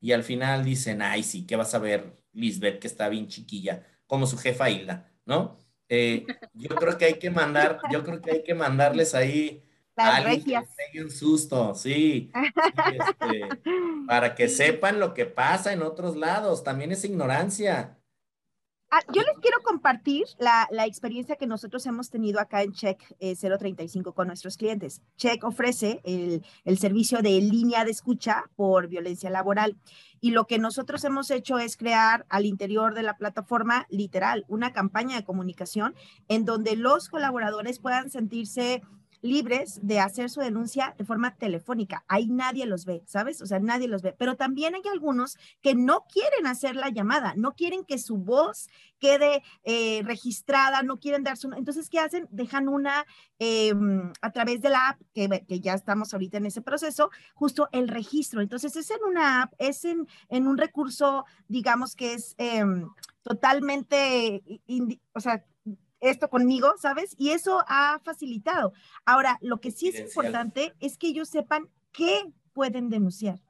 y 0.00 0.12
al 0.12 0.22
final 0.22 0.64
dicen, 0.64 1.02
ay, 1.02 1.22
sí, 1.22 1.46
¿qué 1.46 1.56
vas 1.56 1.74
a 1.74 1.78
ver, 1.78 2.14
Lisbeth, 2.32 2.78
que 2.78 2.86
está 2.86 3.08
bien 3.08 3.28
chiquilla, 3.28 3.84
como 4.06 4.26
su 4.26 4.38
jefa 4.38 4.70
Hilda, 4.70 5.10
¿no? 5.24 5.58
Eh, 5.88 6.26
yo 6.54 6.68
creo 6.76 6.98
que 6.98 7.06
hay 7.06 7.18
que 7.18 7.30
mandar, 7.30 7.80
yo 7.90 8.04
creo 8.04 8.20
que 8.20 8.30
hay 8.30 8.42
que 8.42 8.54
mandarles 8.54 9.14
ahí 9.14 9.65
a 9.96 10.16
alguien 10.16 10.64
que 10.92 11.02
un 11.02 11.10
susto, 11.10 11.74
sí, 11.74 12.30
este, 12.34 13.48
para 14.06 14.34
que 14.34 14.48
sepan 14.48 15.00
lo 15.00 15.14
que 15.14 15.26
pasa 15.26 15.72
en 15.72 15.82
otros 15.82 16.16
lados, 16.16 16.62
también 16.62 16.92
es 16.92 17.04
ignorancia. 17.04 17.98
Ah, 18.88 19.00
yo 19.12 19.22
les 19.22 19.36
quiero 19.40 19.60
compartir 19.64 20.26
la, 20.38 20.68
la, 20.70 20.86
experiencia 20.86 21.34
que 21.34 21.48
nosotros 21.48 21.84
hemos 21.86 22.08
tenido 22.08 22.38
acá 22.38 22.62
en 22.62 22.72
Check 22.72 23.02
035 23.18 24.10
eh, 24.10 24.12
con 24.14 24.28
nuestros 24.28 24.56
clientes. 24.56 25.02
Check 25.16 25.42
ofrece 25.42 26.00
el, 26.04 26.44
el, 26.64 26.78
servicio 26.78 27.20
de 27.20 27.40
línea 27.40 27.84
de 27.84 27.90
escucha 27.90 28.44
por 28.54 28.86
violencia 28.86 29.28
laboral 29.28 29.76
y 30.20 30.30
lo 30.30 30.46
que 30.46 30.60
nosotros 30.60 31.02
hemos 31.02 31.32
hecho 31.32 31.58
es 31.58 31.76
crear 31.76 32.26
al 32.28 32.46
interior 32.46 32.94
de 32.94 33.02
la 33.02 33.16
plataforma, 33.16 33.86
literal, 33.90 34.44
una 34.46 34.72
campaña 34.72 35.16
de 35.16 35.24
comunicación 35.24 35.96
en 36.28 36.44
donde 36.44 36.76
los 36.76 37.08
colaboradores 37.08 37.80
puedan 37.80 38.08
sentirse 38.08 38.82
libres 39.26 39.80
de 39.82 40.00
hacer 40.00 40.30
su 40.30 40.40
denuncia 40.40 40.94
de 40.96 41.04
forma 41.04 41.34
telefónica. 41.34 42.04
Ahí 42.08 42.28
nadie 42.28 42.66
los 42.66 42.84
ve, 42.84 43.02
¿sabes? 43.06 43.42
O 43.42 43.46
sea, 43.46 43.58
nadie 43.58 43.88
los 43.88 44.02
ve. 44.02 44.14
Pero 44.16 44.36
también 44.36 44.74
hay 44.74 44.82
algunos 44.90 45.36
que 45.62 45.74
no 45.74 46.06
quieren 46.12 46.46
hacer 46.46 46.76
la 46.76 46.90
llamada, 46.90 47.34
no 47.36 47.52
quieren 47.52 47.84
que 47.84 47.98
su 47.98 48.16
voz 48.16 48.68
quede 48.98 49.42
eh, 49.64 50.02
registrada, 50.04 50.82
no 50.82 50.98
quieren 50.98 51.22
dar 51.22 51.36
su... 51.36 51.52
Entonces, 51.52 51.90
¿qué 51.90 51.98
hacen? 51.98 52.28
Dejan 52.30 52.68
una 52.68 53.04
em, 53.38 54.12
a 54.22 54.30
través 54.32 54.60
de 54.62 54.70
la 54.70 54.88
app, 54.88 55.00
que, 55.12 55.60
ya 55.60 55.74
estamos 55.74 56.12
ahorita 56.14 56.38
en 56.38 56.46
ese 56.46 56.62
proceso, 56.62 57.10
justo 57.34 57.68
el 57.72 57.88
registro. 57.88 58.40
Entonces, 58.40 58.76
es 58.76 58.90
en 58.90 59.02
una 59.06 59.42
app, 59.42 59.52
es 59.58 59.84
en, 59.84 60.08
en 60.28 60.46
un 60.46 60.56
recurso, 60.56 61.24
digamos 61.48 61.94
que 61.94 62.14
es 62.14 62.34
em, 62.38 62.88
totalmente, 63.22 64.42
o 65.12 65.20
sea, 65.20 65.44
esto 66.00 66.28
conmigo, 66.28 66.74
¿sabes? 66.78 67.14
Y 67.18 67.30
eso 67.30 67.64
ha 67.68 68.00
facilitado. 68.04 68.72
Ahora, 69.04 69.38
lo 69.40 69.60
que 69.60 69.70
sí 69.70 69.88
es 69.88 70.00
importante 70.00 70.74
es 70.80 70.98
que 70.98 71.08
ellos 71.08 71.28
sepan 71.28 71.68
qué 71.92 72.32
pueden 72.52 72.88
denunciar, 72.88 73.40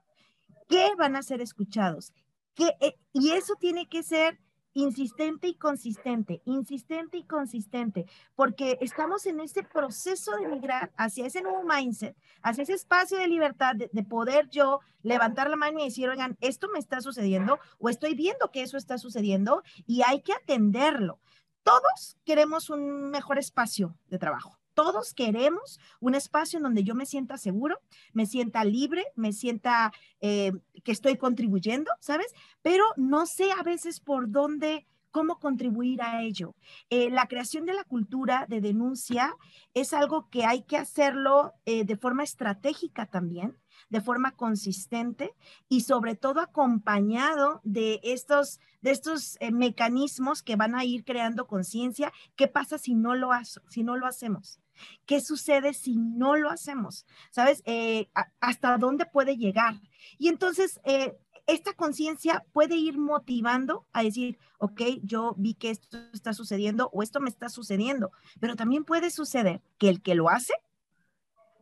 qué 0.68 0.94
van 0.96 1.16
a 1.16 1.22
ser 1.22 1.40
escuchados. 1.40 2.12
Qué, 2.54 2.74
eh, 2.80 2.96
y 3.12 3.32
eso 3.32 3.54
tiene 3.56 3.86
que 3.88 4.02
ser 4.02 4.40
insistente 4.72 5.48
y 5.48 5.54
consistente, 5.54 6.42
insistente 6.44 7.16
y 7.16 7.24
consistente, 7.24 8.04
porque 8.34 8.76
estamos 8.82 9.24
en 9.24 9.40
ese 9.40 9.62
proceso 9.62 10.36
de 10.36 10.48
migrar 10.48 10.92
hacia 10.98 11.26
ese 11.26 11.40
nuevo 11.40 11.62
mindset, 11.62 12.14
hacia 12.42 12.62
ese 12.62 12.74
espacio 12.74 13.18
de 13.18 13.26
libertad, 13.26 13.74
de, 13.74 13.88
de, 13.90 14.02
poder 14.02 14.50
yo 14.50 14.80
levantar 15.02 15.48
la 15.48 15.56
mano 15.56 15.80
y 15.80 15.84
decir, 15.84 16.10
oigan, 16.10 16.36
esto 16.42 16.68
me 16.70 16.78
está 16.78 17.00
sucediendo 17.00 17.58
o 17.78 17.88
estoy 17.88 18.14
viendo 18.14 18.50
que 18.50 18.62
eso 18.62 18.76
está 18.76 18.98
sucediendo 18.98 19.62
y 19.86 20.02
hay 20.02 20.20
que 20.20 20.34
atenderlo. 20.34 21.20
Todos 21.66 22.16
queremos 22.24 22.70
un 22.70 23.10
mejor 23.10 23.40
espacio 23.40 23.98
de 24.06 24.20
trabajo. 24.20 24.56
Todos 24.72 25.12
queremos 25.12 25.80
un 25.98 26.14
espacio 26.14 26.58
en 26.58 26.62
donde 26.62 26.84
yo 26.84 26.94
me 26.94 27.06
sienta 27.06 27.38
seguro, 27.38 27.80
me 28.12 28.26
sienta 28.26 28.62
libre, 28.64 29.04
me 29.16 29.32
sienta 29.32 29.92
eh, 30.20 30.52
que 30.84 30.92
estoy 30.92 31.16
contribuyendo, 31.16 31.90
¿sabes? 31.98 32.32
Pero 32.62 32.84
no 32.96 33.26
sé 33.26 33.50
a 33.50 33.64
veces 33.64 33.98
por 33.98 34.30
dónde 34.30 34.86
cómo 35.10 35.40
contribuir 35.40 36.02
a 36.02 36.22
ello. 36.22 36.54
Eh, 36.88 37.10
la 37.10 37.26
creación 37.26 37.64
de 37.64 37.74
la 37.74 37.82
cultura 37.82 38.46
de 38.48 38.60
denuncia 38.60 39.34
es 39.74 39.92
algo 39.92 40.28
que 40.30 40.44
hay 40.44 40.62
que 40.62 40.76
hacerlo 40.76 41.54
eh, 41.64 41.84
de 41.84 41.96
forma 41.96 42.22
estratégica 42.22 43.06
también, 43.06 43.56
de 43.88 44.00
forma 44.00 44.32
consistente 44.32 45.34
y 45.68 45.82
sobre 45.82 46.16
todo 46.16 46.40
acompañado 46.40 47.60
de 47.64 48.00
estos, 48.02 48.60
de 48.80 48.90
estos 48.90 49.36
eh, 49.40 49.52
mecanismos 49.52 50.42
que 50.42 50.56
van 50.56 50.74
a 50.74 50.84
ir 50.84 51.04
creando 51.04 51.46
conciencia. 51.46 52.12
¿Qué 52.34 52.48
pasa 52.48 52.78
si 52.78 52.94
no 52.94 53.14
lo, 53.14 53.30
si 53.68 53.82
no 53.82 53.96
lo 53.96 54.06
hacemos? 54.06 54.60
¿Qué 55.06 55.20
sucede 55.20 55.72
si 55.72 55.96
no 55.96 56.36
lo 56.36 56.50
hacemos? 56.50 57.06
¿Sabes? 57.30 57.62
Eh, 57.64 58.08
¿Hasta 58.40 58.76
dónde 58.76 59.06
puede 59.06 59.36
llegar? 59.36 59.80
Y 60.18 60.28
entonces, 60.28 60.80
eh, 60.84 61.16
esta 61.46 61.72
conciencia 61.74 62.44
puede 62.52 62.76
ir 62.76 62.98
motivando 62.98 63.86
a 63.92 64.02
decir, 64.02 64.38
ok, 64.58 64.82
yo 65.02 65.34
vi 65.38 65.54
que 65.54 65.70
esto 65.70 65.98
está 66.12 66.34
sucediendo 66.34 66.90
o 66.92 67.02
esto 67.02 67.20
me 67.20 67.30
está 67.30 67.48
sucediendo, 67.48 68.10
pero 68.40 68.56
también 68.56 68.84
puede 68.84 69.10
suceder 69.10 69.62
que 69.78 69.88
el 69.88 70.02
que 70.02 70.16
lo 70.16 70.28
hace 70.28 70.54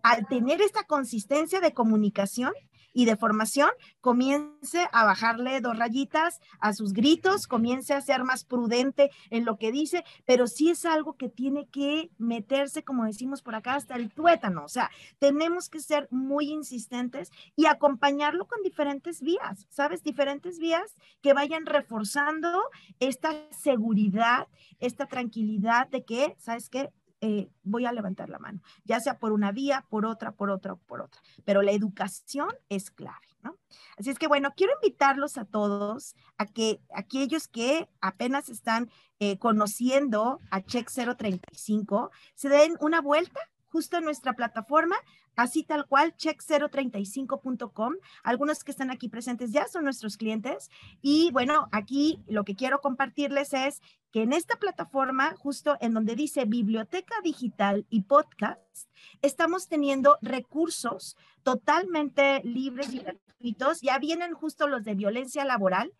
al 0.05 0.29
tener 0.29 0.61
esta 0.61 0.85
consistencia 0.85 1.61
de 1.61 1.73
comunicación 1.73 2.53
y 2.93 3.07
de 3.07 3.17
formación, 3.17 3.71
comience 4.03 4.87
a 4.93 5.05
bajarle 5.05 5.63
dos 5.63 5.79
rayitas 5.79 6.41
a 6.61 6.75
sus 6.75 6.93
gritos, 6.93 7.47
comience 7.47 7.95
a 7.95 8.03
ser 8.03 8.23
más 8.23 8.45
prudente 8.45 9.11
en 9.31 9.47
lo 9.47 9.57
que 9.57 9.73
dice, 9.73 10.05
pero 10.27 10.47
sí 10.47 10.71
es 10.71 10.85
algo 10.85 11.17
que 11.17 11.31
tiene 11.31 11.67
que 11.69 12.11
meterse, 12.19 12.85
como 12.85 13.07
decimos 13.07 13.41
por 13.41 13.55
acá, 13.55 13.75
hasta 13.75 13.97
el 13.97 14.13
tuétano. 14.13 14.65
O 14.65 14.69
sea, 14.69 14.91
tenemos 15.19 15.71
que 15.71 15.81
ser 15.81 16.07
muy 16.11 16.51
insistentes 16.51 17.31
y 17.57 17.65
acompañarlo 17.65 18.47
con 18.47 18.63
diferentes 18.63 19.23
vías, 19.23 19.67
¿sabes? 19.71 20.05
Diferentes 20.05 20.59
vías 20.59 20.95
que 21.23 21.33
vayan 21.33 21.65
reforzando 21.65 22.63
esta 23.01 23.33
seguridad, 23.51 24.49
esta 24.81 25.07
tranquilidad 25.07 25.89
de 25.89 26.05
que, 26.05 26.37
¿sabes 26.39 26.69
qué? 26.69 26.91
Eh, 27.27 27.49
voy 27.63 27.87
a 27.87 27.93
levantar 27.93 28.29
la 28.29 28.39
mano, 28.39 28.61
ya 28.85 29.01
sea 29.01 29.19
por 29.19 29.33
una 29.33 29.51
vía, 29.51 29.87
por 29.89 30.05
otra, 30.05 30.33
por 30.33 30.51
otra, 30.51 30.75
por 30.75 31.01
otra. 31.01 31.23
Pero 31.47 31.63
la 31.63 31.73
educación 31.73 32.51
es 32.69 32.91
clave, 32.91 33.27
¿no? 33.41 33.57
Así 33.97 34.11
es 34.11 34.19
que 34.19 34.27
bueno, 34.27 34.53
quiero 34.55 34.75
invitarlos 34.75 35.39
a 35.39 35.47
todos 35.47 36.17
a 36.37 36.45
que 36.45 36.83
aquellos 36.95 37.49
que 37.49 37.89
apenas 38.03 38.51
están 38.51 38.91
eh, 39.21 39.39
conociendo 39.39 40.39
a 40.51 40.61
Check 40.61 40.91
035 40.91 42.11
se 42.35 42.51
den 42.51 42.77
una 42.81 43.01
vuelta 43.01 43.41
justo 43.69 43.97
en 43.97 44.05
nuestra 44.05 44.35
plataforma, 44.35 44.97
así 45.37 45.63
tal 45.65 45.87
cual, 45.87 46.15
check035.com. 46.17 47.95
Algunos 48.23 48.65
que 48.65 48.71
están 48.71 48.91
aquí 48.91 49.09
presentes 49.09 49.53
ya 49.53 49.69
son 49.69 49.85
nuestros 49.85 50.17
clientes. 50.17 50.71
Y 51.03 51.31
bueno, 51.33 51.69
aquí 51.73 52.23
lo 52.27 52.45
que 52.45 52.55
quiero 52.55 52.81
compartirles 52.81 53.53
es 53.53 53.81
que 54.13 54.23
en 54.23 54.33
esta 54.33 54.57
plataforma, 54.57 55.35
justo 55.37 55.77
en 55.81 55.95
donde 55.95 56.15
dice 56.15 56.45
biblioteca 56.45 57.17
digital 57.23 57.87
y 57.91 58.03
podcast, 58.03 58.89
estamos 59.23 59.69
teniendo 59.69 60.19
recursos 60.23 61.17
totalmente 61.43 62.41
libres 62.45 62.93
y 62.95 63.01
gratuitos. 63.01 63.81
Ya 63.81 63.99
vienen 63.99 64.35
justo 64.35 64.69
los 64.69 64.85
de 64.85 64.95
violencia 64.95 65.45
laboral. 65.45 65.93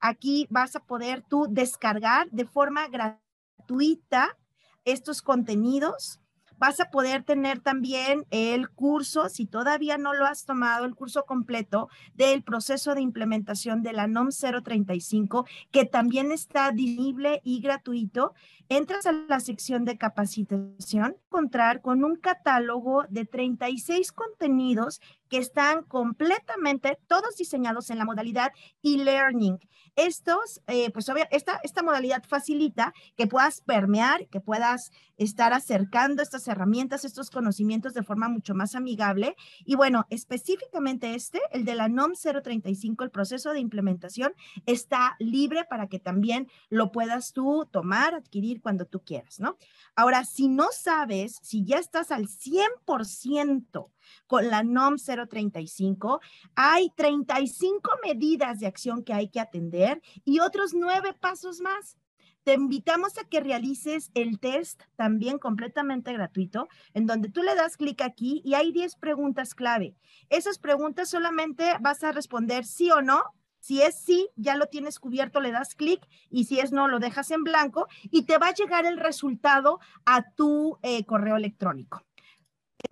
Aquí 0.00 0.46
vas 0.50 0.76
a 0.76 0.80
poder 0.80 1.22
tú 1.22 1.46
descargar 1.48 2.30
de 2.30 2.44
forma 2.44 2.88
gratuita 2.88 4.36
estos 4.84 5.22
contenidos 5.22 6.20
Vas 6.58 6.80
a 6.80 6.90
poder 6.90 7.22
tener 7.22 7.60
también 7.60 8.26
el 8.30 8.68
curso, 8.70 9.28
si 9.28 9.46
todavía 9.46 9.98
no 9.98 10.14
lo 10.14 10.24
has 10.24 10.44
tomado, 10.44 10.84
el 10.84 10.94
curso 10.94 11.24
completo 11.24 11.88
del 12.14 12.42
proceso 12.42 12.94
de 12.94 13.02
implementación 13.02 13.82
de 13.82 13.92
la 13.92 14.06
NOM 14.06 14.30
035, 14.30 15.46
que 15.70 15.84
también 15.84 16.32
está 16.32 16.72
disponible 16.72 17.40
y 17.44 17.60
gratuito. 17.60 18.34
Entras 18.68 19.06
a 19.06 19.12
la 19.12 19.38
sección 19.38 19.84
de 19.84 19.96
capacitación, 19.96 21.16
encontrar 21.26 21.82
con 21.82 22.04
un 22.04 22.16
catálogo 22.16 23.04
de 23.08 23.24
36 23.24 24.10
contenidos 24.12 25.00
que 25.28 25.38
están 25.38 25.82
completamente 25.84 26.98
todos 27.06 27.36
diseñados 27.36 27.90
en 27.90 27.98
la 27.98 28.04
modalidad 28.04 28.52
e-learning. 28.82 29.58
Estos, 29.96 30.60
eh, 30.66 30.90
pues 30.90 31.10
esta, 31.30 31.60
esta 31.62 31.82
modalidad 31.82 32.22
facilita 32.28 32.92
que 33.16 33.26
puedas 33.26 33.62
permear, 33.62 34.26
que 34.28 34.40
puedas 34.40 34.90
estar 35.16 35.52
acercando 35.52 36.22
estas 36.22 36.46
herramientas, 36.48 37.04
estos 37.04 37.30
conocimientos 37.30 37.94
de 37.94 38.02
forma 38.02 38.28
mucho 38.28 38.54
más 38.54 38.74
amigable. 38.74 39.36
Y 39.64 39.74
bueno, 39.74 40.06
específicamente 40.10 41.14
este, 41.14 41.40
el 41.50 41.64
de 41.64 41.74
la 41.74 41.88
NOM 41.88 42.12
035, 42.12 43.04
el 43.04 43.10
proceso 43.10 43.52
de 43.52 43.60
implementación, 43.60 44.34
está 44.66 45.16
libre 45.18 45.64
para 45.64 45.88
que 45.88 45.98
también 45.98 46.48
lo 46.68 46.92
puedas 46.92 47.32
tú 47.32 47.66
tomar, 47.70 48.14
adquirir 48.14 48.60
cuando 48.60 48.84
tú 48.84 49.02
quieras, 49.02 49.40
¿no? 49.40 49.56
Ahora, 49.94 50.24
si 50.24 50.48
no 50.48 50.66
sabes, 50.72 51.38
si 51.42 51.64
ya 51.64 51.78
estás 51.78 52.10
al 52.10 52.28
100% 52.28 53.90
con 54.26 54.48
la 54.48 54.62
NOM 54.62 54.96
035, 54.96 55.26
035, 55.28 56.20
hay 56.54 56.90
35 56.96 57.90
medidas 58.04 58.60
de 58.60 58.66
acción 58.66 59.02
que 59.04 59.12
hay 59.12 59.28
que 59.28 59.40
atender 59.40 60.02
y 60.24 60.40
otros 60.40 60.74
nueve 60.74 61.12
pasos 61.12 61.60
más. 61.60 61.96
Te 62.44 62.54
invitamos 62.54 63.18
a 63.18 63.24
que 63.24 63.40
realices 63.40 64.10
el 64.14 64.38
test 64.38 64.80
también 64.94 65.38
completamente 65.38 66.12
gratuito, 66.12 66.68
en 66.94 67.06
donde 67.06 67.28
tú 67.28 67.42
le 67.42 67.56
das 67.56 67.76
clic 67.76 68.00
aquí 68.02 68.40
y 68.44 68.54
hay 68.54 68.70
10 68.70 68.96
preguntas 68.96 69.54
clave. 69.54 69.96
Esas 70.30 70.58
preguntas 70.58 71.10
solamente 71.10 71.72
vas 71.80 72.04
a 72.04 72.12
responder 72.12 72.64
sí 72.64 72.90
o 72.92 73.02
no 73.02 73.22
si 73.66 73.82
es 73.82 73.98
sí, 73.98 74.28
ya 74.36 74.54
lo 74.54 74.66
tienes 74.66 75.00
cubierto, 75.00 75.40
le 75.40 75.50
das 75.50 75.74
clic 75.74 76.06
y 76.30 76.44
si 76.44 76.60
es 76.60 76.70
no, 76.70 76.86
lo 76.86 77.00
dejas 77.00 77.32
en 77.32 77.42
blanco 77.42 77.88
y 78.04 78.22
te 78.22 78.38
va 78.38 78.46
a 78.46 78.54
llegar 78.54 78.86
el 78.86 78.96
resultado 78.96 79.80
a 80.04 80.22
tu 80.22 80.78
eh, 80.82 81.04
correo 81.04 81.34
electrónico. 81.34 82.05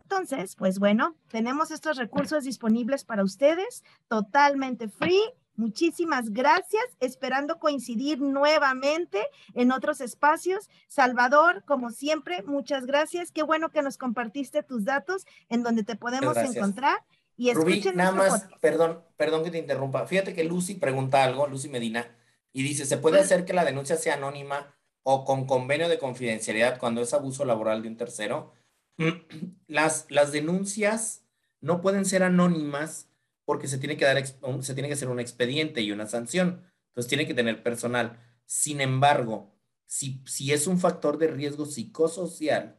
Entonces, 0.05 0.55
pues 0.55 0.79
bueno, 0.79 1.17
tenemos 1.29 1.71
estos 1.71 1.97
recursos 1.97 2.45
disponibles 2.45 3.05
para 3.05 3.25
ustedes, 3.25 3.83
totalmente 4.09 4.89
free. 4.89 5.23
Muchísimas 5.57 6.31
gracias, 6.31 6.85
esperando 7.01 7.59
coincidir 7.59 8.21
nuevamente 8.21 9.25
en 9.55 9.71
otros 9.71 10.01
espacios. 10.01 10.69
Salvador, 10.89 11.65
como 11.65 11.91
siempre, 11.91 12.43
muchas 12.43 12.87
gracias. 12.87 13.31
Qué 13.31 13.43
bueno 13.43 13.71
que 13.71 13.81
nos 13.83 13.97
compartiste 13.97 14.63
tus 14.63 14.85
datos 14.85 15.27
en 15.49 15.63
donde 15.63 15.85
te 15.85 15.97
podemos 15.97 16.37
encontrar. 16.37 16.99
Y 17.37 17.53
Rubí, 17.53 17.83
nada 17.95 18.13
más, 18.13 18.49
perdón, 18.61 19.03
perdón 19.17 19.45
que 19.45 19.51
te 19.51 19.59
interrumpa. 19.59 20.07
Fíjate 20.07 20.35
que 20.35 20.45
Lucy 20.45 20.75
pregunta 20.75 21.25
algo, 21.25 21.47
Lucy 21.47 21.69
Medina, 21.69 22.07
y 22.53 22.63
dice, 22.63 22.85
¿se 22.85 22.99
puede 22.99 23.21
hacer 23.21 23.45
que 23.45 23.53
la 23.53 23.65
denuncia 23.65 23.97
sea 23.97 24.15
anónima 24.15 24.75
o 25.03 25.25
con 25.25 25.47
convenio 25.47 25.89
de 25.89 25.99
confidencialidad 25.99 26.79
cuando 26.79 27.01
es 27.01 27.15
abuso 27.15 27.45
laboral 27.45 27.83
de 27.83 27.89
un 27.89 27.97
tercero? 27.97 28.53
Las, 29.67 30.07
las 30.09 30.33
denuncias 30.33 31.25
no 31.61 31.81
pueden 31.81 32.05
ser 32.05 32.23
anónimas 32.23 33.09
porque 33.45 33.69
se 33.69 33.79
tiene 33.79 33.97
que 33.97 34.05
dar, 34.05 34.25
se 34.27 34.75
tiene 34.75 34.89
que 34.89 34.95
hacer 34.95 35.09
un 35.09 35.21
expediente 35.21 35.81
y 35.81 35.93
una 35.93 36.07
sanción. 36.07 36.63
Entonces 36.89 37.09
tiene 37.09 37.27
que 37.27 37.35
tener 37.35 37.63
personal. 37.63 38.21
Sin 38.47 38.81
embargo, 38.81 39.55
si, 39.87 40.23
si 40.27 40.53
es 40.53 40.67
un 40.67 40.79
factor 40.79 41.19
de 41.19 41.29
riesgo 41.29 41.67
psicosocial, 41.67 42.79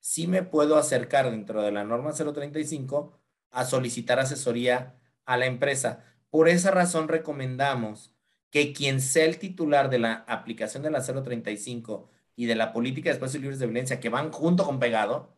sí 0.00 0.26
me 0.26 0.42
puedo 0.42 0.76
acercar 0.76 1.30
dentro 1.30 1.62
de 1.62 1.72
la 1.72 1.84
norma 1.84 2.12
035 2.12 3.18
a 3.50 3.64
solicitar 3.64 4.20
asesoría 4.20 4.98
a 5.24 5.36
la 5.36 5.46
empresa. 5.46 6.04
Por 6.30 6.48
esa 6.48 6.70
razón 6.70 7.08
recomendamos 7.08 8.14
que 8.50 8.72
quien 8.72 9.00
sea 9.00 9.24
el 9.24 9.38
titular 9.38 9.90
de 9.90 9.98
la 9.98 10.24
aplicación 10.28 10.82
de 10.82 10.90
la 10.90 11.02
035 11.02 12.08
y 12.36 12.46
de 12.46 12.54
la 12.54 12.72
política 12.72 13.10
de 13.10 13.14
espacios 13.14 13.42
libres 13.42 13.58
de 13.58 13.66
violencia 13.66 14.00
que 14.00 14.08
van 14.08 14.30
junto 14.30 14.64
con 14.64 14.78
pegado, 14.78 15.35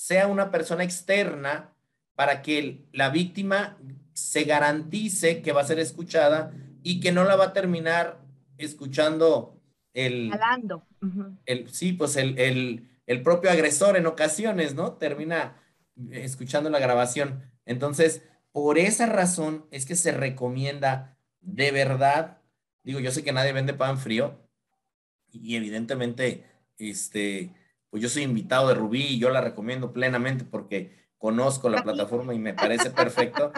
sea 0.00 0.28
una 0.28 0.50
persona 0.50 0.82
externa 0.82 1.74
para 2.14 2.40
que 2.40 2.86
la 2.90 3.10
víctima 3.10 3.76
se 4.14 4.44
garantice 4.44 5.42
que 5.42 5.52
va 5.52 5.60
a 5.60 5.66
ser 5.66 5.78
escuchada 5.78 6.54
y 6.82 7.00
que 7.00 7.12
no 7.12 7.24
la 7.24 7.36
va 7.36 7.44
a 7.46 7.52
terminar 7.52 8.18
escuchando 8.56 9.60
el... 9.92 10.30
el 11.44 11.70
sí, 11.70 11.92
pues 11.92 12.16
el, 12.16 12.38
el, 12.38 12.88
el 13.06 13.22
propio 13.22 13.50
agresor 13.50 13.98
en 13.98 14.06
ocasiones, 14.06 14.74
¿no? 14.74 14.94
Termina 14.94 15.60
escuchando 16.10 16.70
la 16.70 16.78
grabación. 16.78 17.42
Entonces, 17.66 18.22
por 18.52 18.78
esa 18.78 19.04
razón 19.04 19.66
es 19.70 19.84
que 19.84 19.96
se 19.96 20.12
recomienda 20.12 21.18
de 21.42 21.72
verdad, 21.72 22.38
digo, 22.84 23.00
yo 23.00 23.10
sé 23.10 23.22
que 23.22 23.32
nadie 23.32 23.52
vende 23.52 23.74
pan 23.74 23.98
frío 23.98 24.40
y 25.30 25.56
evidentemente, 25.56 26.46
este, 26.78 27.52
pues 27.90 28.02
yo 28.02 28.08
soy 28.08 28.22
invitado 28.22 28.68
de 28.68 28.74
Rubí 28.74 29.02
y 29.02 29.18
yo 29.18 29.30
la 29.30 29.40
recomiendo 29.40 29.92
plenamente 29.92 30.44
porque 30.44 30.98
conozco 31.18 31.68
la 31.68 31.82
plataforma 31.82 32.32
y 32.34 32.38
me 32.38 32.54
parece 32.54 32.90
perfecto, 32.90 33.52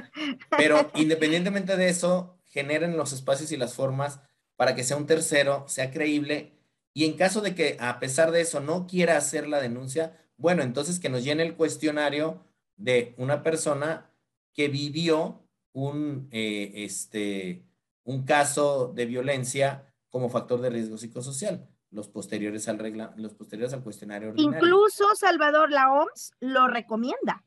pero 0.56 0.90
independientemente 0.96 1.76
de 1.76 1.88
eso, 1.88 2.38
generen 2.46 2.96
los 2.96 3.12
espacios 3.12 3.52
y 3.52 3.56
las 3.56 3.74
formas 3.74 4.20
para 4.56 4.74
que 4.74 4.84
sea 4.84 4.96
un 4.96 5.06
tercero, 5.06 5.64
sea 5.68 5.90
creíble. 5.90 6.58
Y 6.92 7.04
en 7.04 7.16
caso 7.16 7.40
de 7.40 7.54
que 7.54 7.76
a 7.80 8.00
pesar 8.00 8.32
de 8.32 8.40
eso 8.40 8.60
no 8.60 8.86
quiera 8.86 9.16
hacer 9.16 9.46
la 9.48 9.60
denuncia, 9.60 10.18
bueno, 10.36 10.62
entonces 10.62 10.98
que 10.98 11.08
nos 11.08 11.24
llene 11.24 11.44
el 11.44 11.54
cuestionario 11.54 12.44
de 12.76 13.14
una 13.16 13.42
persona 13.42 14.10
que 14.52 14.68
vivió 14.68 15.46
un, 15.72 16.28
eh, 16.32 16.72
este, 16.74 17.64
un 18.04 18.24
caso 18.24 18.92
de 18.94 19.06
violencia 19.06 19.94
como 20.10 20.28
factor 20.28 20.60
de 20.60 20.70
riesgo 20.70 20.98
psicosocial, 20.98 21.68
los 21.92 22.08
posteriores 22.08 22.68
al, 22.68 22.78
regla, 22.78 23.12
los 23.16 23.34
posteriores 23.34 23.72
al 23.74 23.82
cuestionario 23.82 24.30
ordinario. 24.30 24.58
Incluso, 24.58 25.14
Salvador, 25.14 25.70
la 25.70 25.92
OMS 25.92 26.32
lo 26.40 26.66
recomienda. 26.66 27.44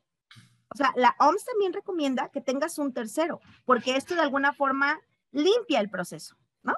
O 0.69 0.77
sea, 0.77 0.93
la 0.95 1.15
OMS 1.19 1.43
también 1.45 1.73
recomienda 1.73 2.29
que 2.29 2.41
tengas 2.41 2.77
un 2.79 2.93
tercero, 2.93 3.41
porque 3.65 3.95
esto 3.95 4.15
de 4.15 4.21
alguna 4.21 4.53
forma 4.53 4.99
limpia 5.31 5.79
el 5.79 5.89
proceso, 5.89 6.37
¿no? 6.63 6.73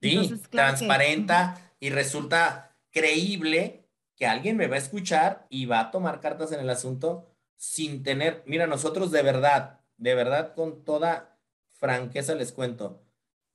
Sí, 0.00 0.42
transparenta 0.50 1.72
y 1.80 1.90
resulta 1.90 2.76
creíble 2.90 3.88
que 4.16 4.26
alguien 4.26 4.56
me 4.56 4.66
va 4.66 4.76
a 4.76 4.78
escuchar 4.78 5.46
y 5.48 5.66
va 5.66 5.80
a 5.80 5.90
tomar 5.90 6.20
cartas 6.20 6.52
en 6.52 6.60
el 6.60 6.70
asunto 6.70 7.30
sin 7.56 8.02
tener, 8.02 8.42
mira, 8.46 8.66
nosotros 8.66 9.10
de 9.10 9.22
verdad, 9.22 9.80
de 9.96 10.14
verdad 10.14 10.54
con 10.54 10.84
toda 10.84 11.38
franqueza 11.72 12.34
les 12.34 12.52
cuento, 12.52 13.02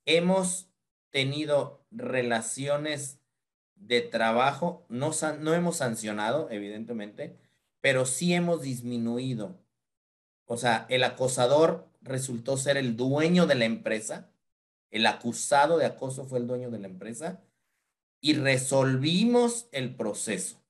hemos 0.05 0.69
tenido 1.11 1.78
relaciones 1.91 3.19
de 3.75 4.01
trabajo, 4.01 4.85
no, 4.89 5.11
no 5.39 5.53
hemos 5.53 5.77
sancionado, 5.77 6.49
evidentemente, 6.51 7.37
pero 7.81 8.05
sí 8.05 8.33
hemos 8.33 8.61
disminuido. 8.61 9.57
O 10.45 10.57
sea, 10.57 10.85
el 10.89 11.03
acosador 11.03 11.87
resultó 12.01 12.57
ser 12.57 12.77
el 12.77 12.97
dueño 12.97 13.45
de 13.47 13.55
la 13.55 13.65
empresa, 13.65 14.31
el 14.91 15.05
acusado 15.05 15.77
de 15.77 15.85
acoso 15.85 16.25
fue 16.25 16.39
el 16.39 16.47
dueño 16.47 16.71
de 16.71 16.79
la 16.79 16.87
empresa 16.87 17.43
y 18.21 18.33
resolvimos 18.33 19.69
el 19.71 19.95
proceso. 19.95 20.61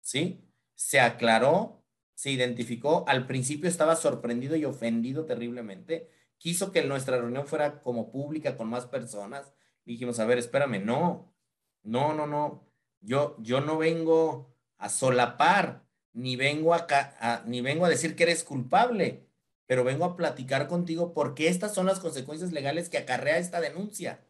¿Sí? 0.00 0.40
Se 0.74 1.00
aclaró, 1.00 1.84
se 2.14 2.30
identificó. 2.30 3.04
Al 3.06 3.26
principio 3.26 3.68
estaba 3.68 3.96
sorprendido 3.96 4.56
y 4.56 4.64
ofendido 4.64 5.26
terriblemente. 5.26 6.08
Quiso 6.38 6.72
que 6.72 6.82
nuestra 6.82 7.18
reunión 7.18 7.46
fuera 7.46 7.82
como 7.82 8.10
pública 8.10 8.56
con 8.56 8.68
más 8.68 8.86
personas. 8.86 9.52
Dijimos, 9.84 10.18
a 10.20 10.26
ver, 10.26 10.38
espérame, 10.38 10.84
no, 10.84 11.34
no, 11.82 12.14
no, 12.14 12.26
no. 12.26 12.68
Yo, 13.00 13.36
yo 13.40 13.60
no 13.60 13.78
vengo 13.78 14.54
a 14.78 14.88
solapar, 14.88 15.84
ni 16.12 16.36
vengo 16.36 16.74
a, 16.74 17.42
ni 17.46 17.60
vengo 17.60 17.84
a 17.84 17.88
decir 17.88 18.14
que 18.14 18.24
eres 18.24 18.44
culpable, 18.44 19.26
pero 19.66 19.84
vengo 19.84 20.04
a 20.04 20.16
platicar 20.16 20.68
contigo 20.68 21.14
porque 21.14 21.48
estas 21.48 21.74
son 21.74 21.86
las 21.86 22.00
consecuencias 22.00 22.52
legales 22.52 22.88
que 22.88 22.98
acarrea 22.98 23.38
esta 23.38 23.60
denuncia. 23.60 24.24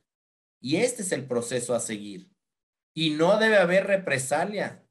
Y 0.61 0.77
este 0.77 1.03
es 1.03 1.13
el 1.13 1.27
proceso 1.27 1.75
a 1.75 1.81
seguir 1.81 2.33
y 2.95 3.11
no 3.11 3.39
debe 3.39 3.57
haber 3.57 3.87
represalia. 3.87 4.85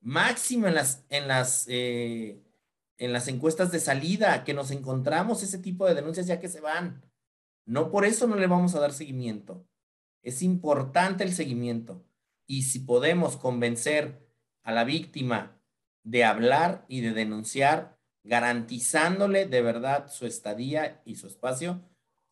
Máximo 0.00 0.66
en 0.66 0.74
las, 0.74 1.04
en 1.08 1.28
las, 1.28 1.66
eh, 1.68 2.42
en 2.98 3.12
las 3.12 3.28
encuestas 3.28 3.72
de 3.72 3.80
salida, 3.80 4.44
que 4.44 4.54
nos 4.54 4.70
encontramos 4.70 5.42
ese 5.42 5.58
tipo 5.58 5.86
de 5.86 5.94
denuncias 5.94 6.26
ya 6.26 6.40
que 6.40 6.48
se 6.48 6.60
van. 6.60 7.02
No 7.66 7.90
por 7.90 8.04
eso 8.04 8.26
no 8.26 8.36
le 8.36 8.46
vamos 8.46 8.74
a 8.74 8.80
dar 8.80 8.92
seguimiento. 8.92 9.66
Es 10.22 10.42
importante 10.42 11.24
el 11.24 11.32
seguimiento. 11.32 12.04
Y 12.46 12.62
si 12.62 12.80
podemos 12.80 13.36
convencer 13.36 14.26
a 14.62 14.72
la 14.72 14.84
víctima 14.84 15.60
de 16.02 16.24
hablar 16.24 16.84
y 16.88 17.00
de 17.00 17.12
denunciar, 17.12 17.98
garantizándole 18.22 19.46
de 19.46 19.62
verdad 19.62 20.10
su 20.10 20.26
estadía 20.26 21.02
y 21.04 21.16
su 21.16 21.26
espacio, 21.26 21.82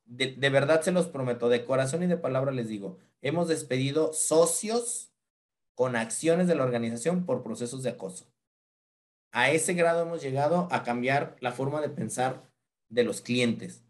de, 0.05 0.35
de 0.35 0.51
verdad 0.51 0.83
se 0.83 0.93
los 0.93 1.07
prometo, 1.07 1.49
de 1.49 1.65
corazón 1.65 2.03
y 2.03 2.07
de 2.07 2.17
palabra 2.17 2.53
les 2.53 2.69
digo, 2.69 2.99
hemos 3.21 3.49
despedido 3.49 4.13
socios 4.13 5.13
con 5.75 5.97
acciones 5.97 6.47
de 6.47 6.55
la 6.55 6.65
organización 6.65 7.25
por 7.25 7.43
procesos 7.43 7.83
de 7.83 7.91
acoso. 7.91 8.27
A 9.33 9.51
ese 9.51 9.73
grado 9.73 10.03
hemos 10.03 10.23
llegado 10.23 10.69
a 10.71 10.83
cambiar 10.83 11.37
la 11.41 11.53
forma 11.53 11.81
de 11.81 11.89
pensar 11.89 12.51
de 12.91 13.05
los 13.05 13.23
clientes. 13.23 13.83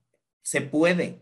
Se 0.43 0.61
puede, 0.61 1.21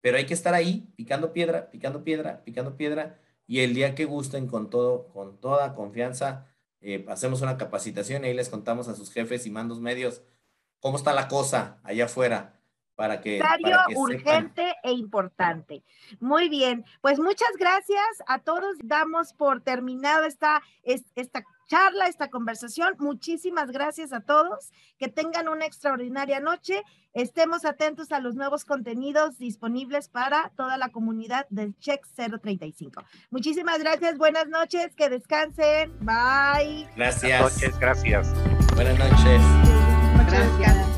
pero 0.00 0.16
hay 0.16 0.26
que 0.26 0.34
estar 0.34 0.54
ahí 0.54 0.92
picando 0.96 1.32
piedra, 1.32 1.70
picando 1.70 2.04
piedra, 2.04 2.42
picando 2.44 2.76
piedra 2.76 3.18
y 3.46 3.60
el 3.60 3.74
día 3.74 3.94
que 3.94 4.04
gusten 4.04 4.46
con 4.46 4.70
todo, 4.70 5.08
con 5.08 5.40
toda 5.40 5.74
confianza, 5.74 6.46
eh, 6.80 7.04
hacemos 7.08 7.42
una 7.42 7.56
capacitación 7.56 8.24
y 8.24 8.28
ahí 8.28 8.34
les 8.34 8.48
contamos 8.48 8.88
a 8.88 8.94
sus 8.94 9.10
jefes 9.10 9.46
y 9.46 9.50
mandos 9.50 9.80
medios 9.80 10.22
cómo 10.80 10.96
está 10.96 11.12
la 11.12 11.28
cosa 11.28 11.80
allá 11.82 12.04
afuera 12.04 12.54
para 12.94 13.20
que, 13.20 13.40
urgente 13.94 14.74
e 14.82 14.90
importante. 14.90 15.84
Muy 16.18 16.48
bien, 16.48 16.84
pues 17.00 17.20
muchas 17.20 17.50
gracias 17.56 18.24
a 18.26 18.40
todos. 18.40 18.76
Damos 18.82 19.34
por 19.34 19.60
terminado 19.60 20.24
esta, 20.24 20.62
esta 20.82 21.44
charla, 21.68 22.06
esta 22.06 22.28
conversación. 22.28 22.96
Muchísimas 22.98 23.70
gracias 23.70 24.12
a 24.12 24.20
todos. 24.20 24.72
Que 24.98 25.06
tengan 25.06 25.48
una 25.48 25.66
extraordinaria 25.66 26.40
noche. 26.40 26.82
Estemos 27.14 27.64
atentos 27.64 28.10
a 28.10 28.18
los 28.20 28.34
nuevos 28.34 28.64
contenidos 28.64 29.38
disponibles 29.38 30.08
para 30.08 30.50
toda 30.56 30.76
la 30.76 30.88
comunidad 30.88 31.46
del 31.50 31.78
Check 31.78 32.04
035. 32.16 33.04
Muchísimas 33.30 33.78
gracias. 33.78 34.18
Buenas 34.18 34.48
noches. 34.48 34.94
Que 34.96 35.08
descansen. 35.08 35.96
Bye. 36.00 36.88
Gracias. 36.96 37.22
Buenas 37.22 37.54
noches. 37.54 37.78
Gracias. 37.78 38.34
Buenas 38.74 38.98
noches. 38.98 39.40
Muchas 40.16 40.58
gracias. 40.58 40.97